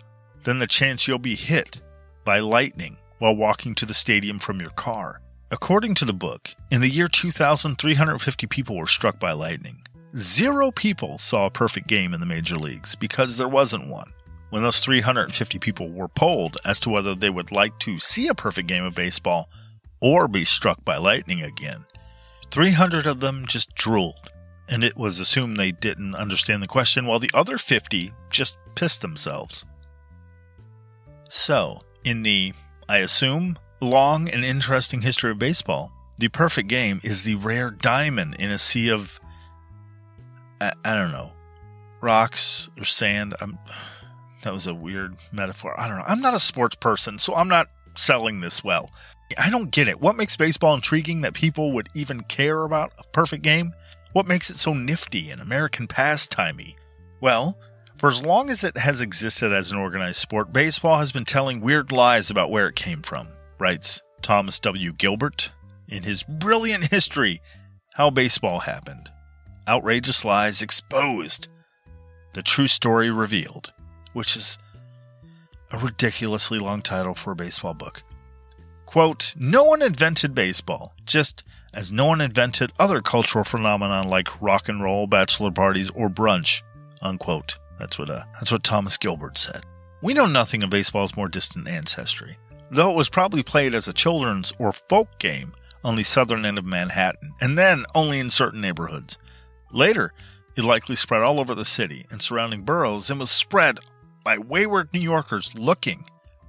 than 0.43 0.59
the 0.59 0.67
chance 0.67 1.07
you'll 1.07 1.17
be 1.17 1.35
hit 1.35 1.81
by 2.25 2.37
lightning 2.37 2.99
while 3.17 3.35
walking 3.35 3.73
to 3.73 3.87
the 3.87 3.95
stadium 3.95 4.37
from 4.37 4.61
your 4.61 4.69
car. 4.69 5.19
According 5.49 5.95
to 5.95 6.05
the 6.05 6.13
book, 6.13 6.53
in 6.69 6.81
the 6.81 6.89
year 6.91 7.07
2,350 7.07 8.45
people 8.45 8.77
were 8.77 8.85
struck 8.85 9.19
by 9.19 9.31
lightning. 9.31 9.81
Zero 10.15 10.69
people 10.69 11.17
saw 11.17 11.47
a 11.47 11.51
perfect 11.51 11.87
game 11.87 12.13
in 12.13 12.19
the 12.19 12.27
major 12.27 12.55
leagues 12.55 12.93
because 12.93 13.35
there 13.35 13.47
wasn't 13.47 13.87
one. 13.87 14.13
When 14.51 14.61
those 14.61 14.79
350 14.79 15.57
people 15.57 15.89
were 15.89 16.07
polled 16.07 16.57
as 16.65 16.79
to 16.81 16.91
whether 16.91 17.15
they 17.15 17.31
would 17.31 17.51
like 17.51 17.79
to 17.79 17.97
see 17.97 18.27
a 18.27 18.35
perfect 18.35 18.67
game 18.67 18.83
of 18.83 18.93
baseball 18.93 19.49
or 20.01 20.27
be 20.27 20.45
struck 20.45 20.85
by 20.85 20.97
lightning 20.97 21.41
again, 21.41 21.83
300 22.51 23.05
of 23.05 23.19
them 23.19 23.45
just 23.47 23.73
drooled 23.75 24.31
and 24.71 24.85
it 24.85 24.95
was 24.95 25.19
assumed 25.19 25.57
they 25.57 25.73
didn't 25.73 26.15
understand 26.15 26.63
the 26.63 26.67
question, 26.67 27.05
while 27.05 27.19
the 27.19 27.29
other 27.33 27.57
50 27.57 28.13
just 28.29 28.57
pissed 28.73 29.01
themselves. 29.01 29.65
So, 31.27 31.81
in 32.05 32.23
the, 32.23 32.53
I 32.87 32.99
assume, 32.99 33.59
long 33.81 34.29
and 34.29 34.45
interesting 34.45 35.01
history 35.01 35.31
of 35.31 35.39
baseball, 35.39 35.91
the 36.17 36.29
perfect 36.29 36.69
game 36.69 37.01
is 37.03 37.25
the 37.25 37.35
rare 37.35 37.69
diamond 37.69 38.35
in 38.39 38.49
a 38.49 38.57
sea 38.57 38.89
of, 38.89 39.19
I, 40.61 40.71
I 40.85 40.95
don't 40.95 41.11
know, 41.11 41.33
rocks 41.99 42.69
or 42.77 42.85
sand. 42.85 43.35
I'm, 43.41 43.59
that 44.43 44.53
was 44.53 44.67
a 44.67 44.73
weird 44.73 45.15
metaphor. 45.33 45.77
I 45.77 45.89
don't 45.89 45.97
know. 45.97 46.05
I'm 46.07 46.21
not 46.21 46.33
a 46.33 46.39
sports 46.39 46.75
person, 46.75 47.19
so 47.19 47.35
I'm 47.35 47.49
not 47.49 47.67
selling 47.95 48.41
this 48.41 48.63
well. 48.63 48.89
I 49.37 49.49
don't 49.49 49.71
get 49.71 49.87
it. 49.87 50.01
What 50.01 50.17
makes 50.17 50.35
baseball 50.35 50.75
intriguing 50.75 51.21
that 51.21 51.33
people 51.33 51.71
would 51.71 51.89
even 51.93 52.21
care 52.21 52.63
about 52.63 52.91
a 52.97 53.03
perfect 53.11 53.43
game? 53.43 53.73
What 54.13 54.27
makes 54.27 54.49
it 54.49 54.57
so 54.57 54.73
nifty 54.73 55.29
and 55.29 55.41
American 55.41 55.87
pastimey? 55.87 56.75
Well, 57.21 57.57
for 57.95 58.09
as 58.09 58.25
long 58.25 58.49
as 58.49 58.63
it 58.63 58.77
has 58.77 58.99
existed 58.99 59.53
as 59.53 59.71
an 59.71 59.77
organized 59.77 60.17
sport, 60.17 60.51
baseball 60.51 60.99
has 60.99 61.11
been 61.11 61.23
telling 61.23 61.61
weird 61.61 61.91
lies 61.91 62.29
about 62.29 62.51
where 62.51 62.67
it 62.67 62.75
came 62.75 63.01
from, 63.01 63.29
writes 63.59 64.01
Thomas 64.21 64.59
W. 64.59 64.91
Gilbert 64.93 65.51
in 65.87 66.03
his 66.03 66.23
brilliant 66.23 66.85
history, 66.85 67.41
How 67.93 68.09
Baseball 68.09 68.59
Happened. 68.59 69.11
Outrageous 69.67 70.25
lies 70.25 70.61
exposed, 70.61 71.47
the 72.33 72.41
true 72.41 72.67
story 72.67 73.11
revealed, 73.11 73.71
which 74.13 74.35
is 74.35 74.57
a 75.71 75.77
ridiculously 75.77 76.59
long 76.59 76.81
title 76.81 77.15
for 77.15 77.31
a 77.31 77.35
baseball 77.35 77.73
book. 77.73 78.03
Quote, 78.85 79.33
No 79.37 79.63
one 79.63 79.81
invented 79.81 80.35
baseball, 80.35 80.93
just 81.05 81.43
as 81.73 81.91
no 81.91 82.05
one 82.05 82.21
invented 82.21 82.71
other 82.77 83.01
cultural 83.01 83.45
phenomena 83.45 84.07
like 84.07 84.41
rock 84.41 84.67
and 84.67 84.83
roll, 84.83 85.07
bachelor 85.07 85.51
parties, 85.51 85.89
or 85.91 86.09
brunch. 86.09 86.61
Unquote. 87.01 87.57
That's 87.79 87.97
what 87.97 88.11
uh, 88.11 88.25
that's 88.33 88.51
what 88.51 88.63
Thomas 88.63 88.97
Gilbert 88.97 89.39
said. 89.39 89.63
We 90.03 90.13
know 90.13 90.27
nothing 90.27 90.61
of 90.61 90.69
baseball's 90.69 91.17
more 91.17 91.27
distant 91.27 91.67
ancestry, 91.67 92.37
though 92.69 92.91
it 92.91 92.95
was 92.95 93.09
probably 93.09 93.41
played 93.41 93.73
as 93.73 93.87
a 93.87 93.93
children's 93.93 94.53
or 94.59 94.71
folk 94.71 95.17
game 95.17 95.53
on 95.83 95.95
the 95.95 96.03
southern 96.03 96.45
end 96.45 96.59
of 96.59 96.65
Manhattan, 96.65 97.33
and 97.41 97.57
then 97.57 97.85
only 97.95 98.19
in 98.19 98.29
certain 98.29 98.61
neighborhoods. 98.61 99.17
Later, 99.71 100.13
it 100.55 100.63
likely 100.63 100.95
spread 100.95 101.23
all 101.23 101.39
over 101.39 101.55
the 101.55 101.65
city 101.65 102.05
and 102.11 102.21
surrounding 102.21 102.61
boroughs 102.61 103.09
and 103.09 103.19
was 103.19 103.31
spread 103.31 103.79
by 104.23 104.37
wayward 104.37 104.89
New 104.93 104.99
Yorkers 104.99 105.57
looking 105.57 106.05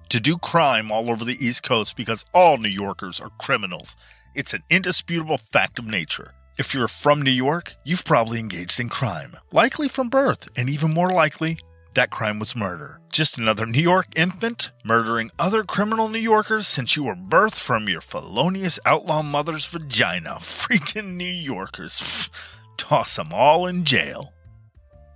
to 0.08 0.20
do 0.20 0.36
crime 0.36 0.90
all 0.90 1.10
over 1.10 1.24
the 1.24 1.44
East 1.44 1.62
Coast 1.62 1.96
because 1.96 2.24
all 2.34 2.58
New 2.58 2.68
Yorkers 2.68 3.20
are 3.20 3.30
criminals 3.38 3.96
it's 4.34 4.54
an 4.54 4.62
indisputable 4.70 5.38
fact 5.38 5.78
of 5.78 5.86
nature. 5.86 6.32
If 6.58 6.74
you're 6.74 6.88
from 6.88 7.22
New 7.22 7.30
York, 7.30 7.74
you've 7.84 8.04
probably 8.04 8.38
engaged 8.38 8.80
in 8.80 8.88
crime, 8.88 9.36
likely 9.52 9.88
from 9.88 10.08
birth, 10.08 10.48
and 10.56 10.68
even 10.68 10.92
more 10.92 11.10
likely, 11.10 11.58
that 11.94 12.10
crime 12.10 12.38
was 12.38 12.56
murder. 12.56 13.00
Just 13.10 13.36
another 13.36 13.66
New 13.66 13.82
York 13.82 14.06
infant 14.16 14.70
murdering 14.84 15.30
other 15.38 15.64
criminal 15.64 16.08
New 16.08 16.18
Yorkers 16.18 16.66
since 16.66 16.96
you 16.96 17.04
were 17.04 17.14
birthed 17.14 17.58
from 17.58 17.88
your 17.88 18.00
felonious 18.00 18.78
outlaw 18.86 19.22
mother's 19.22 19.66
vagina. 19.66 20.30
Freaking 20.40 21.16
New 21.16 21.24
Yorkers. 21.24 22.30
Toss 22.78 23.16
them 23.16 23.32
all 23.32 23.66
in 23.66 23.84
jail. 23.84 24.32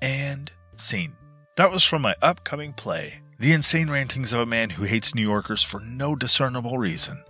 And 0.02 0.50
scene. 0.76 1.16
That 1.56 1.72
was 1.72 1.84
from 1.84 2.02
my 2.02 2.14
upcoming 2.20 2.74
play, 2.74 3.22
The 3.38 3.54
Insane 3.54 3.88
Rantings 3.88 4.34
of 4.34 4.40
a 4.40 4.46
Man 4.46 4.68
Who 4.68 4.84
Hates 4.84 5.14
New 5.14 5.22
Yorkers 5.22 5.62
for 5.62 5.80
No 5.80 6.14
Discernible 6.14 6.76
Reason. 6.76 7.24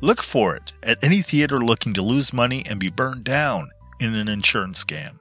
Look 0.00 0.22
for 0.22 0.56
it 0.56 0.72
at 0.82 1.04
any 1.04 1.20
theater 1.20 1.58
looking 1.58 1.92
to 1.92 2.00
lose 2.00 2.32
money 2.32 2.64
and 2.66 2.80
be 2.80 2.88
burned 2.88 3.24
down 3.24 3.68
in 4.00 4.14
an 4.14 4.28
insurance 4.28 4.82
scam. 4.82 5.18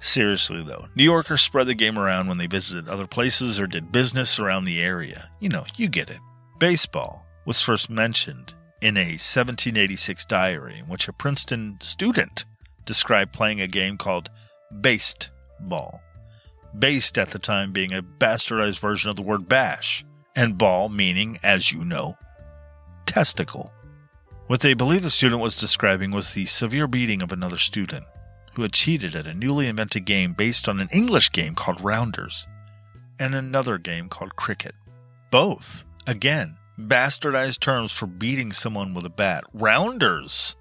Seriously, 0.00 0.64
though, 0.64 0.86
New 0.96 1.04
Yorkers 1.04 1.42
spread 1.42 1.68
the 1.68 1.74
game 1.76 1.96
around 1.96 2.26
when 2.26 2.38
they 2.38 2.48
visited 2.48 2.88
other 2.88 3.06
places 3.06 3.60
or 3.60 3.68
did 3.68 3.92
business 3.92 4.40
around 4.40 4.64
the 4.64 4.82
area. 4.82 5.30
You 5.38 5.50
know, 5.50 5.64
you 5.76 5.86
get 5.86 6.10
it. 6.10 6.18
Baseball 6.58 7.24
was 7.46 7.62
first 7.62 7.88
mentioned 7.88 8.52
in 8.82 8.96
a 8.96 9.14
1786 9.14 10.24
diary 10.24 10.80
in 10.80 10.88
which 10.88 11.06
a 11.06 11.12
Princeton 11.12 11.76
student 11.80 12.46
described 12.84 13.32
playing 13.32 13.60
a 13.60 13.68
game 13.68 13.96
called 13.96 14.28
based 14.80 15.30
ball. 15.60 16.02
Based 16.78 17.18
at 17.18 17.30
the 17.30 17.38
time 17.38 17.72
being 17.72 17.92
a 17.92 18.02
bastardized 18.02 18.78
version 18.78 19.10
of 19.10 19.16
the 19.16 19.22
word 19.22 19.48
bash, 19.48 20.04
and 20.36 20.58
ball 20.58 20.88
meaning, 20.88 21.38
as 21.42 21.72
you 21.72 21.84
know, 21.84 22.16
testicle. 23.06 23.72
What 24.46 24.60
they 24.60 24.74
believe 24.74 25.02
the 25.02 25.10
student 25.10 25.40
was 25.40 25.56
describing 25.56 26.10
was 26.10 26.32
the 26.32 26.46
severe 26.46 26.86
beating 26.86 27.22
of 27.22 27.32
another 27.32 27.56
student 27.56 28.04
who 28.54 28.62
had 28.62 28.72
cheated 28.72 29.14
at 29.14 29.26
a 29.26 29.34
newly 29.34 29.66
invented 29.66 30.04
game 30.04 30.32
based 30.32 30.68
on 30.68 30.80
an 30.80 30.88
English 30.92 31.30
game 31.32 31.54
called 31.54 31.80
Rounders 31.80 32.46
and 33.18 33.34
another 33.34 33.78
game 33.78 34.08
called 34.08 34.34
Cricket. 34.34 34.74
Both, 35.30 35.84
again, 36.06 36.56
bastardized 36.78 37.60
terms 37.60 37.92
for 37.92 38.06
beating 38.06 38.52
someone 38.52 38.94
with 38.94 39.04
a 39.04 39.10
bat. 39.10 39.44
Rounders, 39.52 40.56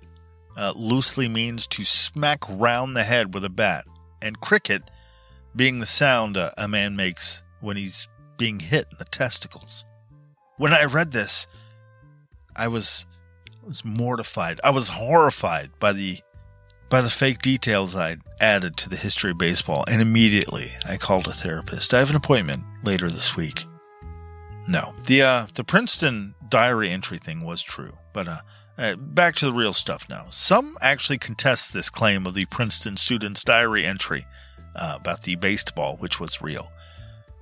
uh, 0.57 0.73
loosely 0.75 1.27
means 1.27 1.65
to 1.67 1.85
smack 1.85 2.39
round 2.49 2.95
the 2.95 3.05
head 3.05 3.33
with 3.33 3.45
a 3.45 3.49
bat, 3.49 3.85
and 4.21 4.39
cricket 4.41 4.91
being 5.55 5.79
the 5.79 5.85
sound 5.85 6.37
uh, 6.37 6.51
a 6.57 6.67
man 6.67 6.95
makes 6.95 7.43
when 7.61 7.77
he's 7.77 8.07
being 8.37 8.59
hit 8.59 8.87
in 8.91 8.97
the 8.97 9.05
testicles. 9.05 9.85
When 10.57 10.73
I 10.73 10.85
read 10.85 11.11
this, 11.11 11.47
I 12.55 12.67
was 12.67 13.05
was 13.65 13.85
mortified. 13.85 14.59
I 14.63 14.71
was 14.71 14.89
horrified 14.89 15.71
by 15.79 15.93
the 15.93 16.19
by 16.89 17.01
the 17.01 17.09
fake 17.09 17.41
details 17.41 17.95
I'd 17.95 18.21
added 18.41 18.75
to 18.77 18.89
the 18.89 18.95
history 18.95 19.31
of 19.31 19.37
baseball, 19.37 19.83
and 19.87 20.01
immediately 20.01 20.73
I 20.85 20.97
called 20.97 21.27
a 21.27 21.33
therapist. 21.33 21.93
I 21.93 21.99
have 21.99 22.09
an 22.09 22.15
appointment 22.15 22.63
later 22.83 23.09
this 23.09 23.35
week. 23.35 23.65
No, 24.67 24.93
the 25.05 25.21
uh, 25.21 25.47
the 25.53 25.63
Princeton 25.63 26.35
diary 26.47 26.89
entry 26.89 27.17
thing 27.17 27.41
was 27.41 27.61
true, 27.61 27.97
but 28.13 28.27
uh, 28.27 28.41
uh, 28.77 28.95
back 28.95 29.35
to 29.35 29.45
the 29.45 29.53
real 29.53 29.73
stuff 29.73 30.07
now. 30.09 30.25
Some 30.29 30.77
actually 30.81 31.17
contest 31.17 31.73
this 31.73 31.89
claim 31.89 32.25
of 32.25 32.33
the 32.33 32.45
Princeton 32.45 32.97
student's 32.97 33.43
diary 33.43 33.85
entry 33.85 34.25
uh, 34.75 34.97
about 34.99 35.23
the 35.23 35.35
baseball, 35.35 35.97
which 35.97 36.19
was 36.19 36.41
real. 36.41 36.71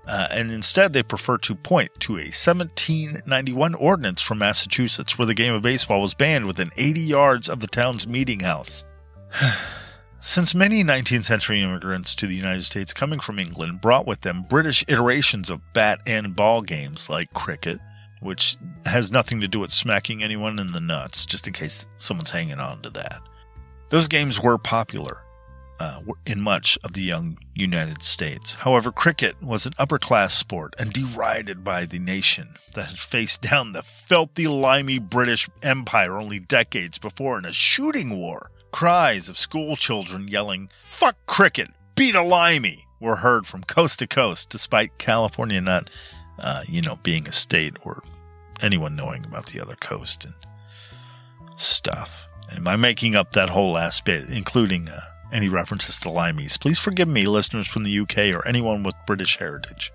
Uh, 0.07 0.27
and 0.31 0.51
instead, 0.51 0.93
they 0.93 1.03
prefer 1.03 1.37
to 1.37 1.53
point 1.53 1.91
to 1.99 2.13
a 2.13 2.31
1791 2.31 3.75
ordinance 3.75 4.21
from 4.21 4.37
Massachusetts 4.39 5.17
where 5.17 5.25
the 5.25 5.33
game 5.33 5.53
of 5.53 5.61
baseball 5.61 6.01
was 6.01 6.13
banned 6.13 6.45
within 6.45 6.71
80 6.77 7.01
yards 7.01 7.49
of 7.49 7.59
the 7.59 7.67
town's 7.67 8.07
meeting 8.07 8.39
house. 8.39 8.85
Since 10.21 10.55
many 10.55 10.83
19th 10.83 11.25
century 11.25 11.61
immigrants 11.61 12.15
to 12.15 12.27
the 12.27 12.35
United 12.35 12.63
States 12.63 12.93
coming 12.93 13.19
from 13.19 13.37
England 13.37 13.81
brought 13.81 14.07
with 14.07 14.21
them 14.21 14.45
British 14.49 14.83
iterations 14.87 15.49
of 15.49 15.61
bat 15.73 15.99
and 16.07 16.35
ball 16.35 16.61
games 16.61 17.09
like 17.09 17.33
cricket, 17.33 17.79
which 18.21 18.57
has 18.85 19.11
nothing 19.11 19.41
to 19.41 19.47
do 19.47 19.59
with 19.59 19.71
smacking 19.71 20.23
anyone 20.23 20.57
in 20.57 20.71
the 20.71 20.79
nuts, 20.79 21.25
just 21.25 21.47
in 21.47 21.53
case 21.53 21.85
someone's 21.97 22.31
hanging 22.31 22.59
on 22.59 22.81
to 22.81 22.89
that. 22.91 23.21
Those 23.89 24.07
games 24.07 24.41
were 24.41 24.57
popular 24.57 25.21
uh, 25.79 26.01
in 26.25 26.41
much 26.41 26.77
of 26.83 26.93
the 26.93 27.01
young 27.01 27.37
United 27.53 28.03
States. 28.03 28.55
However, 28.55 28.91
cricket 28.91 29.41
was 29.41 29.65
an 29.65 29.73
upper 29.77 29.99
class 29.99 30.33
sport 30.33 30.73
and 30.79 30.91
derided 30.91 31.63
by 31.63 31.85
the 31.85 31.99
nation 31.99 32.55
that 32.73 32.89
had 32.89 32.99
faced 32.99 33.41
down 33.41 33.71
the 33.71 33.83
filthy, 33.83 34.47
limey 34.47 34.99
British 34.99 35.49
Empire 35.61 36.17
only 36.17 36.39
decades 36.39 36.97
before 36.97 37.37
in 37.37 37.45
a 37.45 37.51
shooting 37.51 38.17
war. 38.17 38.51
Cries 38.71 39.29
of 39.29 39.37
school 39.37 39.75
children 39.75 40.27
yelling, 40.27 40.69
Fuck 40.83 41.15
cricket! 41.25 41.69
Beat 41.95 42.15
a 42.15 42.21
limey! 42.21 42.85
were 42.99 43.17
heard 43.17 43.45
from 43.45 43.63
coast 43.63 43.99
to 43.99 44.07
coast, 44.07 44.49
despite 44.49 44.97
California 44.97 45.61
not, 45.61 45.89
uh, 46.39 46.63
you 46.67 46.81
know, 46.81 46.97
being 47.03 47.27
a 47.27 47.31
state 47.31 47.75
or 47.83 48.01
anyone 48.61 48.95
knowing 48.95 49.23
about 49.23 49.47
the 49.47 49.61
other 49.61 49.75
coast 49.75 50.25
and 50.25 50.33
stuff. 51.55 52.27
Am 52.51 52.67
I 52.67 52.75
making 52.75 53.15
up 53.15 53.31
that 53.31 53.49
whole 53.49 53.73
last 53.73 54.05
bit, 54.05 54.29
including 54.29 54.89
uh, 54.89 54.99
any 55.31 55.49
references 55.49 55.99
to 55.99 56.09
limeys? 56.09 56.59
Please 56.59 56.79
forgive 56.79 57.07
me, 57.07 57.25
listeners 57.25 57.67
from 57.67 57.83
the 57.83 57.99
UK 57.99 58.33
or 58.33 58.47
anyone 58.47 58.83
with 58.83 58.95
British 59.05 59.37
heritage. 59.37 59.91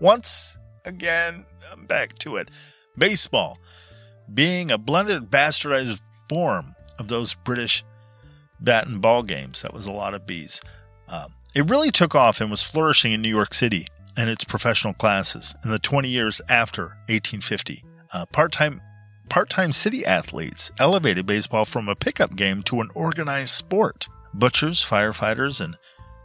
Once 0.00 0.58
again, 0.84 1.44
I'm 1.70 1.86
back 1.86 2.18
to 2.20 2.36
it. 2.36 2.50
Baseball 2.96 3.58
being 4.32 4.70
a 4.70 4.78
blended, 4.78 5.30
bastardized 5.30 6.00
form 6.28 6.74
of 6.98 7.08
those 7.08 7.34
British 7.34 7.84
bat 8.60 8.86
and 8.86 9.00
ball 9.00 9.22
games. 9.22 9.62
That 9.62 9.74
was 9.74 9.86
a 9.86 9.92
lot 9.92 10.14
of 10.14 10.26
bees. 10.26 10.60
Um, 11.08 11.34
it 11.54 11.68
really 11.68 11.90
took 11.90 12.14
off 12.14 12.40
and 12.40 12.50
was 12.50 12.62
flourishing 12.62 13.12
in 13.12 13.20
New 13.20 13.28
York 13.28 13.54
City 13.54 13.86
and 14.16 14.30
its 14.30 14.44
professional 14.44 14.94
classes 14.94 15.54
in 15.64 15.70
the 15.70 15.78
20 15.78 16.08
years 16.08 16.40
after 16.48 16.96
1850. 17.08 17.84
Uh, 18.12 18.26
part-time 18.26 18.80
part-time 19.28 19.72
city 19.72 20.04
athletes 20.04 20.70
elevated 20.78 21.24
baseball 21.24 21.64
from 21.64 21.88
a 21.88 21.94
pickup 21.94 22.36
game 22.36 22.62
to 22.62 22.80
an 22.80 22.90
organized 22.94 23.50
sport. 23.50 24.08
Butchers, 24.34 24.84
firefighters, 24.84 25.60
and 25.60 25.76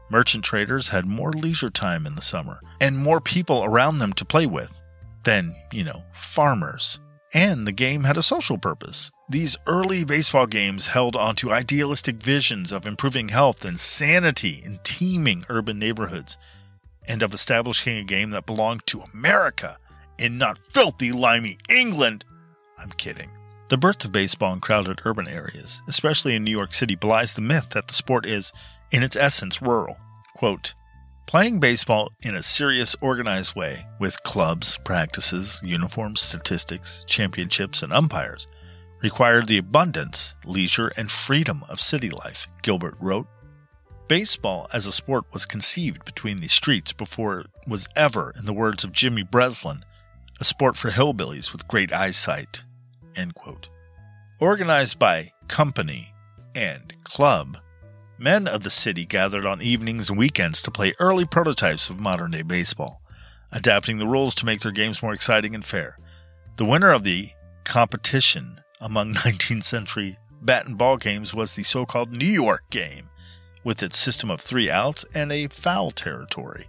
merchant 0.09 0.43
traders 0.43 0.89
had 0.89 1.05
more 1.05 1.31
leisure 1.33 1.69
time 1.69 2.05
in 2.05 2.15
the 2.15 2.21
summer 2.21 2.59
and 2.79 2.97
more 2.97 3.19
people 3.19 3.63
around 3.63 3.97
them 3.97 4.13
to 4.13 4.25
play 4.25 4.45
with 4.45 4.81
than, 5.23 5.55
you 5.71 5.83
know, 5.83 6.03
farmers. 6.13 6.99
And 7.33 7.67
the 7.67 7.73
game 7.73 8.05
had 8.05 8.15
a 8.15 8.21
social 8.21 8.57
purpose. 8.57 9.11
These 9.29 9.57
early 9.67 10.05
baseball 10.05 10.47
games 10.47 10.87
held 10.87 11.17
onto 11.17 11.51
idealistic 11.51 12.23
visions 12.23 12.71
of 12.71 12.87
improving 12.87 13.29
health 13.29 13.65
and 13.65 13.77
sanity 13.77 14.61
in 14.63 14.79
teeming 14.83 15.45
urban 15.49 15.77
neighborhoods, 15.77 16.37
and 17.05 17.21
of 17.21 17.33
establishing 17.33 17.97
a 17.97 18.03
game 18.03 18.29
that 18.31 18.45
belonged 18.45 18.87
to 18.87 19.03
America 19.13 19.77
and 20.17 20.39
not 20.39 20.57
filthy, 20.57 21.11
limey 21.11 21.57
England. 21.69 22.23
I'm 22.79 22.91
kidding. 22.91 23.29
The 23.69 23.77
birth 23.77 24.05
of 24.05 24.13
baseball 24.13 24.53
in 24.53 24.61
crowded 24.61 25.01
urban 25.03 25.27
areas, 25.27 25.81
especially 25.89 26.35
in 26.35 26.45
New 26.45 26.51
York 26.51 26.73
City, 26.73 26.95
belies 26.95 27.33
the 27.33 27.41
myth 27.41 27.71
that 27.71 27.89
the 27.89 27.93
sport 27.93 28.25
is, 28.25 28.53
in 28.91 29.03
its 29.03 29.17
essence, 29.17 29.61
rural. 29.61 29.97
Quote, 30.35 30.73
Playing 31.25 31.59
baseball 31.59 32.13
in 32.21 32.33
a 32.33 32.41
serious, 32.41 32.95
organized 33.01 33.57
way, 33.57 33.85
with 33.99 34.23
clubs, 34.23 34.79
practices, 34.85 35.61
uniforms, 35.65 36.21
statistics, 36.21 37.03
championships, 37.05 37.83
and 37.83 37.91
umpires, 37.91 38.47
required 39.01 39.47
the 39.47 39.57
abundance, 39.57 40.35
leisure, 40.45 40.89
and 40.95 41.11
freedom 41.11 41.65
of 41.67 41.81
city 41.81 42.09
life, 42.09 42.47
Gilbert 42.61 42.95
wrote. 43.01 43.27
Baseball 44.07 44.69
as 44.71 44.85
a 44.85 44.93
sport 44.93 45.25
was 45.33 45.45
conceived 45.45 46.05
between 46.05 46.39
the 46.39 46.47
streets 46.47 46.93
before 46.93 47.41
it 47.41 47.47
was 47.67 47.89
ever, 47.97 48.33
in 48.39 48.45
the 48.45 48.53
words 48.53 48.85
of 48.85 48.93
Jimmy 48.93 49.23
Breslin, 49.23 49.83
a 50.39 50.45
sport 50.45 50.77
for 50.77 50.91
hillbillies 50.91 51.51
with 51.51 51.67
great 51.67 51.91
eyesight. 51.91 52.63
Organized 54.39 54.99
by 54.99 55.33
company 55.47 56.13
and 56.55 56.93
club, 57.03 57.57
men 58.17 58.47
of 58.47 58.63
the 58.63 58.69
city 58.69 59.05
gathered 59.05 59.45
on 59.45 59.61
evenings 59.61 60.09
and 60.09 60.17
weekends 60.17 60.61
to 60.61 60.71
play 60.71 60.93
early 60.99 61.25
prototypes 61.25 61.89
of 61.89 61.99
modern 61.99 62.31
day 62.31 62.41
baseball, 62.41 63.01
adapting 63.51 63.97
the 63.97 64.07
rules 64.07 64.35
to 64.35 64.45
make 64.45 64.61
their 64.61 64.71
games 64.71 65.01
more 65.01 65.13
exciting 65.13 65.55
and 65.55 65.65
fair. 65.65 65.97
The 66.57 66.65
winner 66.65 66.91
of 66.91 67.03
the 67.03 67.31
competition 67.63 68.61
among 68.79 69.13
19th 69.15 69.63
century 69.63 70.17
bat 70.41 70.65
and 70.65 70.77
ball 70.77 70.97
games 70.97 71.33
was 71.33 71.55
the 71.55 71.63
so 71.63 71.85
called 71.85 72.11
New 72.11 72.25
York 72.25 72.69
game, 72.69 73.09
with 73.63 73.83
its 73.83 73.97
system 73.97 74.29
of 74.29 74.39
three 74.39 74.69
outs 74.69 75.05
and 75.13 75.31
a 75.31 75.47
foul 75.47 75.91
territory. 75.91 76.67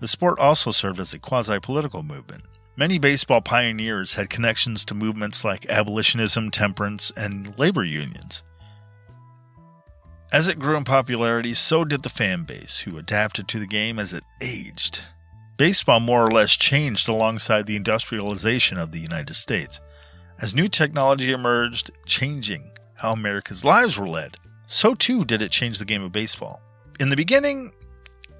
The 0.00 0.08
sport 0.08 0.38
also 0.38 0.70
served 0.70 1.00
as 1.00 1.14
a 1.14 1.18
quasi 1.18 1.58
political 1.58 2.02
movement. 2.02 2.44
Many 2.78 2.98
baseball 2.98 3.40
pioneers 3.40 4.16
had 4.16 4.28
connections 4.28 4.84
to 4.84 4.94
movements 4.94 5.44
like 5.44 5.64
abolitionism, 5.70 6.50
temperance, 6.50 7.10
and 7.16 7.58
labor 7.58 7.84
unions. 7.84 8.42
As 10.30 10.46
it 10.46 10.58
grew 10.58 10.76
in 10.76 10.84
popularity, 10.84 11.54
so 11.54 11.86
did 11.86 12.02
the 12.02 12.10
fan 12.10 12.44
base, 12.44 12.80
who 12.80 12.98
adapted 12.98 13.48
to 13.48 13.58
the 13.58 13.66
game 13.66 13.98
as 13.98 14.12
it 14.12 14.24
aged. 14.42 15.04
Baseball 15.56 16.00
more 16.00 16.26
or 16.26 16.30
less 16.30 16.54
changed 16.54 17.08
alongside 17.08 17.64
the 17.64 17.76
industrialization 17.76 18.76
of 18.76 18.92
the 18.92 19.00
United 19.00 19.34
States. 19.34 19.80
As 20.38 20.54
new 20.54 20.68
technology 20.68 21.32
emerged, 21.32 21.90
changing 22.04 22.72
how 22.96 23.12
America's 23.12 23.64
lives 23.64 23.98
were 23.98 24.08
led, 24.08 24.36
so 24.66 24.94
too 24.94 25.24
did 25.24 25.40
it 25.40 25.50
change 25.50 25.78
the 25.78 25.86
game 25.86 26.02
of 26.02 26.12
baseball. 26.12 26.60
In 27.00 27.08
the 27.08 27.16
beginning, 27.16 27.72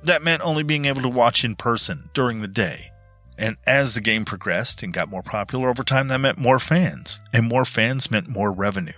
that 0.03 0.23
meant 0.23 0.43
only 0.43 0.63
being 0.63 0.85
able 0.85 1.01
to 1.01 1.09
watch 1.09 1.43
in 1.43 1.57
person 1.57 2.11
during 2.13 2.43
the 2.43 2.49
day. 2.49 2.91
And 3.39 3.57
as 3.67 3.95
the 3.95 4.01
game 4.01 4.25
progressed 4.25 4.83
and 4.83 4.93
got 4.93 5.11
more 5.11 5.23
popular 5.23 5.69
over 5.69 5.83
time, 5.83 6.09
that 6.09 6.21
meant 6.21 6.39
more 6.39 6.59
fans, 6.59 7.21
and 7.33 7.47
more 7.47 7.65
fans 7.65 8.11
meant 8.11 8.29
more 8.29 8.51
revenue. 8.51 8.93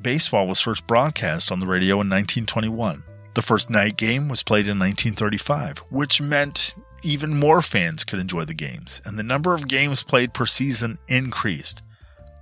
Baseball 0.00 0.46
was 0.46 0.60
first 0.60 0.86
broadcast 0.86 1.50
on 1.50 1.58
the 1.58 1.66
radio 1.66 1.94
in 1.94 2.08
1921. 2.08 3.02
The 3.34 3.42
first 3.42 3.68
night 3.68 3.96
game 3.96 4.28
was 4.28 4.42
played 4.42 4.66
in 4.66 4.78
1935, 4.78 5.78
which 5.90 6.20
meant 6.20 6.76
even 7.02 7.38
more 7.38 7.62
fans 7.62 8.04
could 8.04 8.18
enjoy 8.18 8.44
the 8.44 8.54
games, 8.54 9.00
and 9.04 9.18
the 9.18 9.22
number 9.22 9.54
of 9.54 9.68
games 9.68 10.02
played 10.02 10.34
per 10.34 10.46
season 10.46 10.98
increased. 11.08 11.82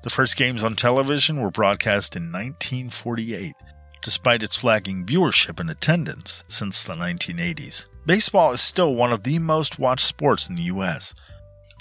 The 0.03 0.11
first 0.11 0.37
games 0.37 0.63
on 0.63 0.77
television 0.77 1.41
were 1.41 1.51
broadcast 1.51 2.15
in 2.15 2.31
1948, 2.33 3.55
despite 4.03 4.43
its 4.43 4.57
flagging 4.57 5.05
viewership 5.05 5.59
and 5.59 5.69
attendance 5.69 6.45
since 6.49 6.83
the 6.83 6.95
1980s. 6.95 7.87
Baseball 8.07 8.53
is 8.53 8.61
still 8.61 8.95
one 8.95 9.13
of 9.13 9.25
the 9.25 9.41
most 9.41 9.81
watched 9.81 10.07
sports 10.07 10.49
in 10.49 10.55
the 10.55 10.63
U.S., 10.63 11.13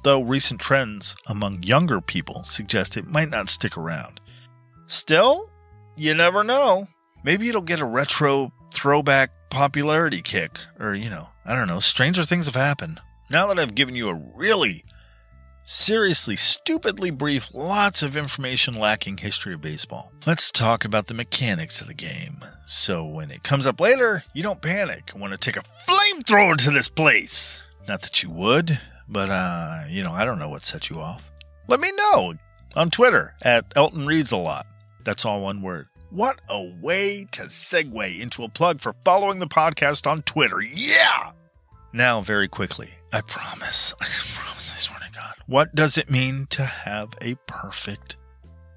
though 0.03 0.21
recent 0.21 0.59
trends 0.59 1.15
among 1.27 1.61
younger 1.61 2.01
people 2.01 2.43
suggest 2.45 2.97
it 2.97 3.05
might 3.05 3.29
not 3.29 3.47
stick 3.47 3.77
around. 3.77 4.19
Still, 4.87 5.51
you 5.95 6.15
never 6.15 6.43
know. 6.43 6.87
Maybe 7.23 7.47
it'll 7.47 7.61
get 7.61 7.79
a 7.79 7.85
retro 7.85 8.51
throwback 8.73 9.29
popularity 9.51 10.23
kick, 10.23 10.57
or, 10.79 10.95
you 10.95 11.11
know, 11.11 11.29
I 11.45 11.55
don't 11.55 11.67
know, 11.67 11.79
stranger 11.79 12.25
things 12.25 12.47
have 12.47 12.55
happened. 12.55 12.99
Now 13.29 13.45
that 13.45 13.59
I've 13.59 13.75
given 13.75 13.95
you 13.95 14.09
a 14.09 14.21
really 14.33 14.83
seriously, 15.65 16.37
stupidly 16.37 17.09
brief, 17.09 17.53
lots 17.53 18.01
of 18.01 18.15
information 18.15 18.75
lacking 18.75 19.17
history 19.17 19.53
of 19.53 19.61
baseball. 19.61 20.13
Let's 20.25 20.51
talk 20.51 20.85
about 20.85 21.07
the 21.07 21.13
mechanics 21.13 21.81
of 21.81 21.87
the 21.87 21.93
game. 21.93 22.45
So 22.65 23.05
when 23.05 23.31
it 23.31 23.43
comes 23.43 23.67
up 23.67 23.81
later, 23.81 24.23
you 24.33 24.41
don't 24.41 24.61
panic 24.61 25.11
and 25.11 25.19
want 25.19 25.33
to 25.33 25.37
take 25.37 25.57
a 25.57 25.61
flamethrower 25.61 26.55
to 26.57 26.71
this 26.71 26.87
place. 26.87 27.63
Not 27.87 28.01
that 28.03 28.23
you 28.23 28.29
would, 28.29 28.79
but 29.09 29.29
uh, 29.29 29.83
you 29.89 30.03
know, 30.03 30.13
I 30.13 30.23
don't 30.23 30.39
know 30.39 30.49
what 30.49 30.63
set 30.63 30.89
you 30.89 31.01
off. 31.01 31.31
Let 31.67 31.79
me 31.79 31.91
know 31.91 32.35
on 32.75 32.89
Twitter 32.91 33.35
at 33.41 33.65
Elton 33.75 34.05
Reads 34.05 34.31
a 34.31 34.37
lot. 34.37 34.65
That's 35.03 35.25
all 35.25 35.41
one 35.41 35.61
word. 35.61 35.87
What 36.09 36.39
a 36.49 36.73
way 36.81 37.25
to 37.31 37.43
segue 37.43 38.19
into 38.19 38.43
a 38.43 38.49
plug 38.49 38.79
for 38.79 38.93
following 39.03 39.39
the 39.39 39.47
podcast 39.47 40.09
on 40.09 40.21
Twitter. 40.21 40.61
Yeah! 40.61 41.31
Now, 41.95 42.19
very 42.19 42.49
quickly, 42.49 42.89
I 43.13 43.21
promise, 43.21 43.93
I 44.01 44.05
promise, 44.33 44.73
I 44.75 44.79
swear 44.79 44.99
to 44.99 45.17
God, 45.17 45.35
what 45.45 45.73
does 45.73 45.97
it 45.97 46.11
mean 46.11 46.45
to 46.49 46.65
have 46.65 47.13
a 47.21 47.35
perfect 47.47 48.17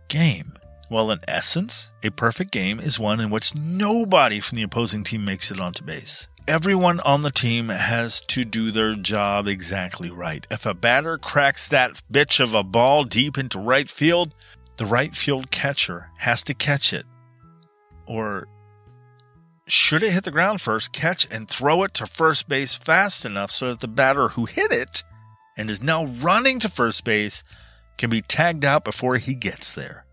game? 0.06 0.52
Well, 0.88 1.10
in 1.10 1.18
essence, 1.26 1.90
a 2.04 2.10
perfect 2.10 2.52
game 2.52 2.78
is 2.78 3.00
one 3.00 3.18
in 3.18 3.28
which 3.28 3.56
nobody 3.56 4.38
from 4.38 4.54
the 4.54 4.62
opposing 4.62 5.02
team 5.02 5.24
makes 5.24 5.50
it 5.50 5.58
onto 5.58 5.82
base. 5.82 6.28
Everyone 6.46 7.00
on 7.00 7.22
the 7.22 7.32
team 7.32 7.70
has 7.70 8.20
to 8.20 8.44
do 8.44 8.70
their 8.70 8.94
job 8.94 9.48
exactly 9.48 10.12
right. 10.12 10.46
If 10.48 10.64
a 10.64 10.72
batter 10.72 11.18
cracks 11.18 11.66
that 11.70 12.00
bitch 12.12 12.38
of 12.38 12.54
a 12.54 12.62
ball 12.62 13.02
deep 13.02 13.36
into 13.36 13.58
right 13.58 13.88
field, 13.88 14.32
the 14.76 14.86
right 14.86 15.16
field 15.16 15.50
catcher 15.50 16.10
has 16.18 16.44
to 16.44 16.54
catch 16.54 16.92
it. 16.92 17.04
Or 18.06 18.46
should 19.70 20.02
it 20.02 20.12
hit 20.12 20.24
the 20.24 20.30
ground 20.30 20.60
first, 20.60 20.92
catch 20.92 21.26
and 21.30 21.48
throw 21.48 21.82
it 21.82 21.94
to 21.94 22.06
first 22.06 22.48
base 22.48 22.74
fast 22.74 23.24
enough 23.24 23.50
so 23.50 23.68
that 23.68 23.80
the 23.80 23.88
batter 23.88 24.28
who 24.28 24.46
hit 24.46 24.72
it 24.72 25.04
and 25.56 25.70
is 25.70 25.82
now 25.82 26.06
running 26.06 26.58
to 26.60 26.68
first 26.68 27.04
base 27.04 27.42
can 27.96 28.10
be 28.10 28.22
tagged 28.22 28.64
out 28.64 28.84
before 28.84 29.16
he 29.16 29.34
gets 29.34 29.74
there. 29.74 30.06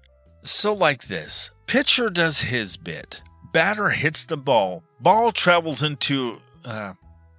So, 0.44 0.74
like 0.74 1.08
this 1.08 1.52
pitcher 1.68 2.10
does 2.10 2.42
his 2.42 2.78
bit, 2.78 3.22
batter 3.54 3.90
hits 3.90 4.26
the 4.26 4.38
ball, 4.38 4.84
ball 5.00 5.32
travels 5.32 5.82
into 5.82 6.42
uh, 6.64 6.94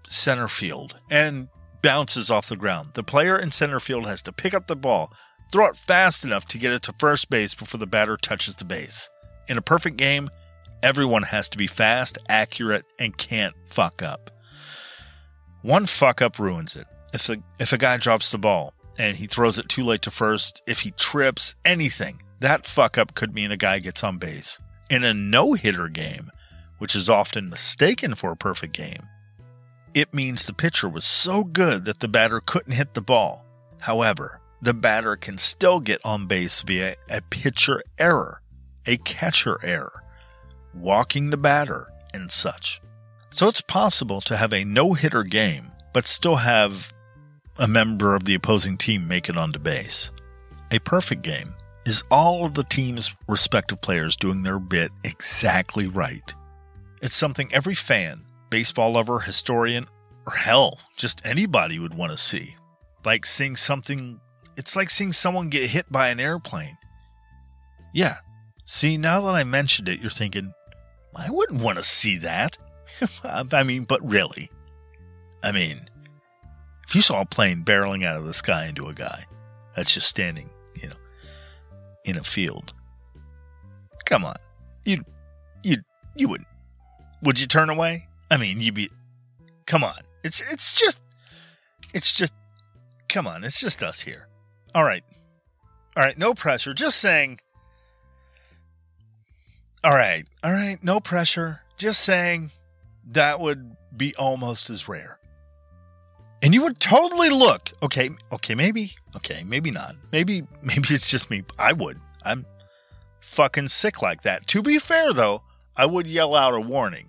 center 0.08 0.48
field 0.48 0.96
and 1.10 1.48
bounces 1.82 2.30
off 2.30 2.48
the 2.48 2.56
ground. 2.56 2.90
The 2.94 3.02
player 3.02 3.38
in 3.38 3.50
center 3.50 3.80
field 3.80 4.06
has 4.06 4.22
to 4.22 4.32
pick 4.32 4.54
up 4.54 4.66
the 4.66 4.76
ball, 4.76 5.12
throw 5.52 5.66
it 5.66 5.76
fast 5.76 6.24
enough 6.24 6.46
to 6.48 6.58
get 6.58 6.72
it 6.72 6.82
to 6.84 6.92
first 6.92 7.30
base 7.30 7.54
before 7.54 7.78
the 7.78 7.86
batter 7.86 8.16
touches 8.16 8.54
the 8.56 8.64
base. 8.64 9.08
In 9.48 9.58
a 9.58 9.62
perfect 9.62 9.96
game, 9.96 10.30
everyone 10.86 11.24
has 11.24 11.48
to 11.48 11.58
be 11.58 11.66
fast, 11.66 12.16
accurate, 12.28 12.84
and 12.96 13.18
can't 13.18 13.56
fuck 13.64 14.02
up. 14.02 14.30
One 15.62 15.84
fuck 15.84 16.22
up 16.22 16.38
ruins 16.38 16.76
it. 16.76 16.86
If 17.12 17.26
the 17.26 17.42
if 17.58 17.72
a 17.72 17.78
guy 17.78 17.96
drops 17.96 18.30
the 18.30 18.38
ball 18.38 18.72
and 18.96 19.16
he 19.16 19.26
throws 19.26 19.58
it 19.58 19.68
too 19.68 19.82
late 19.82 20.02
to 20.02 20.12
first, 20.12 20.62
if 20.64 20.80
he 20.80 20.92
trips, 20.92 21.56
anything, 21.64 22.22
that 22.38 22.66
fuck 22.66 22.96
up 22.96 23.16
could 23.16 23.34
mean 23.34 23.50
a 23.50 23.56
guy 23.56 23.80
gets 23.80 24.04
on 24.04 24.18
base. 24.18 24.60
In 24.88 25.02
a 25.02 25.12
no 25.12 25.54
hitter 25.54 25.88
game, 25.88 26.30
which 26.78 26.94
is 26.94 27.10
often 27.10 27.50
mistaken 27.50 28.14
for 28.14 28.30
a 28.30 28.36
perfect 28.36 28.72
game, 28.72 29.08
it 29.92 30.14
means 30.14 30.46
the 30.46 30.52
pitcher 30.52 30.88
was 30.88 31.04
so 31.04 31.42
good 31.42 31.84
that 31.86 31.98
the 31.98 32.06
batter 32.06 32.40
couldn't 32.40 32.74
hit 32.74 32.94
the 32.94 33.00
ball. 33.00 33.44
However, 33.80 34.40
the 34.62 34.74
batter 34.74 35.16
can 35.16 35.36
still 35.36 35.80
get 35.80 36.00
on 36.04 36.28
base 36.28 36.62
via 36.62 36.94
a 37.10 37.22
pitcher 37.22 37.82
error, 37.98 38.40
a 38.86 38.98
catcher 38.98 39.58
error, 39.64 40.04
walking 40.80 41.30
the 41.30 41.36
batter, 41.36 41.88
and 42.12 42.30
such. 42.30 42.80
So 43.30 43.48
it's 43.48 43.60
possible 43.60 44.20
to 44.22 44.36
have 44.36 44.52
a 44.52 44.64
no 44.64 44.94
hitter 44.94 45.22
game, 45.22 45.72
but 45.92 46.06
still 46.06 46.36
have 46.36 46.92
a 47.58 47.68
member 47.68 48.14
of 48.14 48.24
the 48.24 48.34
opposing 48.34 48.76
team 48.76 49.06
make 49.08 49.28
it 49.28 49.36
onto 49.36 49.58
base. 49.58 50.10
A 50.70 50.78
perfect 50.80 51.22
game 51.22 51.54
is 51.84 52.02
all 52.10 52.44
of 52.44 52.54
the 52.54 52.64
team's 52.64 53.14
respective 53.28 53.80
players 53.80 54.16
doing 54.16 54.42
their 54.42 54.58
bit 54.58 54.90
exactly 55.04 55.86
right. 55.86 56.34
It's 57.00 57.14
something 57.14 57.52
every 57.52 57.74
fan, 57.74 58.24
baseball 58.50 58.92
lover, 58.92 59.20
historian, 59.20 59.86
or 60.26 60.32
hell, 60.34 60.80
just 60.96 61.24
anybody 61.24 61.78
would 61.78 61.94
want 61.94 62.12
to 62.12 62.18
see. 62.18 62.56
Like 63.04 63.24
seeing 63.24 63.54
something, 63.54 64.20
it's 64.56 64.74
like 64.74 64.90
seeing 64.90 65.12
someone 65.12 65.48
get 65.48 65.70
hit 65.70 65.90
by 65.90 66.08
an 66.08 66.18
airplane. 66.18 66.76
Yeah. 67.94 68.16
See, 68.64 68.96
now 68.96 69.20
that 69.20 69.34
I 69.34 69.44
mentioned 69.44 69.88
it, 69.88 70.00
you're 70.00 70.10
thinking, 70.10 70.52
I 71.16 71.28
wouldn't 71.30 71.62
want 71.62 71.78
to 71.78 71.84
see 71.84 72.18
that. 72.18 72.58
I 73.24 73.62
mean, 73.62 73.84
but 73.84 74.00
really. 74.08 74.50
I 75.42 75.52
mean, 75.52 75.88
if 76.86 76.94
you 76.94 77.02
saw 77.02 77.20
a 77.20 77.26
plane 77.26 77.64
barreling 77.64 78.04
out 78.04 78.16
of 78.16 78.24
the 78.24 78.32
sky 78.32 78.66
into 78.66 78.86
a 78.86 78.94
guy 78.94 79.24
that's 79.74 79.94
just 79.94 80.08
standing 80.08 80.50
you 80.74 80.88
know, 80.88 80.96
in 82.04 82.16
a 82.16 82.24
field. 82.24 82.72
Come 84.04 84.24
on. 84.24 84.36
You 84.84 85.04
you 85.62 85.78
you 86.14 86.28
wouldn't. 86.28 86.48
Would 87.22 87.40
you 87.40 87.46
turn 87.46 87.70
away? 87.70 88.08
I 88.30 88.36
mean, 88.36 88.60
you'd 88.60 88.74
be 88.74 88.90
Come 89.66 89.82
on. 89.82 89.98
It's 90.22 90.52
it's 90.52 90.78
just 90.78 91.00
it's 91.92 92.12
just 92.12 92.32
come 93.08 93.26
on, 93.26 93.44
it's 93.44 93.60
just 93.60 93.82
us 93.82 94.00
here. 94.00 94.28
All 94.74 94.84
right. 94.84 95.02
All 95.96 96.04
right, 96.04 96.16
no 96.16 96.34
pressure. 96.34 96.74
Just 96.74 96.98
saying 96.98 97.40
All 99.86 99.94
right. 99.94 100.26
All 100.42 100.50
right, 100.50 100.82
no 100.82 100.98
pressure. 100.98 101.60
Just 101.76 102.00
saying 102.00 102.50
that 103.12 103.38
would 103.38 103.76
be 103.96 104.16
almost 104.16 104.68
as 104.68 104.88
rare. 104.88 105.20
And 106.42 106.52
you 106.52 106.64
would 106.64 106.80
totally 106.80 107.30
look. 107.30 107.70
Okay, 107.80 108.10
okay, 108.32 108.56
maybe. 108.56 108.96
Okay, 109.14 109.44
maybe 109.44 109.70
not. 109.70 109.94
Maybe 110.10 110.42
maybe 110.62 110.88
it's 110.90 111.08
just 111.08 111.30
me. 111.30 111.44
I 111.56 111.72
would. 111.72 112.00
I'm 112.24 112.46
fucking 113.20 113.68
sick 113.68 114.02
like 114.02 114.22
that. 114.22 114.48
To 114.48 114.60
be 114.60 114.80
fair 114.80 115.12
though, 115.12 115.44
I 115.76 115.86
would 115.86 116.08
yell 116.08 116.34
out 116.34 116.54
a 116.54 116.60
warning. 116.60 117.08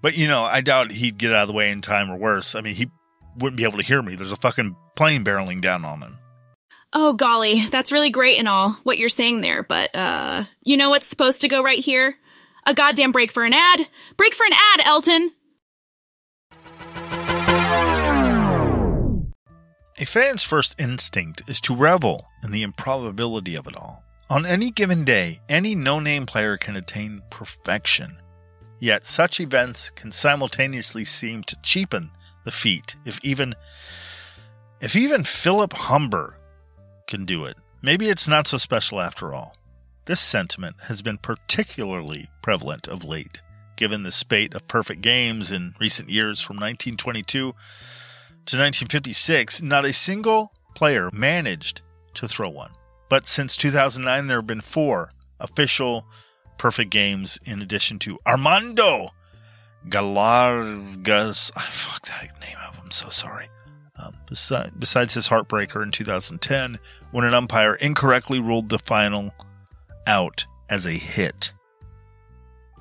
But 0.00 0.16
you 0.16 0.26
know, 0.26 0.42
I 0.42 0.62
doubt 0.62 0.90
he'd 0.90 1.18
get 1.18 1.34
out 1.34 1.42
of 1.42 1.48
the 1.48 1.54
way 1.54 1.70
in 1.70 1.82
time 1.82 2.10
or 2.10 2.16
worse. 2.16 2.54
I 2.54 2.62
mean, 2.62 2.76
he 2.76 2.90
wouldn't 3.36 3.58
be 3.58 3.64
able 3.64 3.76
to 3.76 3.84
hear 3.84 4.00
me. 4.00 4.14
There's 4.14 4.32
a 4.32 4.36
fucking 4.36 4.74
plane 4.94 5.22
barreling 5.22 5.60
down 5.60 5.84
on 5.84 6.00
him. 6.00 6.18
Oh 6.92 7.12
golly, 7.12 7.66
that's 7.66 7.92
really 7.92 8.10
great 8.10 8.38
and 8.38 8.48
all 8.48 8.72
what 8.82 8.98
you're 8.98 9.08
saying 9.08 9.40
there, 9.40 9.62
but 9.62 9.94
uh 9.94 10.44
you 10.62 10.76
know 10.76 10.90
what's 10.90 11.08
supposed 11.08 11.40
to 11.42 11.48
go 11.48 11.62
right 11.62 11.78
here? 11.78 12.16
A 12.66 12.74
goddamn 12.74 13.12
break 13.12 13.32
for 13.32 13.44
an 13.44 13.54
ad. 13.54 13.86
Break 14.16 14.34
for 14.34 14.44
an 14.44 14.52
ad, 14.52 14.86
Elton. 14.86 15.32
A 19.98 20.04
fan's 20.04 20.42
first 20.42 20.74
instinct 20.78 21.42
is 21.48 21.60
to 21.62 21.74
revel 21.74 22.28
in 22.42 22.50
the 22.50 22.62
improbability 22.62 23.54
of 23.54 23.66
it 23.66 23.76
all. 23.76 24.04
On 24.28 24.44
any 24.44 24.70
given 24.70 25.04
day, 25.04 25.40
any 25.48 25.74
no 25.74 26.00
name 26.00 26.26
player 26.26 26.56
can 26.56 26.76
attain 26.76 27.22
perfection. 27.30 28.18
Yet 28.78 29.06
such 29.06 29.40
events 29.40 29.90
can 29.90 30.12
simultaneously 30.12 31.04
seem 31.04 31.44
to 31.44 31.56
cheapen 31.62 32.10
the 32.44 32.50
feat 32.50 32.96
if 33.04 33.18
even 33.24 33.54
if 34.80 34.94
even 34.94 35.24
Philip 35.24 35.72
Humber 35.72 36.35
can 37.06 37.24
do 37.24 37.44
it. 37.44 37.56
Maybe 37.82 38.08
it's 38.08 38.28
not 38.28 38.46
so 38.46 38.58
special 38.58 39.00
after 39.00 39.34
all. 39.34 39.54
This 40.06 40.20
sentiment 40.20 40.76
has 40.82 41.02
been 41.02 41.18
particularly 41.18 42.28
prevalent 42.42 42.88
of 42.88 43.04
late, 43.04 43.42
given 43.76 44.02
the 44.02 44.12
spate 44.12 44.54
of 44.54 44.68
perfect 44.68 45.00
games 45.00 45.50
in 45.50 45.74
recent 45.80 46.10
years 46.10 46.40
from 46.40 46.56
1922 46.56 47.38
to 47.38 48.56
1956, 48.56 49.62
not 49.62 49.84
a 49.84 49.92
single 49.92 50.52
player 50.74 51.10
managed 51.12 51.82
to 52.14 52.28
throw 52.28 52.48
one. 52.48 52.70
But 53.08 53.26
since 53.26 53.56
2009, 53.56 54.26
there 54.26 54.38
have 54.38 54.46
been 54.46 54.60
four 54.60 55.10
official 55.40 56.06
perfect 56.58 56.90
games 56.90 57.38
in 57.44 57.60
addition 57.60 57.98
to 58.00 58.18
Armando 58.26 59.10
Galargas. 59.88 61.52
I 61.56 61.62
fucked 61.62 62.06
that 62.06 62.40
name 62.40 62.56
up. 62.64 62.76
I'm 62.82 62.90
so 62.90 63.10
sorry. 63.10 63.48
Um, 63.98 64.14
besides, 64.28 65.14
his 65.14 65.28
heartbreaker 65.28 65.82
in 65.82 65.90
2010, 65.90 66.78
when 67.12 67.24
an 67.24 67.34
umpire 67.34 67.74
incorrectly 67.74 68.38
ruled 68.38 68.68
the 68.68 68.78
final 68.78 69.32
out 70.06 70.46
as 70.68 70.86
a 70.86 70.92
hit. 70.92 71.52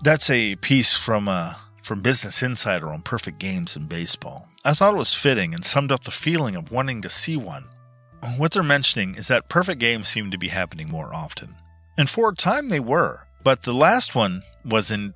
That's 0.04 0.30
a 0.30 0.56
piece 0.58 0.98
from 0.98 1.30
uh, 1.30 1.56
from 1.82 2.02
Business 2.02 2.44
Insider 2.44 2.90
on 2.90 3.02
perfect 3.02 3.40
games 3.40 3.76
in 3.76 3.86
baseball. 3.86 4.50
I 4.66 4.74
thought 4.74 4.94
it 4.96 4.98
was 4.98 5.14
fitting 5.14 5.54
and 5.54 5.64
summed 5.64 5.92
up 5.92 6.04
the 6.04 6.12
feeling 6.12 6.56
of 6.56 6.72
wanting 6.72 7.02
to 7.04 7.10
see 7.10 7.38
one. 7.38 7.66
What 8.38 8.52
they're 8.52 8.64
mentioning 8.64 9.16
is 9.16 9.28
that 9.28 9.50
perfect 9.50 9.80
games 9.80 10.08
seem 10.08 10.32
to 10.32 10.38
be 10.38 10.48
happening 10.48 10.90
more 10.90 11.14
often. 11.14 11.56
And 11.98 12.10
for 12.10 12.30
a 12.30 12.36
time 12.36 12.70
they 12.70 12.80
were, 12.80 13.28
but 13.44 13.64
the 13.64 13.74
last 13.74 14.16
one 14.16 14.42
was 14.66 14.90
in 14.90 15.14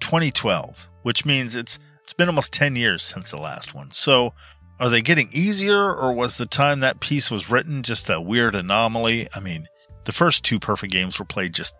2012, 0.00 0.88
which 1.02 1.24
means 1.24 1.56
it's 1.56 1.78
it's 2.06 2.12
been 2.12 2.28
almost 2.28 2.52
10 2.52 2.76
years 2.76 3.02
since 3.02 3.32
the 3.32 3.36
last 3.36 3.74
one. 3.74 3.90
So, 3.90 4.32
are 4.78 4.88
they 4.88 5.00
getting 5.00 5.28
easier 5.32 5.92
or 5.94 6.12
was 6.12 6.36
the 6.36 6.46
time 6.46 6.80
that 6.80 7.00
piece 7.00 7.30
was 7.30 7.50
written 7.50 7.82
just 7.82 8.10
a 8.10 8.20
weird 8.20 8.54
anomaly? 8.54 9.28
I 9.34 9.40
mean, 9.40 9.68
the 10.04 10.12
first 10.12 10.44
two 10.44 10.58
perfect 10.58 10.92
games 10.92 11.18
were 11.18 11.24
played 11.24 11.52
just 11.54 11.74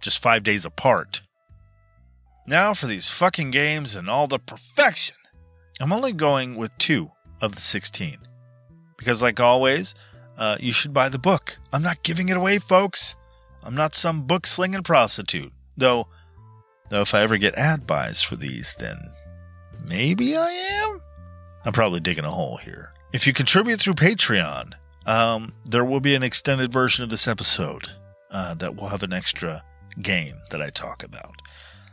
just 0.00 0.22
5 0.22 0.42
days 0.42 0.64
apart. 0.64 1.22
Now 2.46 2.74
for 2.74 2.86
these 2.86 3.08
fucking 3.08 3.52
games 3.52 3.94
and 3.94 4.10
all 4.10 4.26
the 4.26 4.38
perfection. 4.38 5.16
I'm 5.80 5.92
only 5.92 6.12
going 6.12 6.56
with 6.56 6.76
two 6.78 7.10
of 7.40 7.54
the 7.54 7.60
16. 7.60 8.18
Because, 8.96 9.22
like 9.22 9.40
always, 9.40 9.94
uh, 10.36 10.56
you 10.60 10.72
should 10.72 10.94
buy 10.94 11.08
the 11.08 11.18
book. 11.18 11.58
I'm 11.72 11.82
not 11.82 12.02
giving 12.02 12.28
it 12.28 12.36
away, 12.36 12.58
folks. 12.58 13.16
I'm 13.62 13.74
not 13.74 13.94
some 13.94 14.22
book 14.22 14.46
slinging 14.46 14.82
prostitute. 14.82 15.52
Though, 15.76 16.08
though, 16.88 17.02
if 17.02 17.14
I 17.14 17.22
ever 17.22 17.36
get 17.36 17.54
ad 17.56 17.86
buys 17.86 18.22
for 18.22 18.36
these, 18.36 18.76
then 18.78 18.98
maybe 19.84 20.36
I 20.36 20.50
am. 20.50 21.00
I'm 21.64 21.72
probably 21.72 22.00
digging 22.00 22.24
a 22.24 22.30
hole 22.30 22.56
here. 22.58 22.92
If 23.12 23.26
you 23.26 23.32
contribute 23.32 23.80
through 23.80 23.94
Patreon, 23.94 24.72
um, 25.06 25.52
there 25.64 25.84
will 25.84 26.00
be 26.00 26.14
an 26.14 26.22
extended 26.22 26.72
version 26.72 27.04
of 27.04 27.10
this 27.10 27.28
episode. 27.28 27.90
uh, 28.30 28.54
that 28.54 28.74
we'll 28.74 28.88
have 28.88 29.02
an 29.02 29.12
extra 29.12 29.62
game 30.00 30.36
that 30.50 30.62
I 30.62 30.70
talk 30.70 31.02
about. 31.02 31.42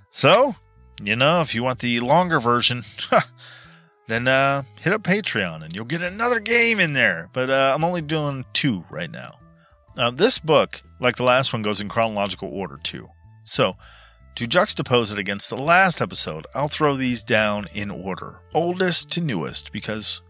So, 0.10 0.56
you 1.04 1.16
know, 1.18 1.42
if 1.42 1.54
you 1.54 1.62
want 1.64 1.80
the 1.80 2.00
longer 2.00 2.40
version, 2.40 2.84
then 4.08 4.28
uh, 4.28 4.64
hit 4.82 4.94
up 4.94 5.04
Patreon 5.04 5.64
and 5.64 5.76
you'll 5.76 5.86
get 5.86 6.02
another 6.02 6.40
game 6.40 6.80
in 6.80 6.94
there. 6.94 7.30
But 7.34 7.50
uh, 7.50 7.74
I'm 7.76 7.84
only 7.84 8.02
doing 8.02 8.46
two 8.54 8.86
right 8.90 9.12
now. 9.12 9.38
Uh, 9.98 10.12
this 10.12 10.40
book, 10.40 10.82
like 11.02 11.18
the 11.18 11.24
last 11.24 11.52
one, 11.52 11.62
goes 11.62 11.82
in 11.82 11.90
chronological 11.90 12.48
order 12.50 12.80
too. 12.82 13.10
So, 13.44 13.76
to 14.40 14.48
juxtapose 14.48 15.12
it 15.12 15.20
against 15.20 15.50
the 15.50 15.58
last 15.58 16.02
episode, 16.02 16.48
I'll 16.56 16.70
throw 16.70 16.96
these 16.96 17.24
down 17.24 17.68
in 17.74 17.92
order, 17.92 18.40
oldest 18.54 19.12
to 19.12 19.20
newest, 19.20 19.74
because 19.74 20.22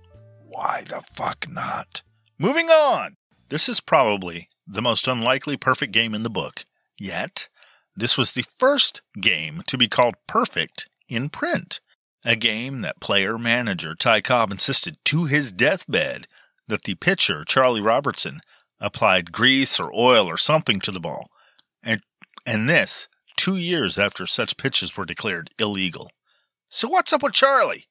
why 0.47 0.81
the 0.83 1.03
fuck 1.13 1.45
not? 1.47 2.01
Moving 2.39 2.69
on! 2.69 3.17
This 3.49 3.69
is 3.69 3.79
probably 3.79 4.49
the 4.65 4.81
most 4.81 5.07
unlikely 5.07 5.57
perfect 5.57 5.91
game 5.91 6.15
in 6.15 6.23
the 6.23 6.29
book. 6.31 6.65
Yet, 6.97 7.49
this 7.95 8.17
was 8.17 8.33
the 8.33 8.45
first 8.57 9.03
game 9.21 9.61
to 9.67 9.77
be 9.77 9.87
called 9.87 10.15
perfect 10.25 10.89
in 11.07 11.29
print. 11.29 11.79
A 12.25 12.35
game 12.35 12.81
that 12.81 12.99
player 12.99 13.37
manager 13.37 13.93
Ty 13.93 14.21
Cobb 14.21 14.49
insisted 14.49 14.97
to 15.05 15.25
his 15.25 15.51
deathbed 15.51 16.25
that 16.67 16.85
the 16.85 16.95
pitcher, 16.95 17.45
Charlie 17.45 17.79
Robertson, 17.79 18.39
applied 18.79 19.31
grease 19.31 19.79
or 19.79 19.93
oil 19.93 20.27
or 20.27 20.37
something 20.37 20.79
to 20.79 20.91
the 20.91 20.99
ball. 20.99 21.29
And, 21.83 22.01
and 22.43 22.67
this 22.67 23.07
two 23.39 23.55
years 23.55 23.97
after 23.97 24.25
such 24.25 24.57
pitches 24.57 24.97
were 24.97 25.05
declared 25.05 25.49
illegal. 25.57 26.11
So 26.67 26.89
what's 26.89 27.13
up 27.13 27.23
with 27.23 27.31
Charlie? 27.31 27.87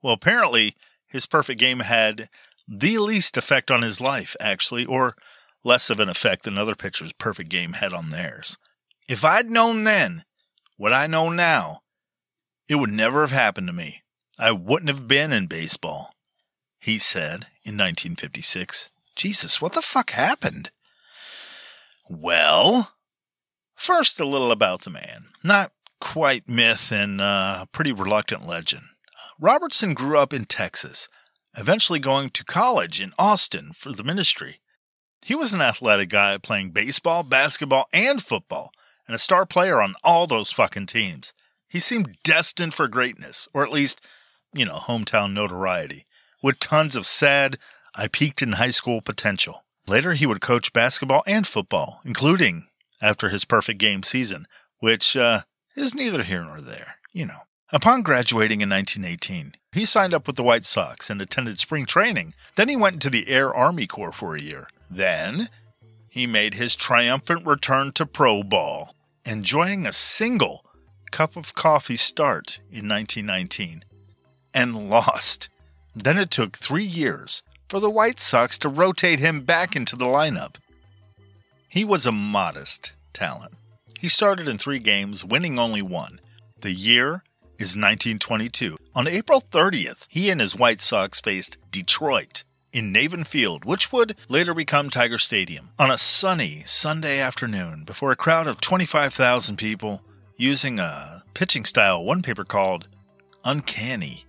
Well, 0.00 0.14
apparently 0.14 0.76
his 1.08 1.26
perfect 1.26 1.58
game 1.58 1.80
had 1.80 2.28
the 2.68 2.98
least 2.98 3.36
effect 3.36 3.72
on 3.72 3.82
his 3.82 4.00
life, 4.00 4.36
actually, 4.38 4.84
or 4.84 5.16
less 5.64 5.90
of 5.90 5.98
an 5.98 6.08
effect 6.08 6.44
than 6.44 6.56
other 6.56 6.76
pitchers' 6.76 7.12
perfect 7.12 7.50
game 7.50 7.72
had 7.72 7.92
on 7.92 8.10
theirs. 8.10 8.56
If 9.08 9.24
I'd 9.24 9.50
known 9.50 9.82
then 9.82 10.24
what 10.76 10.92
I 10.92 11.08
know 11.08 11.28
now, 11.28 11.80
it 12.68 12.76
would 12.76 12.90
never 12.90 13.22
have 13.22 13.32
happened 13.32 13.66
to 13.66 13.72
me. 13.72 14.04
I 14.38 14.52
wouldn't 14.52 14.88
have 14.90 15.08
been 15.08 15.32
in 15.32 15.48
baseball. 15.48 16.14
He 16.78 16.98
said 16.98 17.48
in 17.64 17.76
1956. 17.76 18.90
Jesus, 19.16 19.60
what 19.60 19.72
the 19.72 19.82
fuck 19.82 20.10
happened? 20.10 20.70
Well, 22.08 22.93
first 23.74 24.20
a 24.20 24.26
little 24.26 24.52
about 24.52 24.82
the 24.82 24.90
man. 24.90 25.26
Not 25.42 25.72
quite 26.00 26.48
myth 26.48 26.92
and 26.92 27.20
uh, 27.20 27.66
pretty 27.72 27.92
reluctant 27.92 28.46
legend. 28.46 28.82
Robertson 29.40 29.94
grew 29.94 30.18
up 30.18 30.32
in 30.32 30.44
Texas, 30.44 31.08
eventually 31.56 31.98
going 31.98 32.30
to 32.30 32.44
college 32.44 33.00
in 33.00 33.12
Austin 33.18 33.72
for 33.74 33.92
the 33.92 34.04
ministry. 34.04 34.60
He 35.22 35.34
was 35.34 35.54
an 35.54 35.62
athletic 35.62 36.10
guy 36.10 36.36
playing 36.38 36.70
baseball, 36.70 37.22
basketball, 37.22 37.86
and 37.92 38.22
football, 38.22 38.72
and 39.06 39.14
a 39.14 39.18
star 39.18 39.46
player 39.46 39.80
on 39.80 39.94
all 40.04 40.26
those 40.26 40.52
fucking 40.52 40.86
teams. 40.86 41.32
He 41.68 41.80
seemed 41.80 42.18
destined 42.22 42.74
for 42.74 42.88
greatness, 42.88 43.48
or 43.54 43.64
at 43.64 43.72
least, 43.72 44.00
you 44.52 44.64
know, 44.64 44.76
hometown 44.76 45.32
notoriety, 45.32 46.06
with 46.42 46.58
tons 46.58 46.94
of 46.94 47.06
sad, 47.06 47.58
I 47.94 48.08
peaked 48.08 48.42
in 48.42 48.52
high 48.52 48.70
school 48.70 49.00
potential. 49.00 49.64
Later, 49.86 50.12
he 50.12 50.26
would 50.26 50.40
coach 50.40 50.72
basketball 50.72 51.22
and 51.26 51.46
football, 51.46 52.00
including 52.04 52.66
after 53.04 53.28
his 53.28 53.44
perfect 53.44 53.78
game 53.78 54.02
season, 54.02 54.46
which 54.78 55.14
uh, 55.14 55.42
is 55.76 55.94
neither 55.94 56.22
here 56.22 56.42
nor 56.42 56.62
there, 56.62 56.96
you 57.12 57.26
know. 57.26 57.40
Upon 57.70 58.02
graduating 58.02 58.62
in 58.62 58.70
1918, 58.70 59.54
he 59.72 59.84
signed 59.84 60.14
up 60.14 60.26
with 60.26 60.36
the 60.36 60.42
White 60.42 60.64
Sox 60.64 61.10
and 61.10 61.20
attended 61.20 61.58
spring 61.58 61.84
training. 61.84 62.34
Then 62.56 62.68
he 62.68 62.76
went 62.76 62.94
into 62.94 63.10
the 63.10 63.28
Air 63.28 63.52
Army 63.52 63.86
Corps 63.86 64.12
for 64.12 64.34
a 64.34 64.40
year. 64.40 64.68
Then 64.90 65.50
he 66.08 66.26
made 66.26 66.54
his 66.54 66.76
triumphant 66.76 67.46
return 67.46 67.92
to 67.92 68.06
pro 68.06 68.42
ball, 68.42 68.94
enjoying 69.26 69.86
a 69.86 69.92
single 69.92 70.64
cup 71.10 71.36
of 71.36 71.54
coffee 71.54 71.96
start 71.96 72.60
in 72.70 72.88
1919 72.88 73.84
and 74.54 74.88
lost. 74.88 75.48
Then 75.94 76.16
it 76.16 76.30
took 76.30 76.56
three 76.56 76.84
years 76.84 77.42
for 77.68 77.80
the 77.80 77.90
White 77.90 78.20
Sox 78.20 78.56
to 78.58 78.68
rotate 78.68 79.18
him 79.18 79.42
back 79.42 79.76
into 79.76 79.96
the 79.96 80.06
lineup. 80.06 80.56
He 81.74 81.84
was 81.84 82.06
a 82.06 82.12
modest 82.12 82.92
talent. 83.12 83.54
He 83.98 84.08
started 84.08 84.46
in 84.46 84.58
three 84.58 84.78
games, 84.78 85.24
winning 85.24 85.58
only 85.58 85.82
one. 85.82 86.20
The 86.60 86.70
year 86.70 87.24
is 87.58 87.74
1922. 87.74 88.76
On 88.94 89.08
April 89.08 89.40
30th, 89.40 90.06
he 90.08 90.30
and 90.30 90.40
his 90.40 90.54
White 90.54 90.80
Sox 90.80 91.20
faced 91.20 91.58
Detroit 91.72 92.44
in 92.72 92.92
Navin 92.92 93.26
Field, 93.26 93.64
which 93.64 93.90
would 93.90 94.14
later 94.28 94.54
become 94.54 94.88
Tiger 94.88 95.18
Stadium, 95.18 95.70
on 95.76 95.90
a 95.90 95.98
sunny 95.98 96.62
Sunday 96.64 97.18
afternoon 97.18 97.82
before 97.82 98.12
a 98.12 98.16
crowd 98.16 98.46
of 98.46 98.60
25,000 98.60 99.56
people 99.56 100.00
using 100.36 100.78
a 100.78 101.24
pitching 101.34 101.64
style 101.64 102.04
one 102.04 102.22
paper 102.22 102.44
called 102.44 102.86
Uncanny. 103.44 104.26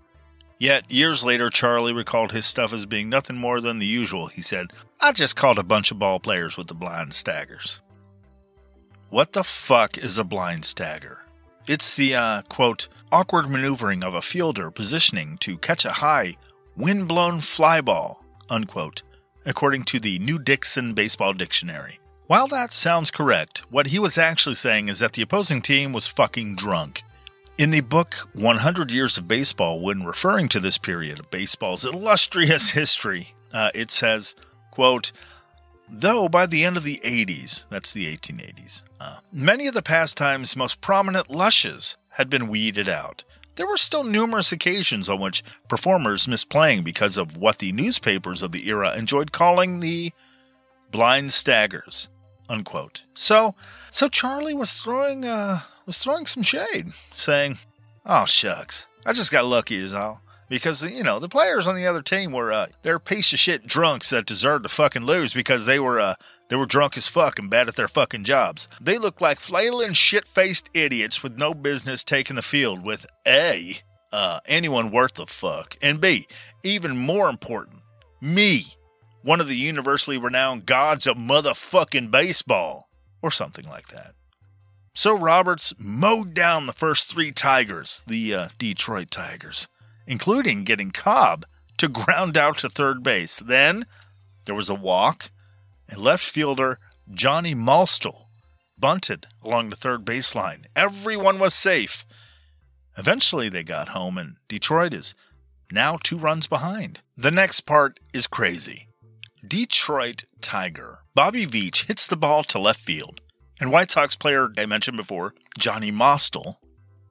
Yet, 0.57 0.89
years 0.89 1.23
later, 1.23 1.49
Charlie 1.49 1.91
recalled 1.93 2.31
his 2.31 2.45
stuff 2.45 2.71
as 2.71 2.85
being 2.85 3.09
nothing 3.09 3.35
more 3.35 3.59
than 3.59 3.79
the 3.79 3.85
usual. 3.85 4.27
He 4.27 4.41
said, 4.41 4.71
I 5.01 5.11
just 5.11 5.35
called 5.35 5.59
a 5.59 5.63
bunch 5.63 5.91
of 5.91 5.99
ball 5.99 6.19
players 6.19 6.57
with 6.57 6.67
the 6.67 6.73
blind 6.73 7.13
staggers. 7.13 7.81
What 9.09 9.33
the 9.33 9.43
fuck 9.43 9.97
is 9.97 10.17
a 10.17 10.23
blind 10.23 10.65
stagger? 10.65 11.23
It's 11.67 11.95
the, 11.95 12.15
uh, 12.15 12.41
quote, 12.43 12.87
awkward 13.11 13.49
maneuvering 13.49 14.03
of 14.03 14.13
a 14.13 14.21
fielder 14.21 14.71
positioning 14.71 15.37
to 15.39 15.57
catch 15.57 15.83
a 15.83 15.91
high, 15.91 16.37
wind-blown 16.77 17.41
fly 17.41 17.81
ball, 17.81 18.23
unquote, 18.49 19.03
according 19.45 19.83
to 19.83 19.99
the 19.99 20.19
New 20.19 20.39
Dickson 20.39 20.93
Baseball 20.93 21.33
Dictionary. 21.33 21.99
While 22.27 22.47
that 22.47 22.73
sounds 22.73 23.11
correct, 23.11 23.59
what 23.69 23.87
he 23.87 23.99
was 23.99 24.17
actually 24.17 24.55
saying 24.55 24.87
is 24.87 24.99
that 24.99 25.13
the 25.13 25.21
opposing 25.21 25.61
team 25.61 25.93
was 25.93 26.07
fucking 26.07 26.55
drunk. 26.55 27.03
In 27.57 27.71
the 27.71 27.79
book 27.79 28.15
100 28.33 28.91
Years 28.91 29.17
of 29.17 29.29
Baseball, 29.29 29.79
when 29.79 30.03
referring 30.03 30.49
to 30.49 30.59
this 30.59 30.77
period 30.77 31.19
of 31.19 31.31
baseball's 31.31 31.85
illustrious 31.85 32.71
history, 32.71 33.33
uh, 33.53 33.71
it 33.73 33.91
says, 33.91 34.35
quote, 34.71 35.13
Though 35.87 36.27
by 36.27 36.47
the 36.47 36.65
end 36.65 36.75
of 36.75 36.83
the 36.83 36.99
80s, 37.05 37.65
that's 37.69 37.93
the 37.93 38.13
1880s, 38.13 38.83
uh, 38.99 39.19
many 39.31 39.67
of 39.67 39.73
the 39.73 39.81
pastime's 39.81 40.57
most 40.57 40.81
prominent 40.81 41.29
lushes 41.29 41.95
had 42.09 42.29
been 42.29 42.49
weeded 42.49 42.89
out. 42.89 43.23
There 43.55 43.67
were 43.67 43.77
still 43.77 44.03
numerous 44.03 44.51
occasions 44.51 45.07
on 45.07 45.21
which 45.21 45.41
performers 45.69 46.27
missed 46.27 46.49
playing 46.49 46.83
because 46.83 47.17
of 47.17 47.37
what 47.37 47.59
the 47.59 47.71
newspapers 47.71 48.41
of 48.41 48.51
the 48.51 48.67
era 48.67 48.97
enjoyed 48.97 49.31
calling 49.31 49.79
the 49.79 50.11
blind 50.91 51.31
staggers. 51.31 52.09
Unquote. 52.49 53.05
So, 53.13 53.55
so 53.91 54.09
Charlie 54.09 54.53
was 54.53 54.73
throwing, 54.73 55.23
uh, 55.23 55.61
was 55.85 55.97
throwing 55.97 56.25
some 56.25 56.43
shade, 56.43 56.93
saying, 57.11 57.57
"Oh 58.05 58.25
shucks, 58.25 58.87
I 59.05 59.13
just 59.13 59.31
got 59.31 59.45
lucky, 59.45 59.77
is 59.77 59.93
all." 59.93 60.21
Because 60.47 60.83
you 60.83 61.03
know 61.03 61.19
the 61.19 61.29
players 61.29 61.65
on 61.67 61.75
the 61.75 61.87
other 61.87 62.01
team 62.01 62.31
were 62.31 62.53
uh, 62.53 62.67
they're 62.83 62.99
piece 62.99 63.33
of 63.33 63.39
shit 63.39 63.65
drunks 63.65 64.11
that 64.11 64.25
deserved 64.25 64.63
to 64.63 64.69
fucking 64.69 65.03
lose 65.03 65.33
because 65.33 65.65
they 65.65 65.79
were 65.79 65.99
uh, 65.99 66.15
they 66.49 66.55
were 66.55 66.67
drunk 66.67 66.97
as 66.97 67.07
fuck 67.07 67.39
and 67.39 67.49
bad 67.49 67.67
at 67.67 67.75
their 67.75 67.87
fucking 67.87 68.23
jobs. 68.23 68.67
They 68.79 68.97
looked 68.97 69.21
like 69.21 69.39
flailing 69.39 69.93
shit 69.93 70.27
faced 70.27 70.69
idiots 70.73 71.23
with 71.23 71.37
no 71.37 71.53
business 71.53 72.03
taking 72.03 72.35
the 72.35 72.41
field 72.41 72.83
with 72.83 73.07
a 73.27 73.79
uh, 74.11 74.39
anyone 74.45 74.91
worth 74.91 75.15
the 75.15 75.25
fuck 75.25 75.75
and 75.81 75.99
b 75.99 76.27
even 76.63 76.95
more 76.95 77.27
important 77.29 77.81
me 78.21 78.75
one 79.23 79.41
of 79.41 79.47
the 79.47 79.57
universally 79.57 80.17
renowned 80.17 80.65
gods 80.65 81.07
of 81.07 81.17
motherfucking 81.17 82.11
baseball 82.11 82.87
or 83.21 83.31
something 83.31 83.67
like 83.67 83.87
that. 83.87 84.13
So 84.97 85.13
Roberts 85.13 85.73
mowed 85.77 86.33
down 86.33 86.65
the 86.65 86.73
first 86.73 87.11
three 87.11 87.33
Tigers, 87.33 88.01
the 88.07 88.33
uh, 88.33 88.47
Detroit 88.57 89.11
Tigers, 89.11 89.67
including 90.07 90.63
getting 90.63 90.91
Cobb 90.91 91.45
to 91.77 91.89
ground 91.89 92.37
out 92.37 92.59
to 92.59 92.69
third 92.69 93.03
base. 93.03 93.37
Then 93.37 93.87
there 94.45 94.55
was 94.55 94.69
a 94.69 94.73
walk, 94.73 95.31
and 95.89 95.99
left 95.99 96.23
fielder 96.23 96.79
Johnny 97.11 97.53
Mostil 97.53 98.27
bunted 98.77 99.27
along 99.43 99.69
the 99.69 99.75
third 99.75 100.05
baseline. 100.05 100.63
Everyone 100.77 101.39
was 101.39 101.53
safe. 101.53 102.05
Eventually 102.97 103.49
they 103.49 103.63
got 103.63 103.89
home, 103.89 104.17
and 104.17 104.37
Detroit 104.47 104.93
is 104.93 105.13
now 105.69 105.97
two 106.01 106.17
runs 106.17 106.47
behind. 106.47 107.01
The 107.17 107.31
next 107.31 107.61
part 107.61 107.99
is 108.13 108.27
crazy. 108.27 108.87
Detroit 109.45 110.23
Tiger 110.39 110.99
Bobby 111.13 111.45
Veach 111.45 111.85
hits 111.85 112.07
the 112.07 112.17
ball 112.17 112.45
to 112.45 112.59
left 112.59 112.79
field. 112.79 113.19
And 113.59 113.71
White 113.71 113.91
Sox 113.91 114.15
player 114.15 114.49
I 114.57 114.65
mentioned 114.65 114.97
before, 114.97 115.33
Johnny 115.57 115.91
Mostil, 115.91 116.57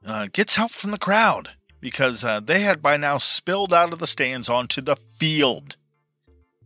uh, 0.05 0.27
gets 0.31 0.55
help 0.55 0.71
from 0.71 0.91
the 0.91 0.97
crowd 0.97 1.53
because 1.79 2.23
uh, 2.23 2.39
they 2.39 2.61
had 2.61 2.81
by 2.81 2.97
now 2.97 3.17
spilled 3.17 3.73
out 3.73 3.93
of 3.93 3.99
the 3.99 4.07
stands 4.07 4.49
onto 4.49 4.81
the 4.81 4.95
field. 4.95 5.77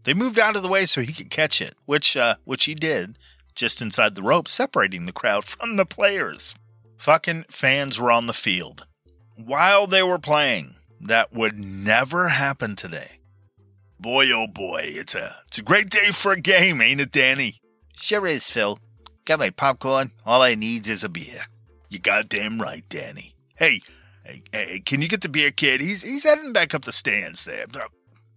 They 0.03 0.13
moved 0.13 0.39
out 0.39 0.55
of 0.55 0.63
the 0.63 0.69
way 0.69 0.86
so 0.86 1.01
he 1.01 1.13
could 1.13 1.30
catch 1.30 1.61
it, 1.61 1.75
which 1.86 2.17
uh, 2.17 2.36
which 2.45 2.65
he 2.65 2.75
did, 2.75 3.17
just 3.55 3.82
inside 3.82 4.15
the 4.15 4.23
rope, 4.23 4.47
separating 4.47 5.05
the 5.05 5.11
crowd 5.11 5.43
from 5.45 5.75
the 5.75 5.86
players. 5.86 6.55
Fucking 6.97 7.45
fans 7.49 7.99
were 7.99 8.11
on 8.11 8.27
the 8.27 8.34
field 8.34 8.86
while 9.36 9.88
they 9.88 10.03
were 10.03 10.19
playing. 10.19 10.75
That 11.01 11.32
would 11.32 11.57
never 11.57 12.30
happen 12.30 12.75
today. 12.75 13.19
Boy, 13.99 14.32
oh 14.34 14.47
boy, 14.47 14.82
it's 14.84 15.15
a 15.15 15.38
it's 15.47 15.57
a 15.57 15.63
great 15.63 15.89
day 15.89 16.11
for 16.11 16.32
a 16.34 16.39
game, 16.39 16.82
ain't 16.82 17.01
it, 17.01 17.11
Danny? 17.11 17.61
Sure 17.95 18.27
is, 18.27 18.49
Phil. 18.49 18.80
Got 19.30 19.38
my 19.38 19.51
popcorn. 19.51 20.11
All 20.25 20.41
I 20.41 20.55
needs 20.55 20.89
is 20.89 21.03
a 21.03 21.07
beer. 21.07 21.43
You 21.88 21.99
goddamn 21.99 22.59
right, 22.59 22.84
Danny. 22.89 23.36
Hey, 23.57 23.80
hey, 24.25 24.41
hey, 24.51 24.80
can 24.80 25.03
you 25.03 25.07
get 25.07 25.21
the 25.21 25.30
beer 25.30 25.51
kid? 25.51 25.82
He's 25.82 26.01
he's 26.01 26.23
heading 26.23 26.51
back 26.51 26.73
up 26.73 26.84
the 26.84 26.91
stands 26.91 27.45
there. 27.45 27.65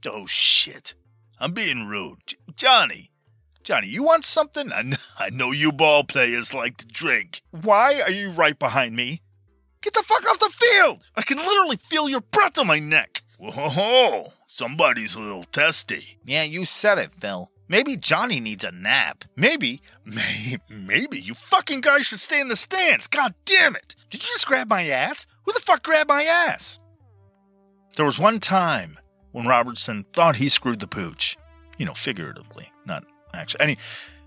Oh 0.05 0.27
shit. 0.27 0.95
I'm 1.41 1.53
being 1.53 1.87
rude. 1.87 2.19
J- 2.27 2.37
Johnny. 2.57 3.11
Johnny, 3.65 3.87
you 3.87 4.03
want 4.03 4.27
something? 4.27 4.71
I, 4.71 4.83
kn- 4.83 4.99
I 5.19 5.31
know 5.31 5.51
you 5.51 5.73
ball 5.73 6.05
players 6.05 6.53
like 6.53 6.77
to 6.77 6.87
drink. 6.87 7.41
Why 7.53 8.03
are 8.03 8.11
you 8.11 8.31
right 8.31 8.59
behind 8.59 8.95
me? 8.95 9.23
Get 9.81 9.95
the 9.95 10.03
fuck 10.03 10.29
off 10.29 10.41
the 10.41 10.51
field! 10.51 11.05
I 11.17 11.23
can 11.23 11.39
literally 11.39 11.79
feel 11.79 12.07
your 12.07 12.21
breath 12.21 12.59
on 12.59 12.67
my 12.67 12.81
neck. 12.81 13.23
Whoa, 13.39 14.35
somebody's 14.47 15.15
a 15.15 15.21
little 15.21 15.45
testy. 15.45 16.19
Yeah, 16.23 16.43
you 16.43 16.67
said 16.67 16.99
it, 16.99 17.15
Phil. 17.15 17.51
Maybe 17.69 17.97
Johnny 17.97 18.41
needs 18.41 18.65
a 18.65 18.73
nap. 18.73 19.25
Maybe, 19.37 19.81
maybe, 20.05 20.59
maybe 20.69 21.19
you 21.19 21.35
fucking 21.35 21.81
guys 21.81 22.07
should 22.07 22.19
stay 22.21 22.41
in 22.41 22.49
the 22.49 22.57
stands. 22.57 23.07
God 23.07 23.35
damn 23.45 23.77
it! 23.77 23.95
Did 24.11 24.23
you 24.23 24.31
just 24.33 24.47
grab 24.47 24.69
my 24.69 24.87
ass? 24.89 25.27
Who 25.45 25.53
the 25.53 25.61
fuck 25.61 25.83
grabbed 25.83 26.09
my 26.09 26.25
ass? 26.25 26.79
There 27.97 28.07
was 28.07 28.19
one 28.19 28.41
time 28.41 28.99
when 29.33 29.47
Robertson 29.47 30.05
thought 30.13 30.37
he 30.37 30.49
screwed 30.49 30.81
the 30.81 30.87
pooch. 30.87 31.37
You 31.79 31.87
know, 31.87 31.95
figuratively, 31.95 32.71
not 32.87 33.05
actually. 33.35 33.61
And 33.61 33.71
he, 33.71 33.77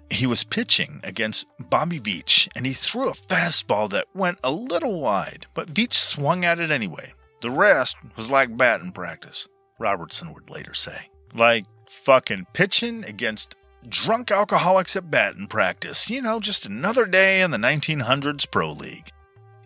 he 0.10 0.28
was 0.28 0.44
pitching 0.44 1.00
against 1.04 1.48
Bobby 1.60 2.00
Veach, 2.00 2.48
and 2.56 2.66
he 2.66 2.74
threw 2.74 3.10
a 3.10 3.14
fastball 3.14 3.90
that 3.92 4.08
went 4.14 4.40
a 4.44 4.52
little 4.52 5.00
wide, 5.00 5.48
but 5.54 5.74
Veach 5.74 5.94
swung 5.94 6.44
at 6.46 6.60
it 6.60 6.72
anyway. 6.72 7.14
The 7.42 7.50
rest 7.50 7.98
was 8.16 8.32
like 8.32 8.58
batting 8.58 8.92
practice, 8.92 9.48
Robertson 9.80 10.34
would 10.34 10.50
later 10.50 10.74
say. 10.74 11.10
Like 11.34 11.66
fucking 11.96 12.48
pitching 12.54 13.04
against 13.06 13.56
drunk 13.88 14.32
alcoholics 14.32 14.96
at 14.96 15.10
batting 15.10 15.48
practice. 15.48 16.10
You 16.10 16.22
know, 16.22 16.40
just 16.40 16.66
another 16.66 17.06
day 17.06 17.42
in 17.42 17.52
the 17.52 17.58
1900s 17.58 18.50
Pro 18.50 18.72
League. 18.72 19.12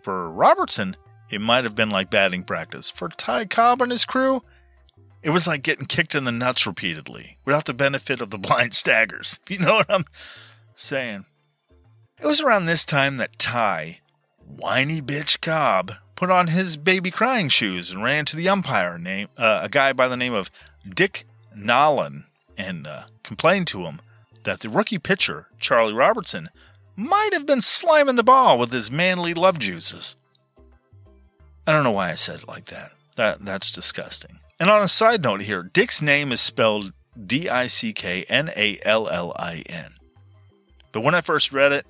For 0.02 0.30
Robertson, 0.30 0.96
it 1.30 1.40
might 1.40 1.64
have 1.64 1.74
been 1.74 1.90
like 1.90 2.10
batting 2.10 2.44
practice. 2.44 2.90
For 2.90 3.08
Ty 3.08 3.46
Cobb 3.46 3.82
and 3.82 3.92
his 3.92 4.04
crew, 4.04 4.42
it 5.22 5.30
was 5.30 5.46
like 5.46 5.62
getting 5.62 5.86
kicked 5.86 6.14
in 6.14 6.24
the 6.24 6.32
nuts 6.32 6.66
repeatedly 6.66 7.38
without 7.44 7.66
the 7.66 7.74
benefit 7.74 8.20
of 8.20 8.30
the 8.30 8.38
blind 8.38 8.74
staggers. 8.74 9.38
You 9.48 9.58
know 9.58 9.74
what 9.74 9.90
I'm 9.90 10.04
saying? 10.74 11.26
It 12.20 12.26
was 12.26 12.40
around 12.40 12.66
this 12.66 12.84
time 12.84 13.16
that 13.16 13.38
Ty, 13.38 14.00
whiny 14.46 15.00
bitch 15.00 15.40
Cobb, 15.40 15.92
put 16.16 16.30
on 16.30 16.48
his 16.48 16.76
baby 16.76 17.10
crying 17.10 17.48
shoes 17.48 17.90
and 17.90 18.02
ran 18.02 18.26
to 18.26 18.36
the 18.36 18.48
umpire, 18.48 18.98
name 18.98 19.28
uh, 19.38 19.60
a 19.62 19.68
guy 19.68 19.92
by 19.92 20.06
the 20.06 20.16
name 20.16 20.34
of 20.34 20.50
Dick 20.88 21.24
Nallin, 21.56 22.24
and 22.56 22.86
uh, 22.86 23.02
complained 23.22 23.66
to 23.68 23.84
him 23.84 24.00
that 24.44 24.60
the 24.60 24.68
rookie 24.68 24.98
pitcher, 24.98 25.48
Charlie 25.58 25.92
Robertson, 25.92 26.48
might 26.96 27.30
have 27.32 27.46
been 27.46 27.60
sliming 27.60 28.16
the 28.16 28.22
ball 28.22 28.58
with 28.58 28.72
his 28.72 28.90
manly 28.90 29.34
love 29.34 29.58
juices. 29.58 30.16
I 31.66 31.72
don't 31.72 31.84
know 31.84 31.90
why 31.90 32.10
I 32.10 32.14
said 32.14 32.40
it 32.40 32.48
like 32.48 32.66
that. 32.66 32.92
That 33.16 33.44
that's 33.44 33.70
disgusting. 33.70 34.40
And 34.58 34.70
on 34.70 34.82
a 34.82 34.88
side 34.88 35.22
note 35.22 35.42
here, 35.42 35.62
Dick's 35.62 36.02
name 36.02 36.32
is 36.32 36.40
spelled 36.40 36.92
D 37.26 37.48
I 37.48 37.66
C 37.66 37.92
K 37.92 38.24
N 38.28 38.50
A 38.56 38.78
L 38.82 39.08
L 39.08 39.32
I 39.36 39.62
N. 39.66 39.94
But 40.92 41.02
when 41.02 41.14
I 41.14 41.20
first 41.20 41.52
read 41.52 41.72
it, 41.72 41.86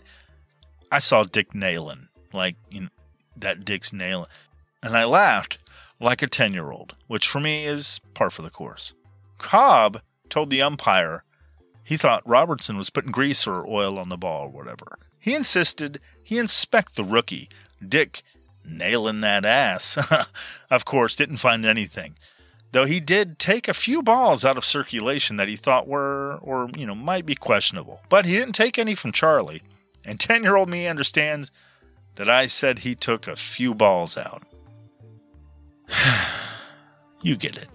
I 0.93 0.99
saw 0.99 1.25
Dick 1.25 1.55
Nailing, 1.55 2.09
like 2.33 2.57
you 2.71 2.83
know, 2.83 2.89
that 3.37 3.65
Dick's 3.65 3.93
nailing, 3.93 4.29
and 4.83 4.97
I 4.97 5.05
laughed 5.05 5.59
like 5.99 6.23
a 6.23 6.27
10 6.27 6.53
year 6.53 6.71
old, 6.71 6.95
which 7.07 7.29
for 7.29 7.41
me 7.41 7.65
is 7.65 8.01
par 8.15 8.31
for 8.31 8.43
the 8.43 8.51
course. 8.51 8.95
Cobb 9.41 10.01
told 10.29 10.51
the 10.51 10.63
umpire 10.63 11.25
he 11.83 11.97
thought 11.97 12.23
Robertson 12.25 12.79
was 12.79 12.91
putting 12.91 13.11
grease 13.11 13.47
or 13.47 13.67
oil 13.67 13.99
on 13.99 14.11
the 14.11 14.17
ball 14.17 14.45
or 14.45 14.51
whatever. 14.51 14.99
He 15.19 15.35
insisted 15.35 16.01
he 16.23 16.39
inspect 16.39 16.95
the 16.95 17.03
rookie, 17.03 17.49
Dick 17.87 18.23
nailing 18.65 19.21
that 19.23 19.45
ass. 19.45 19.99
of 20.71 20.85
course, 20.85 21.17
didn't 21.17 21.39
find 21.39 21.67
anything. 21.67 22.15
Though 22.73 22.85
he 22.85 23.01
did 23.01 23.39
take 23.39 23.67
a 23.67 23.75
few 23.75 24.03
balls 24.03 24.45
out 24.45 24.57
of 24.57 24.65
circulation 24.65 25.37
that 25.37 25.49
he 25.49 25.57
thought 25.57 25.89
were, 25.89 26.39
or, 26.41 26.71
you 26.77 26.87
know, 26.87 26.95
might 26.95 27.27
be 27.27 27.35
questionable. 27.35 28.01
But 28.09 28.27
he 28.27 28.37
didn't 28.37 28.55
take 28.55 28.79
any 28.79 28.95
from 28.95 29.11
Charlie. 29.11 29.63
And 30.05 30.21
10 30.21 30.45
year 30.45 30.55
old 30.55 30.69
me 30.69 30.87
understands 30.87 31.51
that 32.15 32.31
I 32.31 32.47
said 32.47 32.81
he 32.81 32.95
took 32.95 33.27
a 33.27 33.35
few 33.35 33.75
balls 33.75 34.17
out. 34.17 34.45
you 37.23 37.37
get 37.37 37.57
it. 37.57 37.69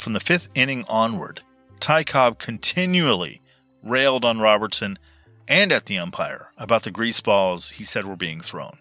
From 0.00 0.14
the 0.14 0.18
fifth 0.20 0.48
inning 0.54 0.86
onward, 0.88 1.42
Ty 1.78 2.04
Cobb 2.04 2.38
continually 2.38 3.42
railed 3.82 4.24
on 4.24 4.40
Robertson 4.40 4.98
and 5.46 5.70
at 5.70 5.84
the 5.84 5.98
umpire 5.98 6.52
about 6.56 6.84
the 6.84 6.90
grease 6.90 7.20
balls 7.20 7.72
he 7.72 7.84
said 7.84 8.06
were 8.06 8.16
being 8.16 8.40
thrown, 8.40 8.78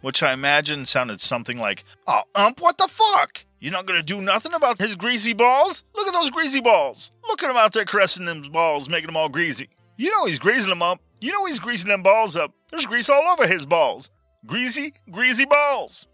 which 0.00 0.22
I 0.22 0.32
imagine 0.32 0.86
sounded 0.86 1.20
something 1.20 1.58
like, 1.58 1.84
Oh, 2.06 2.22
ump, 2.34 2.62
what 2.62 2.78
the 2.78 2.88
fuck? 2.88 3.44
You're 3.60 3.70
not 3.74 3.84
going 3.84 4.00
to 4.00 4.06
do 4.06 4.22
nothing 4.22 4.54
about 4.54 4.80
his 4.80 4.96
greasy 4.96 5.34
balls? 5.34 5.84
Look 5.94 6.08
at 6.08 6.14
those 6.14 6.30
greasy 6.30 6.62
balls. 6.62 7.10
Look 7.28 7.42
at 7.42 7.50
him 7.50 7.58
out 7.58 7.74
there 7.74 7.84
caressing 7.84 8.24
them 8.24 8.40
balls, 8.50 8.88
making 8.88 9.08
them 9.08 9.16
all 9.18 9.28
greasy. 9.28 9.68
You 9.98 10.10
know 10.10 10.24
he's 10.24 10.38
greasing 10.38 10.70
them 10.70 10.80
up. 10.80 11.02
You 11.20 11.32
know 11.32 11.44
he's 11.44 11.60
greasing 11.60 11.90
them 11.90 12.02
balls 12.02 12.34
up. 12.34 12.54
There's 12.70 12.86
grease 12.86 13.10
all 13.10 13.28
over 13.28 13.46
his 13.46 13.66
balls. 13.66 14.08
Greasy, 14.46 14.94
greasy 15.10 15.44
balls. 15.44 16.06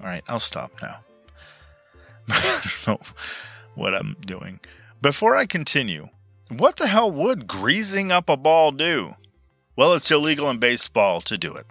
All 0.00 0.06
right, 0.06 0.22
I'll 0.30 0.40
stop 0.40 0.72
now. 0.80 1.00
Know 2.86 2.98
what 3.76 3.94
I'm 3.94 4.16
doing. 4.20 4.58
Before 5.00 5.36
I 5.36 5.46
continue, 5.46 6.08
what 6.48 6.76
the 6.76 6.88
hell 6.88 7.10
would 7.10 7.46
greasing 7.46 8.10
up 8.10 8.28
a 8.28 8.36
ball 8.36 8.72
do? 8.72 9.14
Well, 9.76 9.94
it's 9.94 10.10
illegal 10.10 10.50
in 10.50 10.58
baseball 10.58 11.20
to 11.20 11.38
do 11.38 11.54
it. 11.54 11.66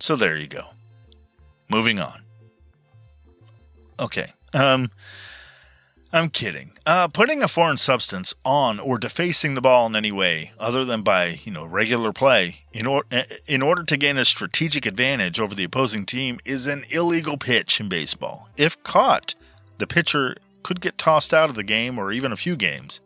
So 0.00 0.16
there 0.16 0.36
you 0.36 0.48
go. 0.48 0.68
Moving 1.68 2.00
on. 2.00 2.22
Okay. 3.98 4.32
Um 4.52 4.90
I'm 6.12 6.28
kidding. 6.28 6.72
Uh, 6.84 7.06
putting 7.06 7.40
a 7.40 7.46
foreign 7.46 7.76
substance 7.76 8.34
on 8.44 8.80
or 8.80 8.98
defacing 8.98 9.54
the 9.54 9.60
ball 9.60 9.86
in 9.86 9.94
any 9.94 10.10
way, 10.10 10.50
other 10.58 10.84
than 10.84 11.02
by 11.02 11.38
you 11.44 11.52
know 11.52 11.64
regular 11.64 12.12
play, 12.12 12.62
in, 12.72 12.84
or- 12.88 13.04
in 13.46 13.62
order 13.62 13.84
to 13.84 13.96
gain 13.96 14.18
a 14.18 14.24
strategic 14.24 14.86
advantage 14.86 15.38
over 15.38 15.54
the 15.54 15.62
opposing 15.62 16.04
team, 16.04 16.40
is 16.44 16.66
an 16.66 16.84
illegal 16.90 17.36
pitch 17.36 17.78
in 17.78 17.88
baseball. 17.88 18.48
If 18.56 18.82
caught, 18.82 19.36
the 19.78 19.86
pitcher 19.86 20.36
could 20.62 20.80
get 20.80 20.98
tossed 20.98 21.34
out 21.34 21.50
of 21.50 21.56
the 21.56 21.64
game 21.64 21.98
or 21.98 22.12
even 22.12 22.32
a 22.32 22.36
few 22.36 22.56
games. 22.56 23.00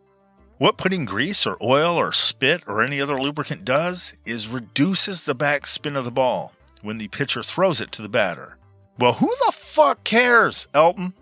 What 0.57 0.77
putting 0.77 1.03
grease 1.05 1.45
or 1.45 1.57
oil 1.61 1.95
or 1.95 2.11
spit 2.13 2.63
or 2.65 2.81
any 2.81 3.01
other 3.01 3.19
lubricant 3.19 3.65
does 3.65 4.15
is 4.25 4.47
reduces 4.47 5.23
the 5.23 5.35
backspin 5.35 5.97
of 5.97 6.05
the 6.05 6.11
ball 6.11 6.53
when 6.81 6.97
the 6.97 7.09
pitcher 7.09 7.43
throws 7.43 7.81
it 7.81 7.91
to 7.93 8.01
the 8.01 8.09
batter. 8.09 8.57
Well, 8.97 9.13
who 9.13 9.33
the 9.45 9.51
fuck 9.51 10.03
cares, 10.05 10.67
Elton? 10.73 11.13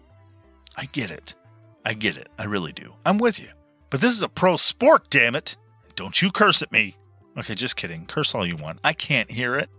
I 0.77 0.85
get 0.85 1.09
it. 1.09 1.33
I 1.83 1.93
get 1.93 2.17
it. 2.17 2.29
I 2.37 2.45
really 2.45 2.71
do. 2.73 2.93
I'm 3.05 3.17
with 3.17 3.39
you. 3.39 3.49
But 3.89 4.01
this 4.01 4.13
is 4.13 4.21
a 4.21 4.29
pro 4.29 4.57
sport, 4.57 5.09
damn 5.09 5.35
it. 5.35 5.57
Don't 5.95 6.21
you 6.21 6.31
curse 6.31 6.61
at 6.61 6.71
me. 6.71 6.97
Okay, 7.37 7.55
just 7.55 7.75
kidding. 7.75 8.05
Curse 8.05 8.35
all 8.35 8.45
you 8.45 8.55
want. 8.55 8.79
I 8.83 8.93
can't 8.93 9.31
hear 9.31 9.55
it. 9.55 9.69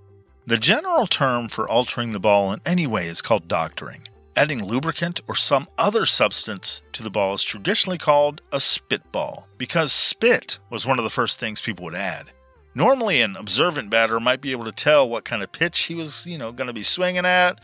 The 0.46 0.58
general 0.58 1.06
term 1.06 1.48
for 1.48 1.68
altering 1.68 2.12
the 2.12 2.20
ball 2.20 2.52
in 2.52 2.60
any 2.66 2.86
way 2.86 3.08
is 3.08 3.22
called 3.22 3.48
doctoring. 3.48 4.06
Adding 4.36 4.64
lubricant 4.64 5.20
or 5.28 5.36
some 5.36 5.68
other 5.78 6.04
substance 6.04 6.82
to 6.92 7.04
the 7.04 7.10
ball 7.10 7.34
is 7.34 7.44
traditionally 7.44 7.98
called 7.98 8.42
a 8.52 8.58
spitball 8.58 9.46
because 9.58 9.92
spit 9.92 10.58
was 10.70 10.84
one 10.84 10.98
of 10.98 11.04
the 11.04 11.10
first 11.10 11.38
things 11.38 11.60
people 11.60 11.84
would 11.84 11.94
add. 11.94 12.32
Normally, 12.74 13.20
an 13.20 13.36
observant 13.36 13.90
batter 13.90 14.18
might 14.18 14.40
be 14.40 14.50
able 14.50 14.64
to 14.64 14.72
tell 14.72 15.08
what 15.08 15.24
kind 15.24 15.44
of 15.44 15.52
pitch 15.52 15.82
he 15.82 15.94
was, 15.94 16.26
you 16.26 16.36
know, 16.36 16.50
going 16.50 16.66
to 16.66 16.72
be 16.72 16.82
swinging 16.82 17.24
at, 17.24 17.60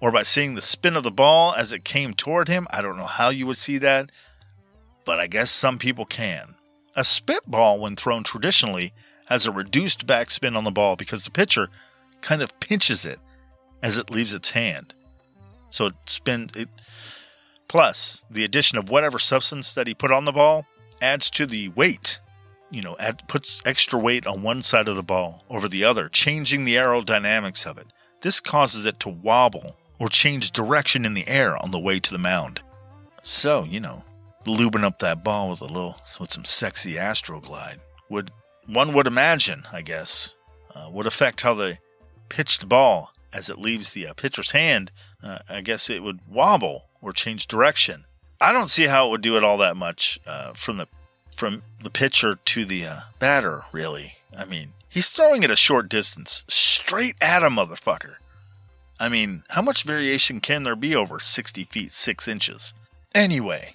or 0.00 0.10
by 0.10 0.22
seeing 0.22 0.54
the 0.54 0.62
spin 0.62 0.96
of 0.96 1.02
the 1.02 1.10
ball 1.10 1.54
as 1.54 1.74
it 1.74 1.84
came 1.84 2.14
toward 2.14 2.48
him. 2.48 2.66
I 2.70 2.80
don't 2.80 2.96
know 2.96 3.04
how 3.04 3.28
you 3.28 3.46
would 3.46 3.58
see 3.58 3.76
that, 3.76 4.10
but 5.04 5.20
I 5.20 5.26
guess 5.26 5.50
some 5.50 5.78
people 5.78 6.06
can. 6.06 6.54
A 6.96 7.04
spitball, 7.04 7.80
when 7.80 7.96
thrown 7.96 8.22
traditionally, 8.22 8.94
has 9.26 9.44
a 9.44 9.52
reduced 9.52 10.06
backspin 10.06 10.56
on 10.56 10.64
the 10.64 10.70
ball 10.70 10.96
because 10.96 11.24
the 11.24 11.30
pitcher 11.30 11.68
kind 12.22 12.40
of 12.40 12.58
pinches 12.60 13.04
it 13.04 13.20
as 13.82 13.98
it 13.98 14.10
leaves 14.10 14.32
its 14.32 14.52
hand. 14.52 14.94
So 15.70 15.86
it 15.86 15.94
spins 16.06 16.56
it. 16.56 16.68
Plus, 17.68 18.24
the 18.30 18.44
addition 18.44 18.78
of 18.78 18.88
whatever 18.88 19.18
substance 19.18 19.74
that 19.74 19.86
he 19.86 19.94
put 19.94 20.10
on 20.10 20.24
the 20.24 20.32
ball 20.32 20.66
adds 21.02 21.30
to 21.30 21.46
the 21.46 21.68
weight. 21.68 22.20
You 22.70 22.82
know, 22.82 22.96
add, 22.98 23.26
puts 23.28 23.62
extra 23.64 23.98
weight 23.98 24.26
on 24.26 24.42
one 24.42 24.62
side 24.62 24.88
of 24.88 24.96
the 24.96 25.02
ball 25.02 25.44
over 25.48 25.68
the 25.68 25.84
other, 25.84 26.08
changing 26.08 26.64
the 26.64 26.76
aerodynamics 26.76 27.66
of 27.66 27.78
it. 27.78 27.86
This 28.20 28.40
causes 28.40 28.84
it 28.84 28.98
to 29.00 29.08
wobble 29.08 29.76
or 29.98 30.08
change 30.08 30.50
direction 30.50 31.04
in 31.04 31.14
the 31.14 31.26
air 31.28 31.56
on 31.62 31.70
the 31.70 31.78
way 31.78 31.98
to 32.00 32.10
the 32.10 32.18
mound. 32.18 32.60
So, 33.22 33.64
you 33.64 33.80
know, 33.80 34.04
lubing 34.46 34.84
up 34.84 34.98
that 34.98 35.24
ball 35.24 35.50
with 35.50 35.60
a 35.60 35.66
little, 35.66 35.96
with 36.18 36.32
some 36.32 36.44
sexy 36.44 36.94
astroglide 36.94 37.80
would, 38.08 38.30
one 38.66 38.92
would 38.92 39.06
imagine, 39.06 39.64
I 39.72 39.82
guess, 39.82 40.34
uh, 40.74 40.88
would 40.92 41.06
affect 41.06 41.42
how 41.42 41.54
the 41.54 41.78
pitched 42.28 42.68
ball, 42.68 43.12
as 43.32 43.48
it 43.50 43.58
leaves 43.58 43.92
the 43.92 44.06
uh, 44.06 44.14
pitcher's 44.14 44.52
hand, 44.52 44.90
uh, 45.22 45.38
I 45.48 45.60
guess 45.60 45.90
it 45.90 46.02
would 46.02 46.20
wobble 46.28 46.86
or 47.00 47.12
change 47.12 47.46
direction. 47.46 48.04
I 48.40 48.52
don't 48.52 48.68
see 48.68 48.84
how 48.84 49.08
it 49.08 49.10
would 49.10 49.20
do 49.20 49.36
it 49.36 49.44
all 49.44 49.58
that 49.58 49.76
much 49.76 50.20
uh, 50.26 50.52
from 50.52 50.76
the 50.76 50.86
from 51.36 51.62
the 51.82 51.90
pitcher 51.90 52.36
to 52.44 52.64
the 52.64 52.84
uh, 52.84 53.00
batter. 53.18 53.62
Really, 53.72 54.14
I 54.36 54.44
mean, 54.44 54.72
He's 54.90 55.10
throwing 55.10 55.42
it 55.42 55.50
a 55.50 55.56
short 55.56 55.88
distance, 55.90 56.44
straight 56.48 57.16
at 57.20 57.42
a 57.42 57.50
motherfucker. 57.50 58.16
I 58.98 59.08
mean, 59.08 59.42
how 59.50 59.60
much 59.62 59.82
variation 59.82 60.40
can 60.40 60.62
there 60.62 60.74
be 60.74 60.96
over 60.96 61.20
60 61.20 61.64
feet 61.64 61.92
6 61.92 62.26
inches? 62.26 62.74
Anyway, 63.14 63.74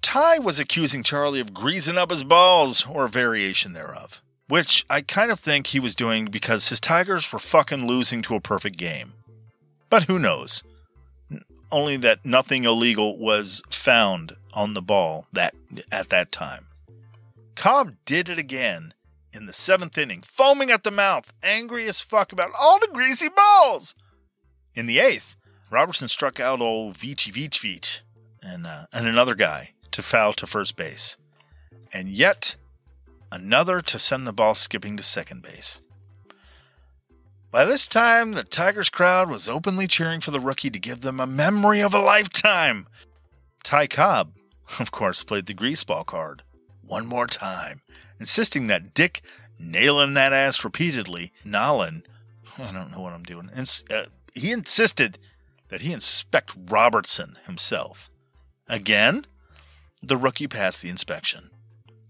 Ty 0.00 0.38
was 0.38 0.58
accusing 0.58 1.02
Charlie 1.02 1.40
of 1.40 1.54
greasing 1.54 1.98
up 1.98 2.10
his 2.10 2.24
balls, 2.24 2.86
or 2.86 3.04
a 3.04 3.10
variation 3.10 3.74
thereof, 3.74 4.22
which 4.48 4.86
I 4.88 5.02
kind 5.02 5.30
of 5.30 5.38
think 5.38 5.68
he 5.68 5.80
was 5.80 5.94
doing 5.94 6.26
because 6.26 6.70
his 6.70 6.80
Tigers 6.80 7.30
were 7.30 7.38
fucking 7.38 7.86
losing 7.86 8.22
to 8.22 8.34
a 8.34 8.40
perfect 8.40 8.78
game. 8.78 9.12
But 9.90 10.04
who 10.04 10.18
knows? 10.18 10.62
Only 11.72 11.96
that 11.98 12.24
nothing 12.24 12.64
illegal 12.64 13.18
was 13.18 13.62
found 13.70 14.36
on 14.52 14.74
the 14.74 14.82
ball 14.82 15.26
that 15.32 15.54
at 15.90 16.10
that 16.10 16.30
time. 16.30 16.66
Cobb 17.56 17.94
did 18.04 18.28
it 18.28 18.38
again 18.38 18.94
in 19.32 19.46
the 19.46 19.52
seventh 19.52 19.98
inning, 19.98 20.22
foaming 20.22 20.70
at 20.70 20.84
the 20.84 20.90
mouth, 20.90 21.32
angry 21.42 21.86
as 21.86 22.00
fuck 22.00 22.32
about 22.32 22.50
all 22.58 22.78
the 22.78 22.90
greasy 22.92 23.28
balls. 23.28 23.94
In 24.74 24.86
the 24.86 24.98
eighth, 24.98 25.36
Robertson 25.70 26.08
struck 26.08 26.38
out 26.38 26.60
old 26.60 26.96
Vici 26.96 27.30
Vici 27.30 27.80
and, 28.42 28.66
uh, 28.66 28.86
and 28.92 29.06
another 29.06 29.34
guy 29.34 29.70
to 29.90 30.02
foul 30.02 30.32
to 30.34 30.46
first 30.46 30.76
base, 30.76 31.16
and 31.92 32.08
yet 32.08 32.56
another 33.32 33.80
to 33.80 33.98
send 33.98 34.26
the 34.26 34.32
ball 34.32 34.54
skipping 34.54 34.96
to 34.96 35.02
second 35.02 35.42
base. 35.42 35.82
By 37.54 37.64
this 37.64 37.86
time, 37.86 38.32
the 38.32 38.42
Tigers 38.42 38.90
crowd 38.90 39.30
was 39.30 39.48
openly 39.48 39.86
cheering 39.86 40.20
for 40.20 40.32
the 40.32 40.40
rookie 40.40 40.70
to 40.70 40.78
give 40.80 41.02
them 41.02 41.20
a 41.20 41.24
memory 41.24 41.78
of 41.82 41.94
a 41.94 42.00
lifetime. 42.00 42.88
Ty 43.62 43.86
Cobb, 43.86 44.32
of 44.80 44.90
course, 44.90 45.22
played 45.22 45.46
the 45.46 45.54
greaseball 45.54 46.04
card 46.04 46.42
one 46.82 47.06
more 47.06 47.28
time, 47.28 47.82
insisting 48.18 48.66
that 48.66 48.92
Dick 48.92 49.22
nailing 49.56 50.14
that 50.14 50.32
ass 50.32 50.64
repeatedly, 50.64 51.30
Nolan, 51.44 52.02
I 52.58 52.72
don't 52.72 52.90
know 52.90 53.00
what 53.00 53.12
I'm 53.12 53.22
doing, 53.22 53.48
ins- 53.56 53.84
uh, 53.88 54.06
he 54.34 54.50
insisted 54.50 55.20
that 55.68 55.82
he 55.82 55.92
inspect 55.92 56.56
Robertson 56.58 57.36
himself. 57.46 58.10
Again, 58.68 59.26
the 60.02 60.16
rookie 60.16 60.48
passed 60.48 60.82
the 60.82 60.88
inspection. 60.88 61.50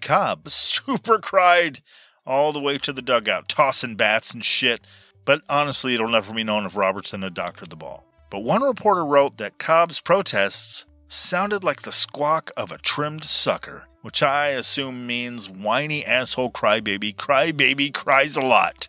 Cobb 0.00 0.48
super 0.48 1.18
cried 1.18 1.82
all 2.26 2.54
the 2.54 2.60
way 2.60 2.78
to 2.78 2.94
the 2.94 3.02
dugout, 3.02 3.46
tossing 3.46 3.94
bats 3.94 4.32
and 4.32 4.42
shit, 4.42 4.86
but 5.24 5.42
honestly, 5.48 5.94
it'll 5.94 6.08
never 6.08 6.34
be 6.34 6.44
known 6.44 6.66
if 6.66 6.76
Robertson 6.76 7.22
had 7.22 7.34
doctored 7.34 7.70
the 7.70 7.76
ball. 7.76 8.04
But 8.30 8.42
one 8.42 8.62
reporter 8.62 9.04
wrote 9.04 9.38
that 9.38 9.58
Cobb's 9.58 10.00
protests 10.00 10.86
sounded 11.08 11.62
like 11.62 11.82
the 11.82 11.92
squawk 11.92 12.50
of 12.56 12.72
a 12.72 12.78
trimmed 12.78 13.24
sucker, 13.24 13.86
which 14.02 14.22
I 14.22 14.48
assume 14.48 15.06
means 15.06 15.48
whiny 15.48 16.04
asshole 16.04 16.50
crybaby, 16.50 17.14
crybaby 17.14 17.92
cries 17.92 18.36
a 18.36 18.40
lot 18.40 18.88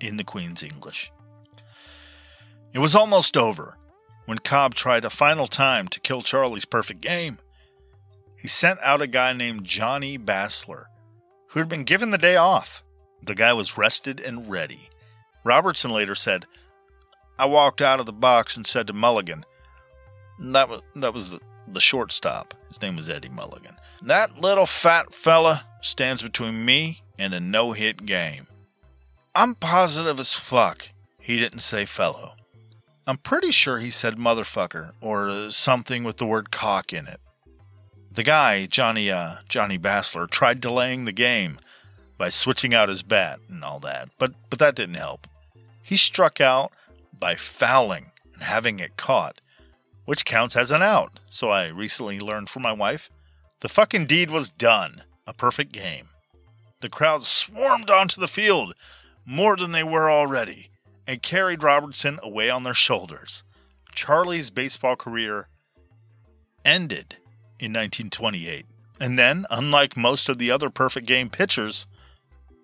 in 0.00 0.16
the 0.16 0.24
Queen's 0.24 0.62
English. 0.62 1.10
It 2.72 2.78
was 2.78 2.94
almost 2.94 3.36
over 3.36 3.76
when 4.26 4.38
Cobb 4.38 4.74
tried 4.74 5.04
a 5.04 5.10
final 5.10 5.46
time 5.46 5.88
to 5.88 6.00
kill 6.00 6.22
Charlie's 6.22 6.64
perfect 6.64 7.00
game. 7.00 7.38
He 8.36 8.48
sent 8.48 8.80
out 8.82 9.02
a 9.02 9.06
guy 9.06 9.32
named 9.32 9.64
Johnny 9.64 10.18
Bassler, 10.18 10.84
who 11.48 11.60
had 11.60 11.68
been 11.68 11.84
given 11.84 12.10
the 12.10 12.18
day 12.18 12.36
off. 12.36 12.82
The 13.22 13.34
guy 13.34 13.52
was 13.52 13.78
rested 13.78 14.20
and 14.20 14.50
ready. 14.50 14.90
Robertson 15.44 15.90
later 15.90 16.14
said, 16.14 16.46
I 17.38 17.46
walked 17.46 17.82
out 17.82 18.00
of 18.00 18.06
the 18.06 18.12
box 18.12 18.56
and 18.56 18.66
said 18.66 18.86
to 18.86 18.92
Mulligan, 18.92 19.44
that 20.38 20.68
was 20.68 20.82
that 20.96 21.14
was 21.14 21.30
the, 21.32 21.40
the 21.68 21.80
shortstop. 21.80 22.54
His 22.68 22.80
name 22.82 22.96
was 22.96 23.08
Eddie 23.08 23.28
Mulligan. 23.28 23.76
That 24.02 24.40
little 24.40 24.66
fat 24.66 25.14
fella 25.14 25.64
stands 25.80 26.22
between 26.22 26.64
me 26.64 27.02
and 27.18 27.32
a 27.32 27.40
no-hit 27.40 28.04
game. 28.04 28.48
I'm 29.34 29.54
positive 29.54 30.18
as 30.18 30.34
fuck 30.34 30.90
he 31.18 31.38
didn't 31.38 31.60
say 31.60 31.84
fellow. 31.84 32.34
I'm 33.06 33.16
pretty 33.18 33.50
sure 33.50 33.78
he 33.78 33.90
said 33.90 34.16
motherfucker 34.16 34.92
or 35.00 35.50
something 35.50 36.04
with 36.04 36.16
the 36.16 36.26
word 36.26 36.50
cock 36.50 36.92
in 36.92 37.06
it. 37.06 37.20
The 38.10 38.22
guy, 38.22 38.66
Johnny 38.66 39.10
uh, 39.10 39.36
Johnny 39.48 39.78
Bassler, 39.78 40.28
tried 40.28 40.60
delaying 40.60 41.04
the 41.04 41.12
game 41.12 41.58
by 42.16 42.28
switching 42.28 42.72
out 42.74 42.88
his 42.88 43.02
bat 43.02 43.40
and 43.48 43.64
all 43.64 43.80
that, 43.80 44.08
but 44.18 44.34
but 44.50 44.58
that 44.58 44.76
didn't 44.76 44.94
help. 44.94 45.26
He 45.84 45.96
struck 45.96 46.40
out 46.40 46.72
by 47.16 47.36
fouling 47.36 48.10
and 48.32 48.42
having 48.42 48.80
it 48.80 48.96
caught, 48.96 49.42
which 50.06 50.24
counts 50.24 50.56
as 50.56 50.70
an 50.70 50.80
out. 50.82 51.20
So 51.26 51.50
I 51.50 51.68
recently 51.68 52.18
learned 52.18 52.48
from 52.48 52.62
my 52.62 52.72
wife. 52.72 53.10
The 53.60 53.68
fucking 53.68 54.06
deed 54.06 54.30
was 54.30 54.50
done. 54.50 55.02
A 55.26 55.34
perfect 55.34 55.72
game. 55.72 56.08
The 56.80 56.88
crowd 56.88 57.24
swarmed 57.24 57.90
onto 57.90 58.20
the 58.20 58.26
field, 58.26 58.74
more 59.24 59.56
than 59.56 59.72
they 59.72 59.84
were 59.84 60.10
already, 60.10 60.70
and 61.06 61.22
carried 61.22 61.62
Robertson 61.62 62.18
away 62.22 62.50
on 62.50 62.62
their 62.64 62.74
shoulders. 62.74 63.44
Charlie's 63.94 64.50
baseball 64.50 64.96
career 64.96 65.48
ended 66.64 67.16
in 67.58 67.72
1928. 67.72 68.66
And 69.00 69.18
then, 69.18 69.44
unlike 69.50 69.96
most 69.96 70.28
of 70.28 70.38
the 70.38 70.50
other 70.50 70.70
perfect 70.70 71.06
game 71.06 71.28
pitchers, 71.28 71.86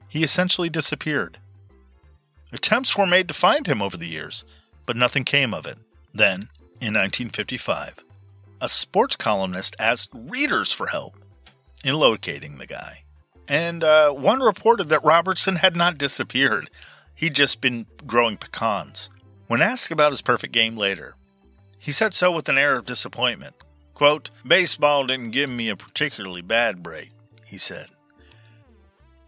he 0.09 0.23
essentially 0.23 0.71
disappeared. 0.71 1.39
Attempts 2.53 2.97
were 2.97 3.07
made 3.07 3.29
to 3.29 3.35
find 3.35 3.67
him 3.67 3.81
over 3.81 3.97
the 3.97 4.09
years, 4.09 4.45
but 4.87 4.97
nothing 4.97 5.25
came 5.25 5.55
of 5.55 5.67
it. 5.67 5.79
Then, 6.13 6.49
in 6.81 6.95
1955, 6.95 8.05
a 8.61 8.69
sports 8.69 9.17
columnist 9.17 9.77
asked 9.79 10.11
readers 10.13 10.73
for 10.73 10.89
help 10.89 11.15
in 11.85 11.95
locating 11.95 12.59
the 12.59 12.67
guy. 12.67 13.05
And 13.49 13.83
uh, 13.83 14.11
one 14.11 14.41
reported 14.41 14.89
that 14.89 15.05
Robertson 15.05 15.57
had 15.57 15.77
not 15.77 15.99
disappeared, 15.99 16.71
he'd 17.15 17.35
just 17.35 17.61
been 17.61 17.87
growing 18.07 18.37
pecans. 18.37 19.11
When 19.47 19.63
asked 19.63 19.91
about 19.91 20.13
his 20.13 20.23
perfect 20.23 20.53
game 20.53 20.77
later, 20.77 21.15
he 21.79 21.93
said 21.93 22.15
so 22.15 22.31
with 22.31 22.49
an 22.49 22.59
air 22.59 22.77
of 22.77 22.87
disappointment. 22.87 23.55
Quote, 23.95 24.31
Baseball 24.47 25.07
didn't 25.07 25.31
give 25.31 25.51
me 25.51 25.69
a 25.69 25.77
particularly 25.77 26.43
bad 26.43 26.83
break, 26.83 27.11
he 27.45 27.59
said. 27.59 27.87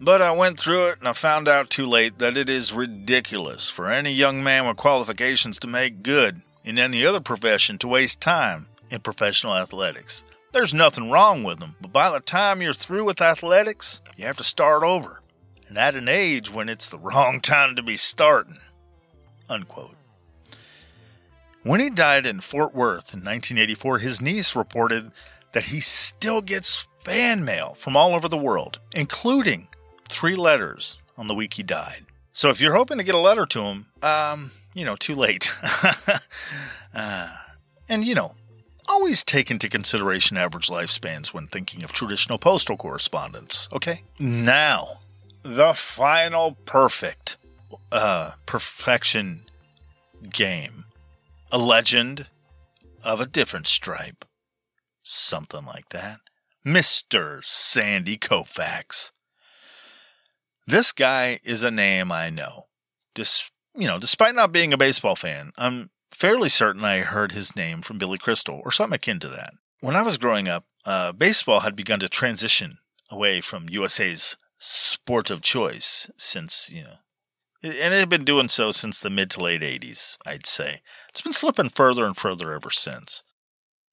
But 0.04 0.20
I 0.20 0.32
went 0.32 0.58
through 0.58 0.88
it 0.88 0.98
and 0.98 1.06
I 1.06 1.12
found 1.12 1.46
out 1.46 1.70
too 1.70 1.86
late 1.86 2.18
that 2.18 2.36
it 2.36 2.48
is 2.48 2.72
ridiculous 2.72 3.68
for 3.68 3.88
any 3.88 4.12
young 4.12 4.42
man 4.42 4.66
with 4.66 4.76
qualifications 4.76 5.60
to 5.60 5.68
make 5.68 6.02
good 6.02 6.42
in 6.64 6.76
any 6.76 7.06
other 7.06 7.20
profession 7.20 7.78
to 7.78 7.86
waste 7.86 8.20
time 8.20 8.66
in 8.90 9.00
professional 9.00 9.54
athletics. 9.54 10.24
There's 10.50 10.74
nothing 10.74 11.12
wrong 11.12 11.44
with 11.44 11.60
them, 11.60 11.76
but 11.80 11.92
by 11.92 12.10
the 12.10 12.18
time 12.18 12.60
you're 12.60 12.74
through 12.74 13.04
with 13.04 13.20
athletics, 13.20 14.02
you 14.16 14.26
have 14.26 14.36
to 14.38 14.42
start 14.42 14.82
over. 14.82 15.22
And 15.68 15.78
at 15.78 15.94
an 15.94 16.08
age 16.08 16.52
when 16.52 16.68
it's 16.68 16.90
the 16.90 16.98
wrong 16.98 17.40
time 17.40 17.76
to 17.76 17.82
be 17.82 17.96
starting. 17.96 18.58
Unquote. 19.48 19.94
When 21.62 21.78
he 21.78 21.90
died 21.90 22.26
in 22.26 22.40
Fort 22.40 22.74
Worth 22.74 23.14
in 23.14 23.20
1984, 23.20 23.98
his 23.98 24.20
niece 24.20 24.56
reported 24.56 25.12
that 25.52 25.66
he 25.66 25.78
still 25.78 26.42
gets 26.42 26.88
fan 26.98 27.44
mail 27.44 27.74
from 27.74 27.96
all 27.96 28.16
over 28.16 28.28
the 28.28 28.36
world, 28.36 28.80
including 28.92 29.68
three 30.12 30.36
letters 30.36 31.02
on 31.16 31.28
the 31.28 31.34
week 31.34 31.54
he 31.54 31.62
died. 31.62 32.06
So 32.32 32.50
if 32.50 32.60
you're 32.60 32.74
hoping 32.74 32.98
to 32.98 33.04
get 33.04 33.14
a 33.14 33.18
letter 33.18 33.46
to 33.46 33.60
him, 33.60 33.86
um, 34.02 34.52
you 34.74 34.84
know, 34.84 34.96
too 34.96 35.14
late. 35.14 35.50
uh, 36.94 37.36
and, 37.88 38.04
you 38.04 38.14
know, 38.14 38.34
always 38.88 39.22
take 39.22 39.50
into 39.50 39.68
consideration 39.68 40.36
average 40.36 40.68
lifespans 40.68 41.34
when 41.34 41.46
thinking 41.46 41.82
of 41.84 41.92
traditional 41.92 42.38
postal 42.38 42.76
correspondence, 42.76 43.68
okay? 43.72 44.02
Now, 44.18 45.00
the 45.42 45.74
final 45.74 46.56
perfect 46.64 47.36
uh, 47.92 48.32
perfection 48.46 49.42
game. 50.30 50.84
A 51.50 51.58
legend 51.58 52.28
of 53.04 53.20
a 53.20 53.26
different 53.26 53.66
stripe. 53.66 54.24
Something 55.02 55.66
like 55.66 55.90
that. 55.90 56.20
Mr. 56.64 57.44
Sandy 57.44 58.16
Koufax. 58.16 59.11
This 60.66 60.92
guy 60.92 61.40
is 61.44 61.62
a 61.62 61.70
name 61.70 62.12
I 62.12 62.30
know. 62.30 62.68
Dis- 63.14 63.50
you 63.74 63.86
know, 63.86 63.98
despite 63.98 64.34
not 64.34 64.52
being 64.52 64.72
a 64.72 64.78
baseball 64.78 65.16
fan, 65.16 65.52
I'm 65.56 65.90
fairly 66.12 66.48
certain 66.48 66.84
I 66.84 67.00
heard 67.00 67.32
his 67.32 67.56
name 67.56 67.82
from 67.82 67.98
Billy 67.98 68.18
Crystal 68.18 68.60
or 68.64 68.70
something 68.70 68.94
akin 68.94 69.18
to 69.20 69.28
that. 69.28 69.54
When 69.80 69.96
I 69.96 70.02
was 70.02 70.18
growing 70.18 70.46
up, 70.48 70.66
uh, 70.84 71.12
baseball 71.12 71.60
had 71.60 71.74
begun 71.74 72.00
to 72.00 72.08
transition 72.08 72.78
away 73.10 73.40
from 73.40 73.68
USA's 73.68 74.36
sport 74.58 75.30
of 75.30 75.42
choice 75.42 76.10
since, 76.16 76.70
you 76.72 76.84
know, 76.84 76.96
and 77.62 77.94
it 77.94 78.00
had 78.00 78.08
been 78.08 78.24
doing 78.24 78.48
so 78.48 78.70
since 78.70 78.98
the 78.98 79.10
mid 79.10 79.30
to 79.32 79.40
late 79.40 79.62
80s, 79.62 80.16
I'd 80.26 80.46
say. 80.46 80.80
It's 81.08 81.20
been 81.22 81.32
slipping 81.32 81.68
further 81.68 82.04
and 82.04 82.16
further 82.16 82.52
ever 82.52 82.70
since. 82.70 83.22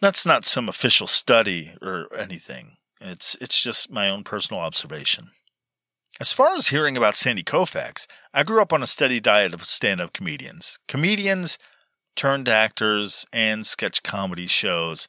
That's 0.02 0.26
not 0.26 0.46
some 0.46 0.70
official 0.70 1.08
study 1.08 1.76
or 1.82 2.08
anything. 2.16 2.78
It's 3.02 3.36
it's 3.40 3.62
just 3.62 3.92
my 3.92 4.10
own 4.10 4.24
personal 4.24 4.62
observation. 4.62 5.32
As 6.20 6.32
far 6.32 6.56
as 6.56 6.68
hearing 6.68 6.98
about 6.98 7.16
Sandy 7.16 7.44
Koufax, 7.44 8.08
I 8.34 8.44
grew 8.44 8.62
up 8.62 8.74
on 8.74 8.84
a 8.84 8.88
steady 8.88 9.20
diet 9.20 9.54
of 9.54 9.64
stand-up 9.64 10.14
comedians. 10.14 10.80
Comedians 10.88 11.58
turned 12.16 12.50
actors 12.50 13.26
and 13.32 13.66
sketch 13.66 14.04
comedy 14.04 14.48
shows. 14.48 15.08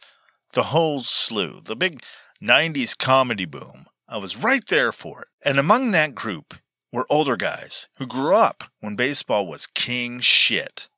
The 0.53 0.64
whole 0.64 1.01
slew. 1.01 1.61
The 1.64 1.76
big 1.76 2.03
90s 2.42 2.96
comedy 2.96 3.44
boom. 3.44 3.86
I 4.09 4.18
was 4.18 4.42
right 4.42 4.66
there 4.66 4.92
for 4.92 5.22
it. 5.22 5.28
And 5.44 5.59
among 5.59 5.92
that 5.92 6.14
group, 6.14 6.55
were 6.92 7.07
older 7.11 7.36
guys 7.36 7.88
who 7.96 8.07
grew 8.07 8.34
up 8.34 8.64
when 8.80 8.96
baseball 8.96 9.46
was 9.46 9.66
king 9.66 10.20
shit. 10.20 10.88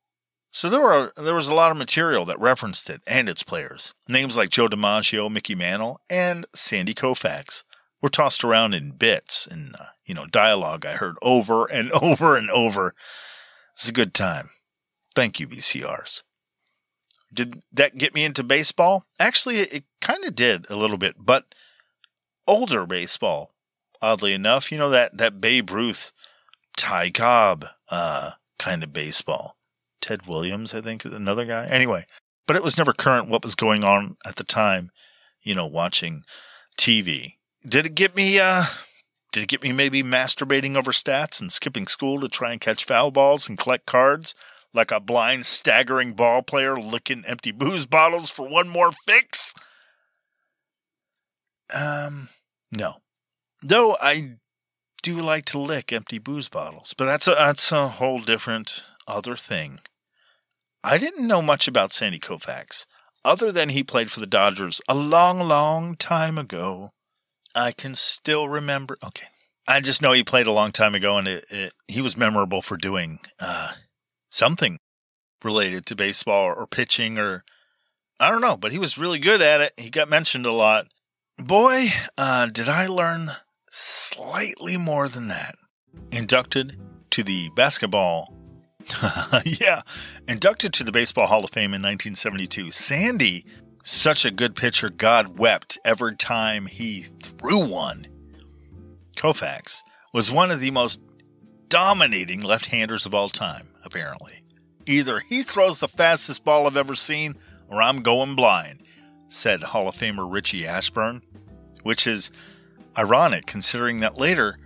So 0.51 0.69
there 0.69 0.81
were 0.81 1.11
there 1.17 1.33
was 1.33 1.47
a 1.47 1.55
lot 1.55 1.71
of 1.71 1.77
material 1.77 2.25
that 2.25 2.39
referenced 2.39 2.89
it 2.89 3.01
and 3.07 3.27
its 3.27 3.43
players. 3.43 3.93
Names 4.07 4.37
like 4.37 4.49
Joe 4.49 4.67
DiMaggio, 4.67 5.31
Mickey 5.31 5.55
Mantle, 5.55 5.99
and 6.09 6.45
Sandy 6.53 6.93
Koufax 6.93 7.63
were 8.03 8.09
tossed 8.09 8.43
around 8.43 8.73
in 8.73 8.91
bits 8.91 9.47
and 9.47 9.73
uh, 9.79 9.85
you 10.05 10.13
know 10.13 10.27
dialogue 10.27 10.85
I 10.85 10.91
heard 10.91 11.15
over 11.23 11.65
and 11.71 11.91
over 12.03 12.37
and 12.37 12.51
over. 12.51 12.93
It's 13.73 13.89
a 13.89 13.93
good 13.93 14.13
time. 14.13 14.51
Thank 15.15 15.39
you, 15.39 15.47
VCRs. 15.47 16.21
Did 17.33 17.63
that 17.71 17.97
get 17.97 18.13
me 18.13 18.23
into 18.23 18.43
baseball? 18.43 19.05
Actually, 19.19 19.57
it, 19.59 19.73
it 19.73 19.83
kind 20.01 20.23
of 20.25 20.35
did 20.35 20.69
a 20.69 20.75
little 20.75 20.97
bit, 20.97 21.15
but 21.17 21.55
older 22.45 22.85
baseball. 22.85 23.51
Oddly 24.01 24.33
enough, 24.33 24.69
you 24.71 24.77
know 24.77 24.89
that 24.89 25.17
that 25.17 25.39
Babe 25.39 25.71
Ruth, 25.71 26.11
Ty 26.75 27.09
Cobb, 27.11 27.65
uh, 27.89 28.31
kind 28.59 28.83
of 28.83 28.91
baseball. 28.91 29.55
Ted 30.01 30.27
Williams, 30.27 30.75
I 30.75 30.81
think, 30.81 31.05
another 31.05 31.45
guy. 31.45 31.67
Anyway, 31.67 32.05
but 32.45 32.57
it 32.57 32.63
was 32.63 32.77
never 32.77 32.91
current 32.91 33.29
what 33.29 33.43
was 33.43 33.55
going 33.55 33.85
on 33.85 34.17
at 34.25 34.35
the 34.35 34.43
time. 34.43 34.91
You 35.41 35.55
know, 35.55 35.65
watching 35.65 36.23
TV. 36.77 37.35
Did 37.67 37.85
it 37.85 37.95
get 37.95 38.15
me? 38.15 38.39
Uh, 38.39 38.65
did 39.31 39.43
it 39.43 39.49
get 39.49 39.63
me 39.63 39.71
maybe 39.71 40.03
masturbating 40.03 40.75
over 40.75 40.91
stats 40.91 41.41
and 41.41 41.51
skipping 41.51 41.87
school 41.87 42.19
to 42.21 42.27
try 42.27 42.51
and 42.51 42.61
catch 42.61 42.85
foul 42.85 43.11
balls 43.11 43.47
and 43.47 43.57
collect 43.57 43.85
cards? 43.85 44.35
like 44.73 44.91
a 44.91 44.99
blind, 44.99 45.45
staggering 45.45 46.13
ball 46.13 46.41
player 46.41 46.79
licking 46.79 47.23
empty 47.25 47.51
booze 47.51 47.85
bottles 47.85 48.29
for 48.29 48.47
one 48.47 48.67
more 48.67 48.91
fix? 48.91 49.53
Um, 51.73 52.29
no. 52.71 52.95
Though 53.61 53.95
I 54.01 54.37
do 55.01 55.21
like 55.21 55.45
to 55.45 55.59
lick 55.59 55.93
empty 55.93 56.17
booze 56.17 56.49
bottles, 56.49 56.93
but 56.97 57.05
that's 57.05 57.27
a 57.27 57.31
that's 57.31 57.71
a 57.71 57.87
whole 57.87 58.19
different 58.19 58.83
other 59.07 59.35
thing. 59.35 59.79
I 60.83 60.97
didn't 60.97 61.27
know 61.27 61.41
much 61.41 61.67
about 61.67 61.93
Sandy 61.93 62.19
Koufax, 62.19 62.85
other 63.23 63.51
than 63.51 63.69
he 63.69 63.83
played 63.83 64.11
for 64.11 64.19
the 64.19 64.27
Dodgers 64.27 64.81
a 64.89 64.95
long, 64.95 65.39
long 65.39 65.95
time 65.95 66.37
ago. 66.37 66.91
I 67.55 67.71
can 67.71 67.95
still 67.95 68.49
remember. 68.49 68.97
Okay, 69.03 69.27
I 69.67 69.79
just 69.79 70.01
know 70.01 70.11
he 70.11 70.23
played 70.23 70.47
a 70.47 70.51
long 70.51 70.71
time 70.71 70.95
ago, 70.95 71.17
and 71.17 71.27
it, 71.27 71.45
it, 71.49 71.73
he 71.87 72.01
was 72.01 72.17
memorable 72.17 72.61
for 72.61 72.77
doing 72.77 73.19
uh, 73.39 73.73
something 74.29 74.79
related 75.43 75.85
to 75.85 75.95
baseball 75.95 76.45
or, 76.45 76.67
pitching 76.67 77.17
or 77.17 77.43
I 78.19 78.29
don't 78.29 78.41
know, 78.41 78.57
but 78.57 78.71
he 78.71 78.79
was 78.79 78.97
really 78.97 79.19
good 79.19 79.41
at 79.41 79.61
it. 79.61 79.73
He 79.77 79.89
got 79.89 80.09
mentioned 80.09 80.45
a 80.45 80.51
lot. 80.51 80.87
Boy, 81.37 81.87
uh, 82.17 82.47
did 82.47 82.69
I 82.69 82.87
learn 82.87 83.31
slightly 83.73 84.77
more 84.77 85.09
than 85.09 85.27
that. 85.29 85.55
Inducted 86.11 86.79
to 87.09 87.23
the 87.23 87.49
basketball. 87.55 88.33
yeah, 89.45 89.81
inducted 90.27 90.73
to 90.73 90.83
the 90.83 90.91
Baseball 90.91 91.27
Hall 91.27 91.43
of 91.43 91.49
Fame 91.49 91.73
in 91.73 91.81
1972. 91.81 92.69
Sandy, 92.71 93.45
such 93.83 94.23
a 94.25 94.31
good 94.31 94.55
pitcher, 94.55 94.89
God 94.89 95.37
wept 95.37 95.77
every 95.83 96.15
time 96.15 96.65
he 96.65 97.01
threw 97.01 97.67
one. 97.67 98.07
Koufax 99.15 99.83
was 100.13 100.31
one 100.31 100.51
of 100.51 100.59
the 100.59 100.71
most 100.71 101.01
dominating 101.67 102.41
left 102.41 102.67
handers 102.67 103.05
of 103.05 103.13
all 103.13 103.29
time, 103.29 103.67
apparently. 103.83 104.43
Either 104.85 105.19
he 105.19 105.43
throws 105.43 105.79
the 105.79 105.87
fastest 105.87 106.43
ball 106.43 106.65
I've 106.65 106.77
ever 106.77 106.95
seen, 106.95 107.35
or 107.67 107.81
I'm 107.81 108.01
going 108.01 108.35
blind, 108.35 108.83
said 109.29 109.63
Hall 109.63 109.87
of 109.87 109.95
Famer 109.95 110.31
Richie 110.31 110.65
Ashburn, 110.65 111.21
which 111.83 112.07
is 112.07 112.31
ironic 112.97 113.45
considering 113.45 113.99
that 113.99 114.17
later, 114.17 114.57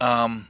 um, 0.00 0.48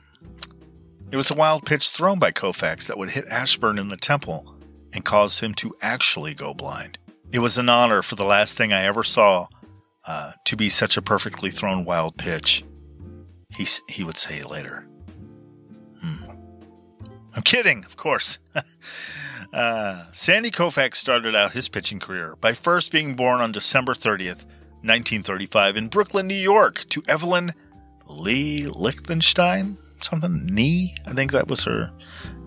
it 1.11 1.17
was 1.17 1.31
a 1.31 1.35
wild 1.35 1.67
pitch 1.67 1.91
thrown 1.91 2.19
by 2.19 2.31
Koufax 2.31 2.87
that 2.87 2.99
would 2.99 3.11
hit 3.11 3.27
Ashburn 3.29 3.79
in 3.79 3.89
the 3.89 3.97
temple 3.97 4.57
and 4.93 5.05
cause 5.05 5.41
him 5.41 5.55
to 5.55 5.77
actually 5.83 6.35
go 6.35 6.55
blind. 6.55 6.99
It 7.33 7.41
was 7.41 7.59
an 7.59 7.68
honor 7.68 8.03
for 8.03 8.16
the 8.16 8.24
last 8.24 8.57
thing 8.57 8.72
I 8.72 8.85
ever 8.85 9.03
saw 9.03 9.47
uh, 10.07 10.33
to 10.45 10.57
be 10.57 10.68
such 10.68 10.97
a 10.97 11.03
perfectly 11.03 11.51
thrown 11.51 11.85
wild 11.85 12.16
pitch. 12.16 12.64
He, 13.51 13.66
he 13.89 14.05
would 14.05 14.16
say 14.16 14.43
later. 14.43 14.87
I'm 17.35 17.43
kidding, 17.43 17.85
of 17.85 17.97
course. 17.97 18.39
uh, 19.53 20.05
Sandy 20.12 20.51
Koufax 20.51 20.97
started 20.97 21.37
out 21.37 21.53
his 21.53 21.68
pitching 21.68 22.01
career 22.01 22.37
by 22.41 22.53
first 22.53 22.91
being 22.91 23.14
born 23.14 23.41
on 23.41 23.53
December 23.53 23.95
30th, 23.95 24.45
1935, 24.83 25.76
in 25.76 25.89
Brooklyn, 25.89 26.26
New 26.26 26.35
York, 26.35 26.85
to 26.89 27.03
Evelyn 27.07 27.53
Lee 28.07 28.66
Lichtenstein. 28.66 29.78
Something 30.01 30.47
Nee, 30.47 30.95
I 31.07 31.12
think 31.12 31.33
that 31.33 31.49
was 31.49 31.64
her 31.64 31.93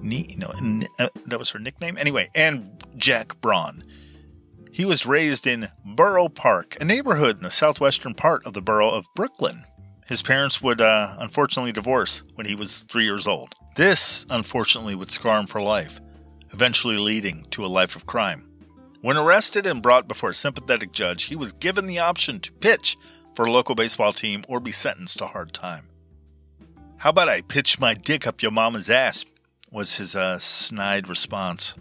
Nee, 0.01 0.36
no, 0.38 0.51
uh, 0.99 1.07
that 1.27 1.39
was 1.39 1.49
her 1.51 1.59
nickname. 1.59 1.97
Anyway, 1.97 2.29
and 2.36 2.84
Jack 2.97 3.39
Braun. 3.39 3.84
He 4.74 4.86
was 4.86 5.05
raised 5.05 5.45
in 5.45 5.69
Borough 5.86 6.30
Park, 6.30 6.78
a 6.82 6.84
neighborhood 6.84 7.38
in 7.38 7.43
the 7.43 7.51
southwestern 7.51 8.15
part 8.15 8.43
of 8.47 8.53
the 8.53 8.61
borough 8.61 8.89
of 8.89 9.05
Brooklyn. 9.15 9.65
His 10.07 10.24
parents 10.24 10.63
would 10.63 10.82
uh, 10.82 11.15
unfortunately 11.19 11.71
divorce 11.71 12.24
when 12.34 12.47
he 12.47 12.55
was 12.55 12.80
three 12.80 13.03
years 13.03 13.28
old. 13.28 13.53
This, 13.76 14.26
unfortunately, 14.32 14.95
would 14.95 15.11
scar 15.11 15.39
him 15.39 15.45
for 15.45 15.61
life, 15.61 16.01
eventually 16.53 16.97
leading 16.97 17.45
to 17.51 17.63
a 17.63 17.67
life 17.67 17.95
of 17.95 18.07
crime. 18.07 18.49
When 19.01 19.15
arrested 19.15 19.67
and 19.67 19.80
brought 19.80 20.07
before 20.07 20.32
a 20.32 20.34
sympathetic 20.34 20.91
judge, 20.91 21.26
he 21.26 21.36
was 21.36 21.53
given 21.53 21.86
the 21.86 21.99
option 21.99 22.39
to 22.39 22.51
pitch 22.53 22.97
for 23.36 23.45
a 23.45 23.51
local 23.51 23.76
baseball 23.76 24.11
team 24.11 24.43
or 24.49 24.59
be 24.59 24.71
sentenced 24.71 25.19
to 25.19 25.28
hard 25.28 25.53
time. 25.53 25.88
How 26.97 27.11
about 27.11 27.30
I 27.30 27.41
pitch 27.41 27.80
my 27.80 27.93
dick 27.93 28.26
up 28.26 28.41
your 28.41 28.51
mama's 28.51 28.89
ass? 28.89 29.24
was 29.69 29.97
his 29.97 30.15
uh, 30.15 30.39
snide 30.39 31.07
response. 31.07 31.76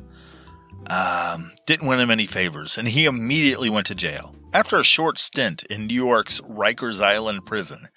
Um, 0.91 1.53
didn't 1.67 1.87
win 1.87 2.01
him 2.01 2.11
any 2.11 2.27
favors, 2.27 2.77
and 2.77 2.89
he 2.89 3.05
immediately 3.05 3.71
went 3.71 3.87
to 3.87 3.95
jail. 3.95 4.35
After 4.53 4.79
a 4.79 4.85
short 4.85 5.19
stint 5.19 5.65
in 5.65 5.87
New 5.87 5.95
York's 5.95 6.41
Rikers 6.41 7.03
Island 7.03 7.47
prison, 7.47 7.89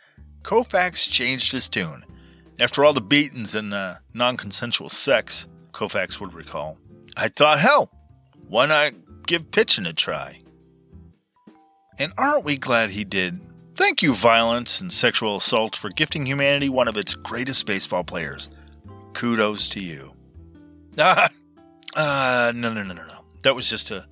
Koufax 0.44 1.10
changed 1.10 1.52
his 1.52 1.68
tune 1.68 2.06
after 2.60 2.86
all 2.86 2.94
the 2.94 3.02
beatings 3.02 3.56
and 3.56 3.74
uh, 3.74 3.96
non 4.14 4.38
consensual 4.38 4.90
sex, 4.90 5.48
Koufax 5.72 6.20
would 6.20 6.34
recall, 6.34 6.78
I 7.18 7.28
thought, 7.28 7.60
hell, 7.60 7.92
why 8.48 8.66
not 8.66 8.94
give 9.28 9.52
pitching 9.52 9.86
a 9.86 9.94
try? 9.94 10.42
And 12.00 12.14
aren't 12.18 12.46
we 12.46 12.58
glad 12.58 12.92
he 12.92 13.04
did? 13.04 13.40
Thank 13.76 14.02
you, 14.02 14.14
violence 14.14 14.80
and 14.80 14.92
sexual 14.92 15.36
assault, 15.36 15.76
for 15.76 15.90
gifting 15.90 16.26
humanity 16.26 16.70
one 16.70 16.88
of 16.88 16.98
its 16.98 17.14
greatest 17.14 17.66
baseball 17.66 18.04
players. 18.04 18.50
Kudos 19.14 19.68
to 19.70 19.82
you. 19.82 20.14
Ah, 20.98 21.30
uh, 21.96 22.52
no, 22.56 22.74
no, 22.74 22.84
no, 22.84 22.93
no, 22.93 23.06
no. 23.06 23.26
That 23.43 23.56
was 23.56 23.70
just 23.70 23.91
a 23.91 24.08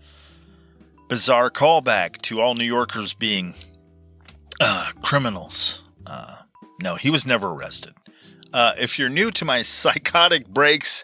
bizarre 1.09 1.49
callback 1.49 2.21
to 2.23 2.41
all 2.41 2.55
New 2.55 2.63
Yorkers 2.63 3.13
being 3.13 3.53
uh, 4.59 4.91
criminals. 5.01 5.83
Uh, 6.05 6.37
no, 6.81 6.95
he 6.95 7.09
was 7.09 7.25
never 7.25 7.49
arrested. 7.51 7.93
Uh, 8.53 8.73
if 8.79 8.97
you're 8.97 9.09
new 9.09 9.31
to 9.31 9.45
my 9.45 9.61
psychotic 9.63 10.47
breaks, 10.47 11.03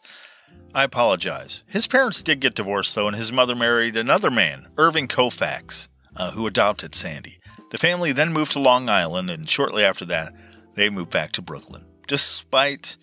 I 0.74 0.84
apologize. 0.84 1.64
His 1.68 1.88
parents 1.88 2.22
did 2.22 2.40
get 2.40 2.56
divorced, 2.56 2.94
though, 2.96 3.08
and 3.08 3.16
his 3.16 3.32
mother 3.32 3.56
married 3.56 3.98
another 3.98 4.30
man, 4.30 4.68
Irving 4.78 5.08
Koufax, 5.08 5.88
uh, 6.16 6.32
who 6.32 6.46
adopted 6.46 6.94
Sandy. 6.94 7.40
The 7.72 7.78
family 7.78 8.12
then 8.12 8.34
moved 8.34 8.52
to 8.54 8.60
Long 8.60 8.90
Island, 8.90 9.30
and 9.30 9.50
shortly 9.50 9.84
after 9.84 10.06
that, 10.06 10.34
they 10.76 10.90
moved 10.90 11.12
back 11.12 11.32
to 11.34 11.42
Brooklyn. 11.42 11.86
Despite 12.08 12.98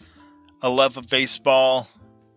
a 0.63 0.69
love 0.69 0.97
of 0.97 1.09
baseball, 1.09 1.89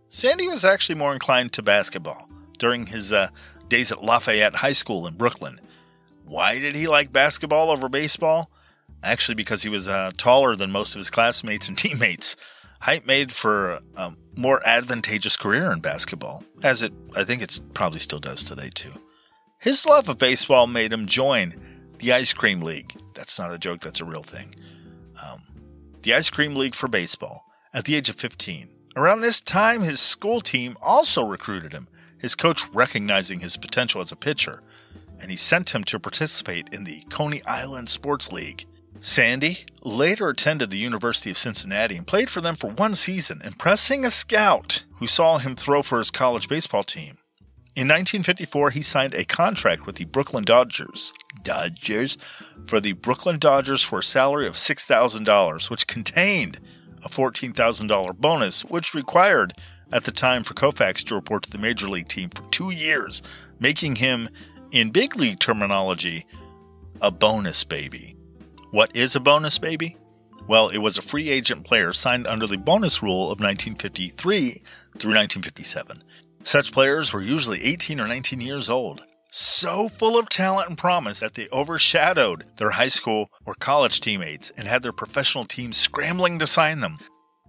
Sandy 0.10 0.48
was 0.48 0.66
actually 0.66 0.96
more 0.96 1.14
inclined 1.14 1.54
to 1.54 1.62
basketball 1.62 2.30
during 2.58 2.88
his 2.88 3.14
uh, 3.14 3.30
days 3.68 3.92
at 3.92 4.04
Lafayette 4.04 4.56
High 4.56 4.74
School 4.74 5.08
in 5.08 5.16
Brooklyn. 5.16 5.60
Why 6.26 6.60
did 6.60 6.76
he 6.76 6.88
like 6.88 7.14
basketball 7.14 7.72
over 7.72 7.90
baseball? 7.90 8.52
actually 9.04 9.36
because 9.36 9.64
he 9.64 9.70
was 9.70 9.88
uh, 9.88 10.12
taller 10.18 10.56
than 10.56 10.72
most 10.72 10.94
of 10.94 11.00
his 11.00 11.10
classmates 11.10 11.68
and 11.68 11.78
teammates. 11.78 12.36
Height 12.82 13.06
made 13.06 13.34
for 13.34 13.82
a 13.98 14.14
more 14.36 14.62
advantageous 14.66 15.36
career 15.36 15.72
in 15.72 15.82
basketball, 15.82 16.44
as 16.64 16.82
it 16.82 16.94
I 17.14 17.26
think 17.26 17.42
it 17.42 17.60
probably 17.74 18.00
still 18.00 18.20
does 18.20 18.44
today 18.46 18.70
too. 18.74 18.94
His 19.60 19.86
love 19.86 20.08
of 20.08 20.18
baseball 20.18 20.66
made 20.66 20.94
him 20.94 21.06
join 21.06 21.56
the 21.98 22.14
Ice 22.14 22.32
Cream 22.32 22.62
League. 22.62 22.94
That's 23.16 23.38
not 23.38 23.54
a 23.54 23.58
joke, 23.58 23.82
that's 23.82 24.00
a 24.00 24.06
real 24.06 24.24
thing. 24.24 24.56
Um, 25.22 25.44
the 26.04 26.14
Ice 26.14 26.30
Cream 26.30 26.56
League 26.56 26.76
for 26.76 26.88
baseball 26.88 27.46
at 27.74 27.84
the 27.84 27.96
age 27.96 28.10
of 28.10 28.16
15. 28.16 28.70
Around 29.00 29.22
this 29.22 29.40
time, 29.40 29.84
his 29.84 30.02
school 30.02 30.42
team 30.42 30.78
also 30.82 31.26
recruited 31.26 31.72
him, 31.72 31.88
his 32.18 32.36
coach 32.36 32.68
recognizing 32.74 33.40
his 33.40 33.56
potential 33.56 34.02
as 34.02 34.12
a 34.12 34.18
pitcher, 34.18 34.62
and 35.22 35.32
he 35.32 35.38
sent 35.38 35.74
him 35.74 35.86
to 35.86 36.02
participate 36.02 36.68
in 36.74 36.84
the 36.84 37.04
Coney 37.10 37.42
Island 37.46 37.88
Sports 37.88 38.34
League. 38.34 38.66
Sandy 39.00 39.60
later 39.84 40.28
attended 40.28 40.70
the 40.70 40.78
University 40.78 41.30
of 41.30 41.38
Cincinnati 41.38 41.96
and 41.96 42.06
played 42.06 42.30
for 42.30 42.42
them 42.42 42.58
for 42.58 42.72
one 42.72 42.94
season, 42.94 43.42
impressing 43.42 44.04
a 44.04 44.10
scout 44.10 44.84
who 44.98 45.08
saw 45.08 45.38
him 45.38 45.56
throw 45.56 45.82
for 45.82 46.00
his 46.00 46.12
college 46.12 46.50
baseball 46.50 46.84
team. 46.84 47.20
In 47.78 47.88
1954, 47.88 48.72
he 48.72 48.82
signed 48.82 49.14
a 49.14 49.24
contract 49.24 49.86
with 49.86 49.96
the 49.96 50.04
Brooklyn 50.04 50.44
Dodgers, 50.44 51.14
Dodgers, 51.42 52.18
for 52.66 52.82
the 52.82 52.92
Brooklyn 52.92 53.40
Dodgers 53.40 53.82
for 53.82 54.00
a 54.00 54.04
salary 54.04 54.46
of 54.46 54.56
$6,000, 54.56 55.70
which 55.70 55.88
contained 55.88 56.60
a 57.04 57.10
$14,000 57.10 58.18
bonus, 58.18 58.64
which 58.66 58.94
required 58.94 59.54
at 59.92 60.04
the 60.04 60.12
time 60.12 60.44
for 60.44 60.54
Koufax 60.54 61.04
to 61.06 61.16
report 61.16 61.44
to 61.44 61.50
the 61.50 61.58
major 61.58 61.88
league 61.88 62.08
team 62.08 62.30
for 62.30 62.44
two 62.52 62.70
years, 62.72 63.22
making 63.60 63.96
him, 63.96 64.30
in 64.72 64.92
big 64.92 65.16
league 65.16 65.40
terminology, 65.40 66.26
a 67.02 67.10
bonus 67.10 67.64
baby. 67.64 68.16
What 68.72 68.96
is 68.96 69.16
a 69.16 69.20
bonus 69.20 69.58
baby? 69.58 69.98
Well, 70.48 70.70
it 70.70 70.78
was 70.80 70.98
a 70.98 71.04
free 71.04 71.30
agent 71.30 71.66
player 71.66 71.94
signed 71.94 72.28
under 72.28 72.48
the 72.48 72.58
bonus 72.58 73.02
rule 73.02 73.24
of 73.24 73.40
1953 73.40 74.50
through 74.98 75.14
1957. 75.14 76.04
Such 76.44 76.72
players 76.72 77.14
were 77.14 77.22
usually 77.22 77.64
18 77.64 78.00
or 78.00 78.08
19 78.08 78.42
years 78.42 78.70
old, 78.70 79.04
so 79.32 79.90
full 79.90 80.18
of 80.18 80.30
talent 80.30 80.70
and 80.70 80.78
promise 80.78 81.20
that 81.20 81.36
they 81.36 81.48
overshadowed 81.52 82.46
their 82.58 82.72
high 82.72 82.88
school 82.88 83.30
or 83.46 83.54
college 83.54 84.02
teammates 84.02 84.52
and 84.52 84.68
had 84.68 84.84
their 84.84 84.92
professional 84.92 85.46
teams 85.46 85.78
scrambling 85.78 86.40
to 86.40 86.48
sign 86.48 86.80
them. 86.80 86.98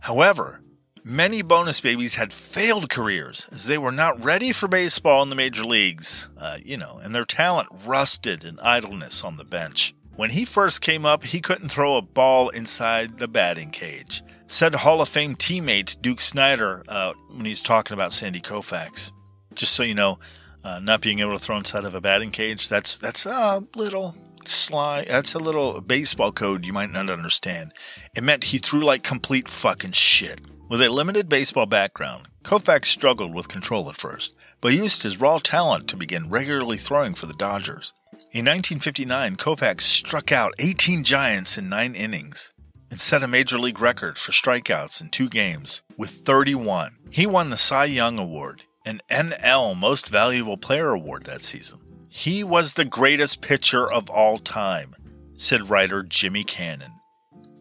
However, 0.01 0.61
many 1.05 1.43
bonus 1.43 1.81
babies 1.81 2.17
had 2.17 2.33
failed 2.33 2.91
careers 2.91 3.49
as 3.51 3.67
they 3.67 3.79
were 3.79 3.93
not 3.93 4.23
ready 4.23 4.53
for 4.53 4.69
baseball 4.69 5.23
in 5.23 5.31
the 5.31 5.37
major 5.37 5.65
leagues, 5.65 6.29
uh, 6.39 6.59
you 6.63 6.77
know, 6.77 7.01
and 7.03 7.15
their 7.15 7.25
talent 7.25 7.69
rusted 7.85 8.45
in 8.45 8.59
idleness 8.61 9.25
on 9.25 9.37
the 9.37 9.45
bench. 9.45 9.95
When 10.17 10.31
he 10.31 10.45
first 10.45 10.83
came 10.83 11.07
up, 11.07 11.25
he 11.25 11.41
couldn't 11.41 11.71
throw 11.71 11.97
a 11.97 12.03
ball 12.03 12.51
inside 12.51 13.19
the 13.19 13.29
batting 13.29 13.71
cage. 13.71 14.23
Said 14.47 14.75
Hall 14.75 15.01
of 15.01 15.09
Fame 15.09 15.37
teammate 15.37 16.03
Duke 16.03 16.21
Snider 16.21 16.83
uh, 16.89 17.13
when 17.31 17.47
he's 17.47 17.63
talking 17.63 17.95
about 17.95 18.13
Sandy 18.13 18.41
Koufax. 18.41 19.13
Just 19.55 19.75
so 19.75 19.83
you 19.83 19.95
know, 19.95 20.19
uh, 20.65 20.79
not 20.79 21.01
being 21.01 21.21
able 21.21 21.33
to 21.33 21.39
throw 21.39 21.57
inside 21.57 21.85
of 21.85 21.95
a 21.95 22.01
batting 22.01 22.31
cage, 22.31 22.69
that's 22.69 22.99
that's 22.99 23.27
a 23.27 23.65
little 23.75 24.15
sly. 24.45 25.05
That's 25.07 25.35
a 25.35 25.39
little 25.39 25.81
baseball 25.81 26.33
code 26.33 26.65
you 26.65 26.73
might 26.73 26.91
not 26.91 27.11
understand. 27.11 27.73
It 28.15 28.25
meant 28.25 28.45
he 28.45 28.59
threw 28.59 28.83
like 28.83 29.03
complete 29.03 29.49
fucking 29.49 29.93
shit. 29.93 30.41
With 30.69 30.83
a 30.83 30.89
limited 30.89 31.29
baseball 31.29 31.67
background, 31.67 32.29
Koufax 32.45 32.87
struggled 32.87 33.35
with 33.35 33.49
control 33.49 33.91
at 33.91 33.97
first, 33.97 34.35
but 34.61 34.73
used 34.73 35.03
his 35.03 35.21
raw 35.21 35.39
talent 35.39 35.89
to 35.89 35.97
begin 35.97 36.31
regularly 36.31 36.77
throwing 36.77 37.15
for 37.15 37.27
the 37.27 37.35
Dodgers. 37.35 37.93
In 38.33 38.45
1959, 38.45 39.37
Koufax 39.37 39.81
struck 39.81 40.31
out 40.31 40.55
18 40.61 41.03
Giants 41.03 41.59
in 41.59 41.69
nine 41.69 41.97
innings 41.97 42.53
and 42.91 43.01
set 43.01 43.23
a 43.23 43.29
major 43.29 43.59
league 43.59 43.81
record 43.81 44.19
for 44.19 44.33
strikeouts 44.33 45.01
in 45.01 45.09
two 45.09 45.29
games 45.29 45.83
with 45.97 46.11
31. 46.11 46.97
He 47.11 47.27
won 47.27 47.51
the 47.51 47.57
Cy 47.57 47.87
Young 47.87 48.19
Award, 48.19 48.63
an 48.85 49.01
NL 49.11 49.77
Most 49.77 50.09
Valuable 50.09 50.57
Player 50.57 50.91
Award 50.91 51.25
that 51.25 51.43
season. 51.43 51.81
He 52.09 52.43
was 52.43 52.73
the 52.73 52.85
greatest 52.85 53.41
pitcher 53.41 53.91
of 53.91 54.11
all 54.11 54.39
time, 54.39 54.97
said 55.37 55.71
writer 55.71 56.03
Jimmy 56.03 56.45
Cannon. 56.45 56.93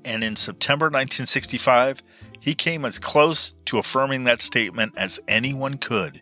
And 0.04 0.24
in 0.24 0.36
September 0.36 0.86
1965, 0.86 2.02
he 2.40 2.56
came 2.56 2.86
as 2.86 3.00
close 3.00 3.54
to 3.66 3.78
affirming 3.78 4.24
that 4.24 4.42
statement 4.42 4.94
as 4.98 5.20
anyone 5.28 5.78
could. 5.78 6.22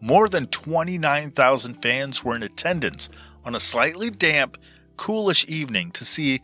More 0.00 0.28
than 0.28 0.46
29,000 0.46 1.82
fans 1.82 2.24
were 2.24 2.36
in 2.36 2.42
attendance 2.42 3.10
on 3.44 3.54
a 3.54 3.60
slightly 3.60 4.10
damp, 4.10 4.56
coolish 4.96 5.44
evening 5.48 5.90
to 5.92 6.04
see 6.04 6.40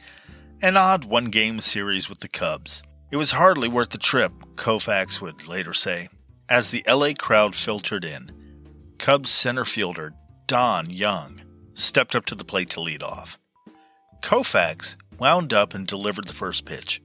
an 0.61 0.77
odd 0.77 1.05
one 1.05 1.27
game 1.27 1.61
series 1.61 2.09
with 2.09 2.21
the 2.21 2.29
Cubs. 2.29 2.83
It 3.11 3.17
was 3.17 3.33
hardly 3.33 3.69
worth 3.69 3.91
the 3.91 3.99
trip, 3.99 4.33
Koufax 4.57 5.21
would 5.21 5.47
later 5.47 5.73
say. 5.73 6.09
As 6.53 6.71
the 6.71 6.85
LA 6.87 7.15
crowd 7.19 7.55
filtered 7.55 8.05
in, 8.05 8.31
Cubs 8.99 9.31
center 9.31 9.65
fielder 9.65 10.13
Don 10.47 10.91
Young 10.91 11.41
stepped 11.73 12.15
up 12.15 12.27
to 12.27 12.35
the 12.35 12.45
plate 12.45 12.69
to 12.73 12.83
lead 12.83 13.03
off. 13.03 13.39
Koufax 14.21 14.99
wound 15.19 15.55
up 15.55 15.73
and 15.73 15.87
delivered 15.87 16.27
the 16.27 16.35
first 16.35 16.67
pitch. 16.67 17.01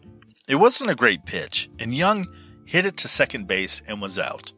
It 0.49 0.55
wasn't 0.55 0.89
a 0.89 0.95
great 0.95 1.25
pitch, 1.25 1.69
and 1.79 1.95
Young 1.95 2.27
hit 2.65 2.85
it 2.85 2.97
to 2.97 3.07
second 3.07 3.47
base 3.47 3.81
and 3.87 4.01
was 4.01 4.19
out. 4.19 4.51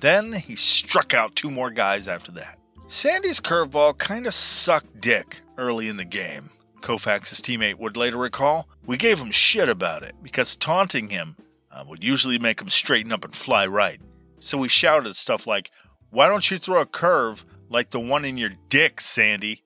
Then 0.00 0.32
he 0.32 0.56
struck 0.56 1.12
out 1.12 1.36
two 1.36 1.50
more 1.50 1.70
guys 1.70 2.08
after 2.08 2.32
that. 2.32 2.58
Sandy's 2.88 3.40
curveball 3.40 3.98
kind 3.98 4.26
of 4.26 4.32
sucked 4.32 5.02
dick 5.02 5.42
early 5.58 5.88
in 5.88 5.98
the 5.98 6.04
game. 6.06 6.48
Koufax's 6.80 7.42
teammate 7.42 7.78
would 7.78 7.98
later 7.98 8.16
recall. 8.16 8.70
We 8.86 8.96
gave 8.96 9.20
him 9.20 9.30
shit 9.30 9.68
about 9.68 10.02
it 10.02 10.14
because 10.22 10.56
taunting 10.56 11.10
him 11.10 11.36
uh, 11.70 11.84
would 11.86 12.02
usually 12.02 12.38
make 12.38 12.62
him 12.62 12.70
straighten 12.70 13.12
up 13.12 13.22
and 13.22 13.34
fly 13.34 13.66
right. 13.66 14.00
So 14.44 14.58
we 14.58 14.68
shouted 14.68 15.16
stuff 15.16 15.46
like, 15.46 15.70
Why 16.10 16.28
don't 16.28 16.50
you 16.50 16.58
throw 16.58 16.80
a 16.80 16.86
curve 16.86 17.44
like 17.68 17.90
the 17.90 18.00
one 18.00 18.24
in 18.24 18.36
your 18.36 18.50
dick, 18.68 19.00
Sandy? 19.00 19.64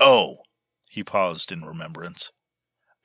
Oh, 0.00 0.38
he 0.88 1.02
paused 1.04 1.52
in 1.52 1.62
remembrance. 1.62 2.32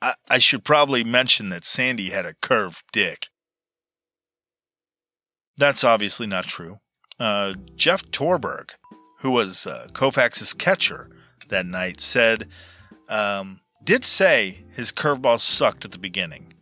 I, 0.00 0.14
I 0.28 0.38
should 0.38 0.64
probably 0.64 1.04
mention 1.04 1.48
that 1.50 1.64
Sandy 1.64 2.10
had 2.10 2.24
a 2.24 2.34
curved 2.40 2.84
dick. 2.92 3.28
That's 5.56 5.84
obviously 5.84 6.26
not 6.26 6.46
true 6.46 6.78
uh, 7.18 7.54
Jeff 7.76 8.04
Torborg, 8.10 8.70
who 9.20 9.30
was 9.30 9.66
uh, 9.66 9.88
Koufax's 9.92 10.54
catcher 10.54 11.10
that 11.48 11.66
night, 11.66 12.00
said, 12.00 12.48
um, 13.08 13.60
did 13.82 14.04
say 14.04 14.64
his 14.72 14.92
curveball 14.92 15.40
sucked 15.40 15.84
at 15.84 15.92
the 15.92 15.98
beginning. 15.98 16.53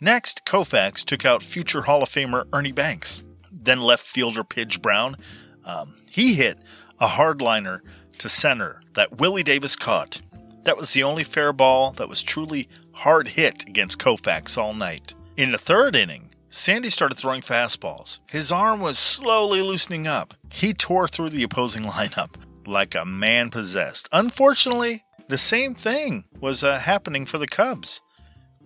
Next, 0.00 0.44
Koufax 0.44 1.04
took 1.04 1.24
out 1.24 1.42
future 1.42 1.82
Hall 1.82 2.02
of 2.02 2.08
Famer 2.08 2.44
Ernie 2.52 2.72
Banks. 2.72 3.22
Then 3.50 3.80
left 3.80 4.04
fielder 4.04 4.44
Pidge 4.44 4.82
Brown. 4.82 5.16
Um, 5.64 5.96
he 6.10 6.34
hit 6.34 6.58
a 7.00 7.06
hardliner 7.06 7.80
to 8.18 8.28
center 8.28 8.82
that 8.94 9.18
Willie 9.18 9.42
Davis 9.42 9.76
caught. 9.76 10.20
That 10.64 10.76
was 10.76 10.92
the 10.92 11.02
only 11.02 11.24
fair 11.24 11.52
ball 11.52 11.92
that 11.92 12.08
was 12.08 12.22
truly 12.22 12.68
hard 12.92 13.28
hit 13.28 13.66
against 13.66 13.98
Koufax 13.98 14.58
all 14.58 14.74
night. 14.74 15.14
In 15.36 15.52
the 15.52 15.58
third 15.58 15.94
inning, 15.94 16.30
Sandy 16.48 16.88
started 16.88 17.16
throwing 17.16 17.42
fastballs. 17.42 18.18
His 18.30 18.50
arm 18.50 18.80
was 18.80 18.98
slowly 18.98 19.60
loosening 19.60 20.06
up. 20.06 20.34
He 20.50 20.72
tore 20.72 21.08
through 21.08 21.30
the 21.30 21.42
opposing 21.42 21.82
lineup 21.84 22.36
like 22.66 22.94
a 22.94 23.04
man 23.04 23.50
possessed. 23.50 24.08
Unfortunately, 24.12 25.04
the 25.28 25.38
same 25.38 25.74
thing 25.74 26.24
was 26.40 26.64
uh, 26.64 26.78
happening 26.78 27.26
for 27.26 27.38
the 27.38 27.46
Cubs. 27.46 28.00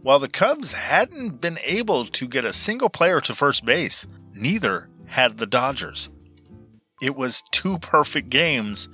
While 0.02 0.18
the 0.18 0.28
Cubs 0.28 0.72
hadn't 0.72 1.42
been 1.42 1.58
able 1.64 2.06
to 2.06 2.26
get 2.26 2.46
a 2.46 2.54
single 2.54 2.88
player 2.88 3.20
to 3.20 3.34
first 3.34 3.66
base, 3.66 4.06
neither 4.32 4.88
had 5.06 5.36
the 5.36 5.46
Dodgers. 5.46 6.08
It 7.02 7.16
was 7.16 7.42
two 7.50 7.78
perfect 7.78 8.30
games 8.30 8.88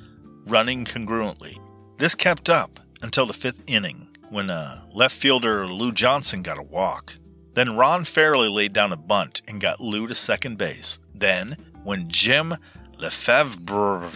running 0.46 0.84
congruently. 0.84 1.59
This 1.98 2.16
kept 2.16 2.50
up 2.50 2.80
until 3.02 3.26
the 3.26 3.32
fifth 3.32 3.62
inning 3.68 4.09
when 4.30 4.50
uh, 4.50 4.82
left 4.92 5.14
fielder 5.14 5.68
Lou 5.68 5.92
Johnson 5.92 6.42
got 6.42 6.59
a 6.59 6.62
walk. 6.62 7.14
Then 7.54 7.76
Ron 7.76 8.04
Fairly 8.04 8.48
laid 8.48 8.72
down 8.72 8.92
a 8.92 8.96
bunt 8.96 9.42
and 9.46 9.61
got 9.61 9.80
Lou 9.80 10.09
to 10.09 10.14
second 10.14 10.59
base. 10.59 10.98
Then, 11.14 11.57
when 11.84 12.09
Jim 12.09 12.57
Lefebvre, 12.98 14.11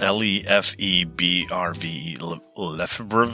L 0.00 0.24
E 0.24 0.44
F 0.46 0.74
E 0.78 1.04
B 1.04 1.46
R 1.50 1.74
V 1.74 1.88
E, 1.88 2.18
Lefebvre, 2.56 3.30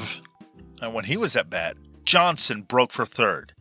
and 0.81 0.95
when 0.95 1.05
he 1.05 1.17
was 1.17 1.37
at 1.37 1.51
bat, 1.51 1.77
Johnson 2.05 2.63
broke 2.63 2.93
for 2.93 3.05
third. 3.05 3.55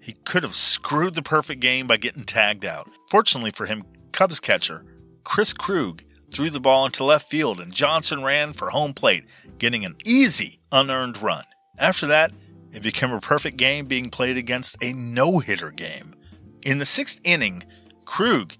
He 0.00 0.12
could 0.24 0.42
have 0.42 0.54
screwed 0.54 1.14
the 1.14 1.22
perfect 1.22 1.60
game 1.60 1.86
by 1.86 1.96
getting 1.96 2.24
tagged 2.24 2.64
out. 2.64 2.88
Fortunately 3.10 3.50
for 3.50 3.66
him, 3.66 3.84
Cubs 4.12 4.40
catcher 4.40 4.84
Chris 5.24 5.52
Krug 5.52 6.04
threw 6.32 6.50
the 6.50 6.60
ball 6.60 6.86
into 6.86 7.04
left 7.04 7.28
field 7.28 7.60
and 7.60 7.72
Johnson 7.72 8.22
ran 8.22 8.52
for 8.52 8.70
home 8.70 8.94
plate, 8.94 9.24
getting 9.58 9.84
an 9.84 9.96
easy, 10.04 10.60
unearned 10.70 11.20
run. 11.20 11.44
After 11.78 12.06
that, 12.06 12.32
it 12.72 12.82
became 12.82 13.12
a 13.12 13.20
perfect 13.20 13.56
game 13.56 13.86
being 13.86 14.10
played 14.10 14.36
against 14.36 14.76
a 14.82 14.92
no 14.92 15.38
hitter 15.38 15.70
game. 15.70 16.14
In 16.62 16.78
the 16.78 16.86
sixth 16.86 17.20
inning, 17.24 17.64
Krug 18.04 18.54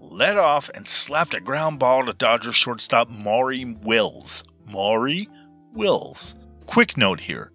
led 0.00 0.36
off 0.36 0.70
and 0.74 0.88
slapped 0.88 1.34
a 1.34 1.40
ground 1.40 1.78
ball 1.78 2.04
to 2.06 2.12
Dodgers 2.12 2.54
shortstop 2.54 3.08
Maury 3.08 3.64
Wills. 3.64 4.42
Maury 4.66 5.28
Wills. 5.72 6.34
Quick 6.66 6.96
note 6.96 7.20
here 7.20 7.52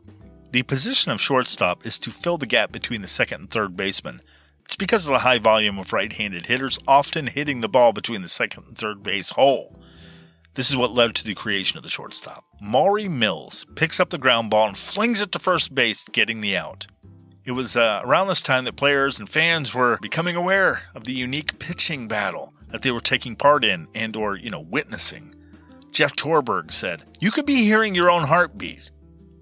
the 0.52 0.64
position 0.64 1.12
of 1.12 1.20
shortstop 1.20 1.86
is 1.86 2.00
to 2.00 2.12
fill 2.12 2.38
the 2.38 2.46
gap 2.46 2.72
between 2.72 3.02
the 3.02 3.08
second 3.08 3.42
and 3.42 3.50
third 3.50 3.76
baseman. 3.76 4.22
It's 4.64 4.76
because 4.76 5.06
of 5.06 5.12
the 5.12 5.20
high 5.20 5.40
volume 5.40 5.78
of 5.78 5.94
right 5.94 6.12
handed 6.12 6.46
hitters 6.46 6.80
often 6.88 7.28
hitting 7.28 7.62
the 7.62 7.70
ball 7.70 7.94
between 7.94 8.22
the 8.22 8.28
second 8.28 8.66
and 8.68 8.78
third 8.78 9.04
base 9.04 9.32
hole. 9.32 9.80
This 10.56 10.70
is 10.70 10.78
what 10.78 10.94
led 10.94 11.16
to 11.16 11.24
the 11.24 11.36
creation 11.36 11.78
of 11.78 11.84
the 11.84 11.90
shortstop. 11.90 12.46
Maury 12.62 13.08
Mills 13.08 13.66
picks 13.76 14.00
up 14.00 14.10
the 14.10 14.18
ground 14.18 14.50
ball 14.50 14.68
and 14.68 14.78
flings 14.78 15.22
it 15.22 15.32
to 15.34 15.40
first 15.40 15.76
base, 15.76 16.04
getting 16.06 16.42
the 16.42 16.58
out. 16.58 16.88
It 17.46 17.52
was 17.52 17.78
uh, 17.78 18.02
around 18.04 18.28
this 18.28 18.42
time 18.42 18.66
that 18.66 18.76
players 18.76 19.20
and 19.20 19.30
fans 19.30 19.74
were 19.74 20.00
becoming 20.02 20.36
aware 20.36 20.84
of 20.96 21.04
the 21.04 21.14
unique 21.14 21.60
pitching 21.60 22.08
battle 22.08 22.54
that 22.72 22.82
they 22.82 22.92
were 22.92 23.00
taking 23.00 23.36
part 23.36 23.64
in 23.64 23.88
and 23.94 24.16
or, 24.16 24.36
you 24.36 24.50
know, 24.50 24.60
witnessing. 24.60 25.34
Jeff 25.92 26.14
Torborg 26.14 26.72
said, 26.72 27.04
"You 27.22 27.32
could 27.32 27.46
be 27.46 27.64
hearing 27.64 27.96
your 27.96 28.12
own 28.12 28.24
heartbeat. 28.24 28.92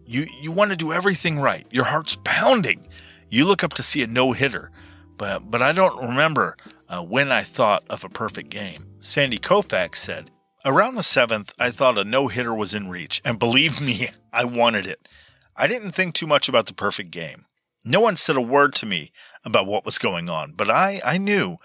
You 0.05 0.27
you 0.39 0.51
want 0.51 0.71
to 0.71 0.77
do 0.77 0.93
everything 0.93 1.39
right. 1.39 1.65
Your 1.71 1.85
heart's 1.85 2.17
pounding. 2.23 2.87
You 3.29 3.45
look 3.45 3.63
up 3.63 3.73
to 3.73 3.83
see 3.83 4.03
a 4.03 4.07
no-hitter, 4.07 4.71
but 5.17 5.49
but 5.49 5.61
I 5.61 5.71
don't 5.71 6.07
remember 6.07 6.55
uh, 6.87 7.01
when 7.01 7.31
I 7.31 7.43
thought 7.43 7.83
of 7.89 8.03
a 8.03 8.09
perfect 8.09 8.49
game." 8.49 8.85
Sandy 8.99 9.37
Koufax 9.37 9.97
said, 9.97 10.31
Around 10.65 10.95
the 10.95 11.03
seventh, 11.03 11.53
I 11.59 11.69
thought 11.69 11.99
a 11.99 12.03
no 12.03 12.27
hitter 12.27 12.55
was 12.55 12.73
in 12.73 12.89
reach, 12.89 13.21
and 13.23 13.37
believe 13.37 13.79
me, 13.79 14.09
I 14.33 14.45
wanted 14.45 14.87
it. 14.87 15.07
I 15.55 15.67
didn't 15.67 15.91
think 15.91 16.15
too 16.15 16.25
much 16.25 16.49
about 16.49 16.65
the 16.65 16.73
perfect 16.73 17.11
game. 17.11 17.45
No 17.85 17.99
one 17.99 18.15
said 18.15 18.35
a 18.35 18.41
word 18.41 18.73
to 18.75 18.87
me 18.87 19.11
about 19.43 19.67
what 19.67 19.85
was 19.85 19.99
going 19.99 20.27
on, 20.27 20.53
but 20.53 20.71
I, 20.71 21.01
I 21.05 21.19
knew, 21.19 21.57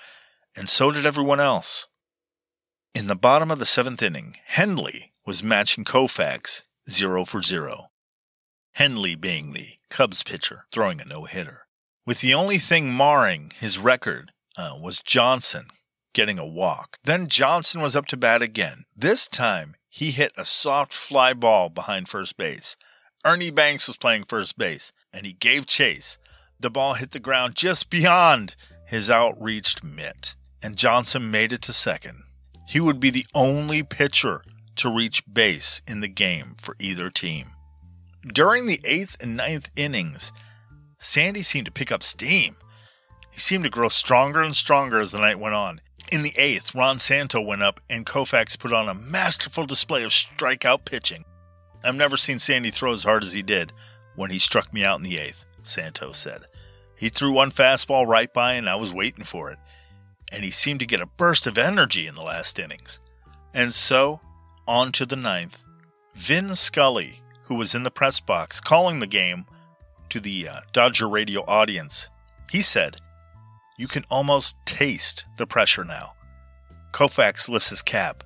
and 0.55 0.69
so 0.69 0.91
did 0.91 1.07
everyone 1.07 1.41
else. 1.41 1.89
In 2.95 3.07
the 3.07 3.15
bottom 3.15 3.51
of 3.51 3.59
the 3.59 3.65
seventh 3.65 4.03
inning, 4.03 4.37
Hendley 4.53 5.13
was 5.25 5.43
matching 5.43 5.85
Koufax 5.85 6.65
zero 6.91 7.25
for 7.25 7.41
zero. 7.41 7.90
Hendley 8.79 9.21
being 9.21 9.53
the 9.53 9.69
Cubs 9.91 10.23
pitcher, 10.23 10.65
throwing 10.73 11.01
a 11.01 11.05
no 11.05 11.25
hitter. 11.25 11.67
With 12.07 12.21
the 12.21 12.35
only 12.35 12.59
thing 12.59 12.93
marring 12.93 13.53
his 13.57 13.79
record 13.79 14.33
uh, 14.57 14.75
was 14.81 15.01
Johnson 15.01 15.67
getting 16.13 16.39
a 16.39 16.47
walk. 16.47 16.99
Then 17.05 17.29
Johnson 17.29 17.81
was 17.81 17.95
up 17.95 18.07
to 18.07 18.17
bat 18.17 18.43
again. 18.43 18.85
This 18.97 19.29
time, 19.29 19.77
he 19.89 20.11
hit 20.11 20.33
a 20.37 20.45
soft 20.45 20.93
fly 20.93 21.35
ball 21.35 21.69
behind 21.69 22.09
first 22.09 22.37
base. 22.37 22.77
Ernie 23.25 23.51
Banks 23.51 23.87
was 23.87 23.97
playing 23.97 24.25
first 24.25 24.57
base, 24.57 24.93
and 25.13 25.27
he 25.27 25.33
gave 25.33 25.67
chase. 25.67 26.19
The 26.59 26.71
ball 26.71 26.95
hit 26.95 27.11
the 27.11 27.21
ground 27.21 27.55
just 27.55 27.91
beyond 27.91 28.57
his 28.87 29.11
outreached 29.11 29.85
mitt, 29.85 30.35
and 30.63 30.77
Johnson 30.77 31.31
made 31.31 31.53
it 31.53 31.63
to 31.63 31.73
second. 31.73 32.25
He 32.67 32.81
would 32.81 33.01
be 33.01 33.11
the 33.11 33.27
only 33.35 33.83
pitcher 33.83 34.43
to 34.77 34.95
reach 34.95 35.23
base 35.33 35.83
in 35.87 36.01
the 36.01 36.09
game 36.09 36.55
for 36.61 36.77
either 36.79 37.11
team. 37.11 37.53
During 38.27 38.67
the 38.67 38.81
eighth 38.85 39.17
and 39.21 39.37
ninth 39.37 39.71
innings, 39.77 40.33
Sandy 40.99 41.43
seemed 41.43 41.67
to 41.67 41.73
pick 41.73 41.91
up 41.91 42.03
steam. 42.03 42.57
He 43.31 43.41
seemed 43.41 43.65
to 43.65 43.71
grow 43.71 43.89
stronger 43.89 44.43
and 44.43 44.55
stronger 44.55 45.01
as 45.01 45.13
the 45.13 45.21
night 45.21 45.39
went 45.39 45.55
on. 45.55 45.81
In 46.13 46.23
the 46.23 46.37
eighth, 46.37 46.75
Ron 46.75 46.99
Santo 46.99 47.41
went 47.41 47.63
up 47.63 47.81
and 47.89 48.05
Koufax 48.05 48.59
put 48.59 48.73
on 48.73 48.89
a 48.89 48.95
masterful 48.95 49.65
display 49.65 50.03
of 50.03 50.11
strikeout 50.11 50.85
pitching. 50.85 51.25
I've 51.83 51.95
never 51.95 52.19
seen 52.19 52.39
Sandy 52.39 52.71
throw 52.71 52.93
as 52.93 53.05
hard 53.05 53.23
as 53.23 53.33
he 53.33 53.43
did 53.43 53.73
when 54.17 54.31
he 54.31 54.39
struck 54.39 54.73
me 54.73 54.85
out 54.85 54.99
in 54.99 55.05
the 55.05 55.19
eighth, 55.19 55.47
Santo 55.63 56.13
said. 56.13 56.43
He 56.97 57.09
threw 57.09 57.33
one 57.33 57.51
fastball 57.51 58.07
right 58.07 58.31
by 58.31 58.55
and 58.55 58.69
I 58.69 58.75
was 58.75 58.93
waiting 58.93 59.25
for 59.25 59.51
it. 59.51 59.59
And 60.31 60.45
he 60.45 60.51
seemed 60.51 60.81
to 60.81 60.87
get 60.87 61.01
a 61.01 61.07
burst 61.07 61.47
of 61.47 61.57
energy 61.57 62.07
in 62.07 62.15
the 62.15 62.23
last 62.23 62.59
innings. 62.59 63.01
And 63.55 63.73
so, 63.73 64.21
on 64.69 64.93
to 64.93 65.07
the 65.07 65.17
ninth. 65.17 65.63
Vin 66.15 66.55
Scully, 66.55 67.20
who 67.51 67.57
was 67.57 67.75
in 67.75 67.83
the 67.83 67.91
press 67.91 68.21
box 68.21 68.61
calling 68.61 69.01
the 69.01 69.09
game 69.09 69.45
to 70.09 70.21
the 70.21 70.47
uh, 70.47 70.61
Dodger 70.73 71.09
radio 71.09 71.45
audience, 71.49 72.09
he 72.49 72.63
said, 72.63 72.99
You 73.77 73.89
can 73.89 74.05
almost 74.09 74.55
taste 74.65 75.25
the 75.37 75.49
pressure 75.49 75.83
now. 75.83 76.13
Koufax 76.93 77.49
lifts 77.49 77.71
his 77.71 77.83
cap, 77.83 78.23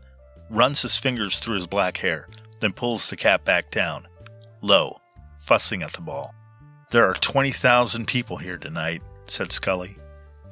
runs 0.51 0.83
his 0.83 0.99
fingers 0.99 1.39
through 1.39 1.55
his 1.55 1.67
black 1.67 1.97
hair, 1.97 2.29
then 2.61 2.75
pulls 2.75 3.09
the 3.09 3.17
cap 3.17 3.47
back 3.47 3.71
down, 3.71 4.07
low, 4.61 5.01
fussing 5.41 5.83
at 5.83 5.95
the 5.95 6.03
ball. 6.03 6.35
There 6.91 7.07
are 7.07 7.15
20,000 7.15 8.07
people 8.07 8.37
here 8.37 8.59
tonight, 8.59 9.01
said 9.25 9.53
Scully, 9.53 9.97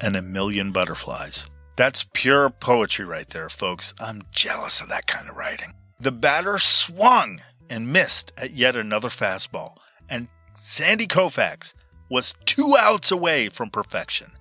and 0.00 0.16
a 0.16 0.22
million 0.22 0.72
butterflies. 0.72 1.46
That's 1.76 2.06
pure 2.14 2.48
poetry 2.48 3.04
right 3.04 3.28
there, 3.28 3.50
folks. 3.50 3.92
I'm 4.00 4.22
jealous 4.30 4.80
of 4.80 4.88
that 4.88 5.06
kind 5.06 5.28
of 5.28 5.36
writing. 5.36 5.74
The 6.00 6.10
batter 6.10 6.58
swung 6.58 7.42
and 7.72 7.90
missed 7.90 8.32
at 8.36 8.52
yet 8.52 8.76
another 8.76 9.08
fastball, 9.08 9.78
and 10.08 10.28
Sandy 10.54 11.06
Koufax 11.06 11.72
was 12.10 12.34
two 12.44 12.76
outs 12.78 13.10
away 13.10 13.48
from 13.48 13.70
perfection. 13.70 14.32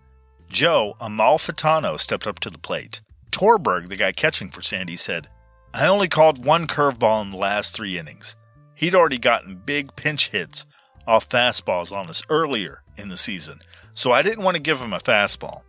Joe 0.49 0.97
Amalfitano 0.99 1.97
stepped 1.97 2.27
up 2.27 2.39
to 2.39 2.49
the 2.49 2.57
plate. 2.57 2.99
Torborg, 3.31 3.87
the 3.87 3.95
guy 3.95 4.11
catching 4.11 4.49
for 4.49 4.61
Sandy, 4.61 4.97
said, 4.97 5.29
I 5.73 5.87
only 5.87 6.09
called 6.09 6.43
one 6.45 6.67
curveball 6.67 7.23
in 7.23 7.31
the 7.31 7.37
last 7.37 7.73
three 7.73 7.97
innings. 7.97 8.35
He'd 8.75 8.93
already 8.93 9.17
gotten 9.17 9.61
big 9.65 9.95
pinch 9.95 10.29
hits 10.29 10.65
off 11.07 11.29
fastballs 11.29 11.95
on 11.95 12.09
us 12.09 12.21
earlier 12.29 12.83
in 12.97 13.07
the 13.07 13.15
season, 13.15 13.61
so 13.93 14.11
I 14.11 14.23
didn't 14.23 14.43
want 14.43 14.55
to 14.55 14.61
give 14.61 14.81
him 14.81 14.91
a 14.91 14.99
fastball. 14.99 15.61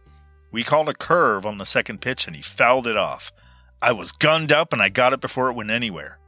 We 0.50 0.64
called 0.64 0.88
a 0.88 0.94
curve 0.94 1.46
on 1.46 1.58
the 1.58 1.64
second 1.64 2.00
pitch 2.00 2.26
and 2.26 2.34
he 2.34 2.42
fouled 2.42 2.88
it 2.88 2.96
off. 2.96 3.30
I 3.80 3.92
was 3.92 4.10
gunned 4.10 4.50
up 4.50 4.72
and 4.72 4.82
I 4.82 4.88
got 4.88 5.12
it 5.12 5.20
before 5.20 5.48
it 5.48 5.54
went 5.54 5.70
anywhere. 5.70 6.18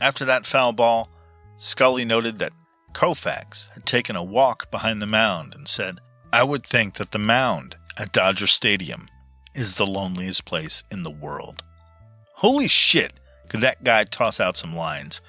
After 0.00 0.24
that 0.24 0.46
foul 0.46 0.72
ball, 0.72 1.10
Scully 1.56 2.04
noted 2.04 2.38
that 2.38 2.52
Koufax 2.92 3.70
had 3.70 3.84
taken 3.84 4.16
a 4.16 4.22
walk 4.22 4.70
behind 4.70 5.02
the 5.02 5.06
mound 5.06 5.54
and 5.54 5.66
said, 5.66 5.98
I 6.32 6.42
would 6.42 6.64
think 6.64 6.94
that 6.94 7.10
the 7.10 7.18
mound 7.18 7.76
at 7.96 8.12
Dodger 8.12 8.46
Stadium 8.46 9.08
is 9.54 9.76
the 9.76 9.86
loneliest 9.86 10.44
place 10.44 10.84
in 10.90 11.02
the 11.02 11.10
world. 11.10 11.62
Holy 12.34 12.68
shit, 12.68 13.12
could 13.48 13.60
that 13.60 13.82
guy 13.82 14.04
toss 14.04 14.38
out 14.38 14.56
some 14.56 14.74
lines. 14.74 15.20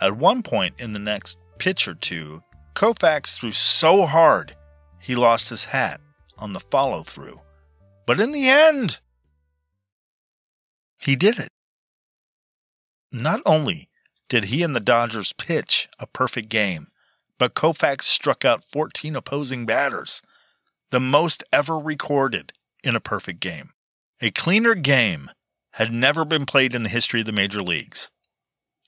At 0.00 0.16
one 0.16 0.42
point 0.42 0.74
in 0.80 0.92
the 0.92 0.98
next 0.98 1.38
pitch 1.58 1.86
or 1.86 1.94
two, 1.94 2.42
Koufax 2.74 3.38
threw 3.38 3.52
so 3.52 4.06
hard 4.06 4.56
he 5.00 5.14
lost 5.14 5.50
his 5.50 5.66
hat 5.66 6.00
on 6.36 6.52
the 6.52 6.60
follow 6.60 7.02
through. 7.02 7.40
But 8.06 8.20
in 8.20 8.32
the 8.32 8.48
end, 8.48 9.00
he 10.98 11.16
did 11.16 11.38
it. 11.38 11.48
Not 13.12 13.40
only 13.46 13.88
did 14.28 14.44
he 14.44 14.62
and 14.62 14.74
the 14.74 14.80
Dodgers 14.80 15.32
pitch 15.32 15.88
a 15.98 16.06
perfect 16.06 16.48
game, 16.48 16.88
but 17.38 17.54
Koufax 17.54 18.02
struck 18.02 18.44
out 18.44 18.64
14 18.64 19.16
opposing 19.16 19.66
batters, 19.66 20.22
the 20.90 21.00
most 21.00 21.44
ever 21.52 21.78
recorded 21.78 22.52
in 22.82 22.96
a 22.96 23.00
perfect 23.00 23.40
game. 23.40 23.70
A 24.20 24.30
cleaner 24.30 24.74
game 24.74 25.30
had 25.72 25.92
never 25.92 26.24
been 26.24 26.46
played 26.46 26.74
in 26.74 26.82
the 26.82 26.88
history 26.88 27.20
of 27.20 27.26
the 27.26 27.32
major 27.32 27.62
leagues. 27.62 28.10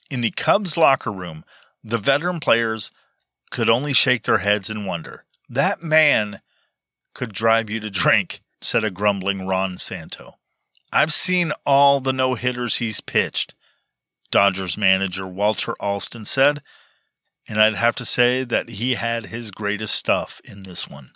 In 0.09 0.21
the 0.21 0.31
Cubs 0.31 0.75
locker 0.75 1.11
room, 1.11 1.43
the 1.83 1.97
veteran 1.97 2.39
players 2.39 2.91
could 3.51 3.69
only 3.69 3.93
shake 3.93 4.23
their 4.23 4.39
heads 4.39 4.69
and 4.69 4.85
wonder. 4.85 5.25
That 5.47 5.83
man 5.83 6.41
could 7.13 7.33
drive 7.33 7.69
you 7.69 7.79
to 7.81 7.89
drink, 7.89 8.41
said 8.61 8.83
a 8.83 8.91
grumbling 8.91 9.45
Ron 9.45 9.77
Santo. 9.77 10.35
I've 10.91 11.13
seen 11.13 11.51
all 11.65 11.99
the 11.99 12.13
no 12.13 12.33
hitters 12.33 12.77
he's 12.77 13.01
pitched, 13.01 13.53
Dodgers 14.31 14.77
manager 14.77 15.27
Walter 15.27 15.73
Alston 15.79 16.25
said, 16.25 16.61
and 17.47 17.59
I'd 17.59 17.75
have 17.75 17.95
to 17.95 18.05
say 18.05 18.43
that 18.43 18.69
he 18.69 18.93
had 18.93 19.27
his 19.27 19.51
greatest 19.51 19.95
stuff 19.95 20.39
in 20.45 20.63
this 20.63 20.87
one. 20.87 21.11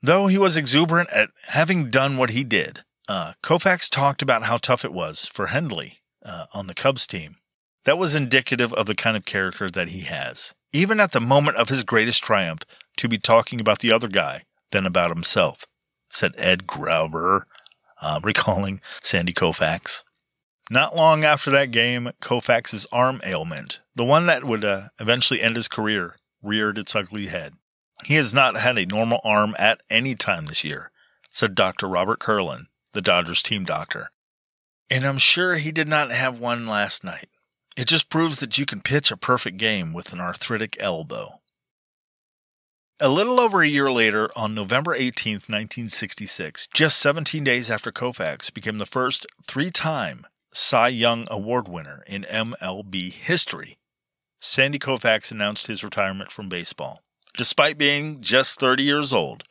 Though 0.00 0.28
he 0.28 0.38
was 0.38 0.56
exuberant 0.56 1.10
at 1.12 1.30
having 1.48 1.90
done 1.90 2.16
what 2.16 2.30
he 2.30 2.44
did, 2.44 2.84
uh, 3.08 3.32
Koufax 3.42 3.90
talked 3.90 4.22
about 4.22 4.44
how 4.44 4.58
tough 4.58 4.84
it 4.84 4.92
was 4.92 5.26
for 5.26 5.48
Hendley 5.48 5.98
uh, 6.24 6.46
on 6.54 6.68
the 6.68 6.74
Cubs 6.74 7.06
team. 7.06 7.36
That 7.84 7.98
was 7.98 8.14
indicative 8.14 8.72
of 8.72 8.86
the 8.86 8.94
kind 8.94 9.16
of 9.16 9.24
character 9.24 9.68
that 9.68 9.88
he 9.88 10.00
has, 10.00 10.54
even 10.72 11.00
at 11.00 11.12
the 11.12 11.20
moment 11.20 11.56
of 11.56 11.68
his 11.68 11.84
greatest 11.84 12.22
triumph, 12.22 12.62
to 12.96 13.08
be 13.08 13.18
talking 13.18 13.60
about 13.60 13.80
the 13.80 13.92
other 13.92 14.08
guy 14.08 14.44
than 14.70 14.86
about 14.86 15.10
himself, 15.10 15.66
said 16.08 16.34
Ed 16.38 16.66
Gruver, 16.66 17.42
uh, 18.00 18.20
recalling 18.24 18.80
Sandy 19.02 19.32
Koufax. 19.32 20.02
Not 20.70 20.96
long 20.96 21.24
after 21.24 21.50
that 21.50 21.70
game, 21.70 22.10
Koufax's 22.22 22.86
arm 22.90 23.20
ailment, 23.24 23.82
the 23.94 24.04
one 24.04 24.26
that 24.26 24.44
would 24.44 24.64
uh, 24.64 24.88
eventually 24.98 25.42
end 25.42 25.56
his 25.56 25.68
career, 25.68 26.16
reared 26.42 26.78
its 26.78 26.96
ugly 26.96 27.26
head. 27.26 27.54
He 28.04 28.14
has 28.14 28.32
not 28.32 28.56
had 28.56 28.78
a 28.78 28.86
normal 28.86 29.20
arm 29.24 29.54
at 29.58 29.82
any 29.90 30.14
time 30.14 30.46
this 30.46 30.64
year, 30.64 30.90
said 31.30 31.54
Dr. 31.54 31.86
Robert 31.86 32.18
Kerlan, 32.18 32.66
the 32.92 33.02
Dodgers 33.02 33.42
team 33.42 33.64
doctor. 33.64 34.10
And 34.90 35.06
I'm 35.06 35.18
sure 35.18 35.56
he 35.56 35.70
did 35.70 35.88
not 35.88 36.10
have 36.10 36.38
one 36.38 36.66
last 36.66 37.04
night. 37.04 37.28
It 37.76 37.86
just 37.86 38.08
proves 38.08 38.40
that 38.40 38.56
you 38.56 38.64
can 38.64 38.80
pitch 38.80 39.10
a 39.10 39.16
perfect 39.16 39.58
game 39.58 39.92
with 39.92 40.12
an 40.12 40.20
arthritic 40.20 40.76
elbow. 40.78 41.40
A 43.00 43.08
little 43.08 43.40
over 43.40 43.60
a 43.60 43.68
year 43.68 43.90
later, 43.90 44.30
on 44.36 44.54
November 44.54 44.94
18, 44.94 45.34
1966, 45.34 46.68
just 46.68 46.98
17 46.98 47.44
days 47.44 47.70
after 47.70 47.90
Koufax 47.90 48.54
became 48.54 48.78
the 48.78 48.86
first 48.86 49.26
three 49.46 49.70
time 49.70 50.26
Cy 50.56 50.86
Young 50.86 51.26
Award 51.32 51.66
winner 51.66 52.04
in 52.06 52.22
MLB 52.22 53.10
history, 53.10 53.76
Sandy 54.38 54.78
Koufax 54.78 55.32
announced 55.32 55.66
his 55.66 55.82
retirement 55.82 56.30
from 56.30 56.48
baseball. 56.48 57.02
Despite 57.36 57.76
being 57.76 58.20
just 58.20 58.60
30 58.60 58.84
years 58.84 59.12
old, 59.12 59.42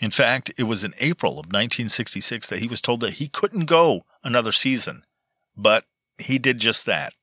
in 0.00 0.10
fact, 0.10 0.50
it 0.58 0.64
was 0.64 0.82
in 0.82 0.94
April 0.98 1.34
of 1.34 1.46
1966 1.46 2.48
that 2.48 2.58
he 2.58 2.66
was 2.66 2.80
told 2.80 2.98
that 3.02 3.14
he 3.14 3.28
couldn't 3.28 3.66
go 3.66 4.02
another 4.24 4.50
season, 4.50 5.04
but 5.56 5.84
he 6.18 6.40
did 6.40 6.58
just 6.58 6.86
that, 6.86 7.14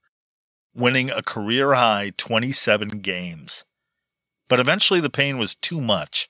winning 0.74 1.10
a 1.10 1.22
career 1.22 1.74
high 1.74 2.14
27 2.16 3.00
games. 3.00 3.66
But 4.48 4.62
eventually 4.62 5.02
the 5.02 5.10
pain 5.10 5.38
was 5.38 5.56
too 5.56 5.82
much, 5.82 6.30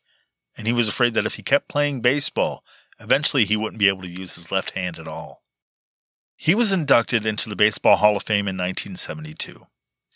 and 0.58 0.66
he 0.66 0.74
was 0.74 0.88
afraid 0.88 1.14
that 1.14 1.28
if 1.28 1.36
he 1.36 1.44
kept 1.44 1.68
playing 1.68 2.02
baseball, 2.02 2.64
eventually 3.00 3.46
he 3.46 3.56
wouldn't 3.56 3.80
be 3.80 3.90
able 3.90 4.02
to 4.02 4.10
use 4.10 4.34
his 4.34 4.52
left 4.52 4.72
hand 4.72 4.98
at 4.98 5.08
all. 5.08 5.39
He 6.42 6.56
was 6.56 6.72
inducted 6.72 7.26
into 7.26 7.50
the 7.50 7.56
Baseball 7.56 7.98
Hall 7.98 8.16
of 8.16 8.24
Fame 8.24 8.48
in 8.48 8.56
1972. 8.56 9.68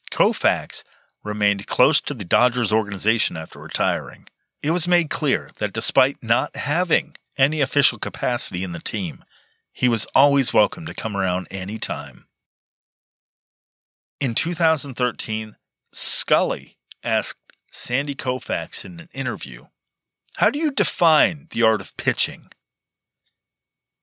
Koufax 0.10 0.86
remained 1.22 1.68
close 1.68 2.00
to 2.00 2.14
the 2.14 2.24
Dodgers 2.24 2.72
organization 2.72 3.36
after 3.36 3.60
retiring 3.60 4.28
it 4.64 4.72
was 4.72 4.88
made 4.88 5.10
clear 5.10 5.50
that 5.60 5.74
despite 5.74 6.24
not 6.24 6.56
having 6.56 7.16
any 7.38 7.60
official 7.60 8.00
capacity 8.00 8.64
in 8.64 8.72
the 8.72 8.80
team, 8.80 9.26
he 9.74 9.90
was 9.90 10.08
always 10.16 10.54
welcome 10.54 10.86
to 10.86 10.94
come 10.94 11.18
around 11.18 11.48
any 11.52 11.78
time. 11.78 12.26
In 14.22 14.34
2013, 14.34 15.58
Scully 15.92 16.78
asked 17.04 17.58
Sandy 17.72 18.16
Koufax 18.16 18.86
in 18.86 19.02
an 19.02 19.10
interview, 19.14 19.66
How 20.38 20.50
do 20.50 20.60
you 20.60 20.72
define 20.72 21.48
the 21.52 21.64
art 21.64 21.82
of 21.82 21.98
pitching? 21.98 22.48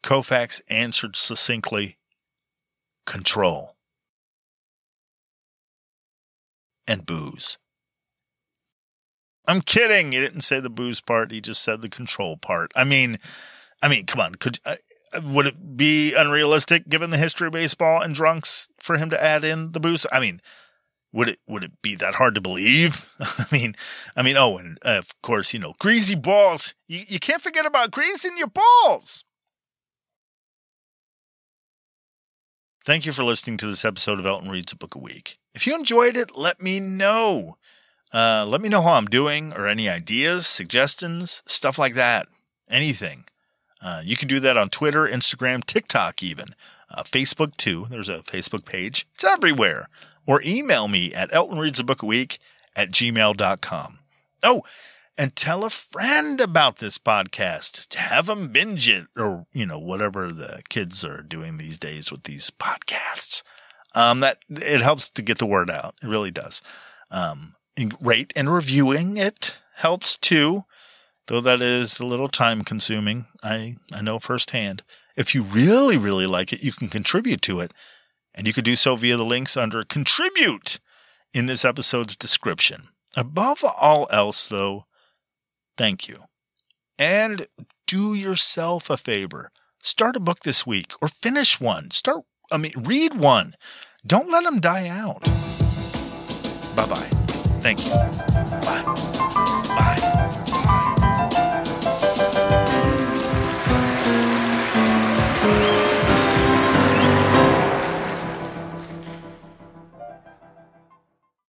Koufax 0.05 0.61
answered 0.69 1.17
succinctly, 1.17 1.97
Control. 3.11 3.75
And 6.87 7.05
booze. 7.05 7.59
I'm 9.49 9.63
kidding. 9.63 10.13
He 10.13 10.21
didn't 10.21 10.43
say 10.43 10.61
the 10.61 10.71
booze 10.71 11.01
part. 11.01 11.33
He 11.33 11.41
just 11.41 11.61
said 11.61 11.83
the 11.83 11.89
control 11.89 12.37
part. 12.37 12.71
I 12.77 12.85
mean, 12.85 13.19
I 13.83 13.89
mean, 13.89 14.07
come 14.07 14.21
on. 14.21 14.37
Could 14.37 14.61
uh, 14.65 14.77
would 15.25 15.49
it 15.49 15.77
be 15.77 16.15
unrealistic 16.15 16.89
given 16.89 17.11
the 17.11 17.19
history 17.19 17.49
of 17.49 17.53
baseball 17.53 18.01
and 18.01 18.15
drunks 18.15 18.69
for 18.79 18.97
him 18.97 19.11
to 19.11 19.21
add 19.21 19.43
in 19.43 19.73
the 19.73 19.81
booze? 19.81 20.07
I 20.13 20.21
mean, 20.21 20.41
would 21.13 21.31
it 21.31 21.41
would 21.49 21.65
it 21.65 21.83
be 21.83 21.97
that 21.97 22.15
hard 22.15 22.37
to 22.37 22.41
believe? 22.41 23.13
I 23.21 23.47
mean, 23.51 23.75
I 24.15 24.23
mean, 24.23 24.37
oh, 24.37 24.57
and 24.57 24.79
uh, 24.85 24.99
of 24.99 25.21
course, 25.21 25.53
you 25.53 25.59
know, 25.59 25.75
greasy 25.81 26.15
balls. 26.15 26.77
You 26.87 27.01
you 27.09 27.19
can't 27.19 27.43
forget 27.43 27.67
about 27.67 27.91
greasing 27.91 28.39
your 28.39 28.53
balls. 28.85 29.25
Thank 32.85 33.05
you 33.05 33.13
for 33.13 33.25
listening 33.25 33.59
to 33.59 33.67
this 33.67 33.85
episode 33.85 34.19
of 34.19 34.25
Elton 34.25 34.49
Reads 34.49 34.73
a 34.73 34.77
Book 34.77 34.95
a 34.95 34.99
Week. 34.99 35.39
If 35.55 35.67
you 35.67 35.75
enjoyed 35.75 36.17
it, 36.17 36.35
let 36.35 36.63
me 36.63 36.81
know. 36.81 37.59
Uh, 38.13 38.47
let 38.49 38.63
me 38.63 38.71
know 38.71 38.81
how 38.81 38.93
I'm 38.95 39.07
doing 39.07 39.53
or 39.53 39.67
any 39.67 39.87
ideas, 39.87 40.47
suggestions, 40.47 41.43
stuff 41.45 41.79
like 41.79 41.93
that. 41.95 42.27
Anything. 42.71 43.25
Uh, 43.83 44.01
you 44.03 44.17
can 44.17 44.29
do 44.29 44.41
that 44.41 44.57
on 44.57 44.71
Twitter, 44.71 45.07
Instagram, 45.07 45.63
TikTok, 45.63 46.23
even. 46.23 46.55
Uh, 46.91 47.03
Facebook, 47.03 47.57
too. 47.59 47.87
There's 47.91 48.09
a 48.09 48.21
Facebook 48.21 48.65
page. 48.65 49.07
It's 49.15 49.25
everywhere. 49.25 49.87
Or 50.27 50.41
email 50.43 50.89
me 50.89 51.13
at 51.13 51.31
eltonreadsabookaweek 51.33 52.39
at 52.75 52.91
gmail.com. 52.91 53.99
Oh, 54.43 54.63
and 55.19 55.37
tell 55.37 55.65
a 55.65 55.71
friend 55.71 56.41
about 56.41 56.79
this 56.79 56.99
podcast 56.99 57.89
to 57.89 57.99
have 57.99 58.27
them 58.27 58.49
binge 58.49 58.89
it 58.89 59.07
or, 59.17 59.47
you 59.53 59.67
know, 59.67 59.79
whatever 59.79 60.33
the 60.33 60.63
kids 60.69 61.05
are 61.05 61.23
doing 61.23 61.57
these 61.57 61.79
days 61.79 62.11
with 62.11 62.25
these 62.25 62.51
podcasts. 62.51 63.43
Um, 63.95 64.21
that 64.21 64.39
it 64.49 64.83
helps 64.83 65.11
to 65.11 65.23
get 65.23 65.39
the 65.39 65.47
word 65.47 65.69
out. 65.69 65.97
It 66.03 66.07
really 66.07 66.31
does. 66.31 66.63
Um, 67.11 67.57
rate 68.01 68.33
and 68.37 68.53
reviewing 68.53 69.17
it 69.17 69.59
helps 69.77 70.17
too, 70.17 70.65
though 71.27 71.41
that 71.41 71.61
is 71.61 71.99
a 71.99 72.07
little 72.07 72.29
time 72.29 72.63
consuming. 72.63 73.27
I, 73.43 73.77
I 73.93 74.01
know 74.01 74.19
firsthand. 74.19 74.83
If 75.17 75.35
you 75.35 75.43
really, 75.43 75.97
really 75.97 76.27
like 76.27 76.53
it, 76.53 76.63
you 76.63 76.73
can 76.73 76.89
contribute 76.89 77.43
to 77.43 77.61
it 77.61 77.73
and 78.35 78.47
you 78.47 78.53
could 78.53 78.65
do 78.65 78.77
so 78.77 78.97
via 78.97 79.17
the 79.17 79.25
links 79.25 79.57
under 79.57 79.85
contribute 79.85 80.79
in 81.33 81.47
this 81.47 81.65
episode's 81.65 82.17
description. 82.17 82.89
Above 83.17 83.65
all 83.65 84.07
else, 84.11 84.47
though, 84.47 84.87
thank 85.81 86.09
you. 86.09 86.25
And 86.99 87.47
do 87.87 88.13
yourself 88.13 88.91
a 88.91 88.99
favor. 88.99 89.51
Start 89.83 90.15
a 90.15 90.21
book 90.21 90.41
this 90.41 90.67
week 90.67 90.93
or 91.01 91.09
finish 91.09 91.59
one. 91.59 91.91
Start, 91.91 92.25
I 92.53 92.59
mean, 92.59 92.75
read 92.77 93.15
one. 93.15 93.55
Don't 94.07 94.31
let 94.31 94.45
them 94.45 94.61
die 94.61 94.89
out. 94.89 95.23
Bye 96.77 96.87
bye. 96.87 97.09
Thank 97.63 97.87
you. 97.87 97.93
Bye. 98.61 99.17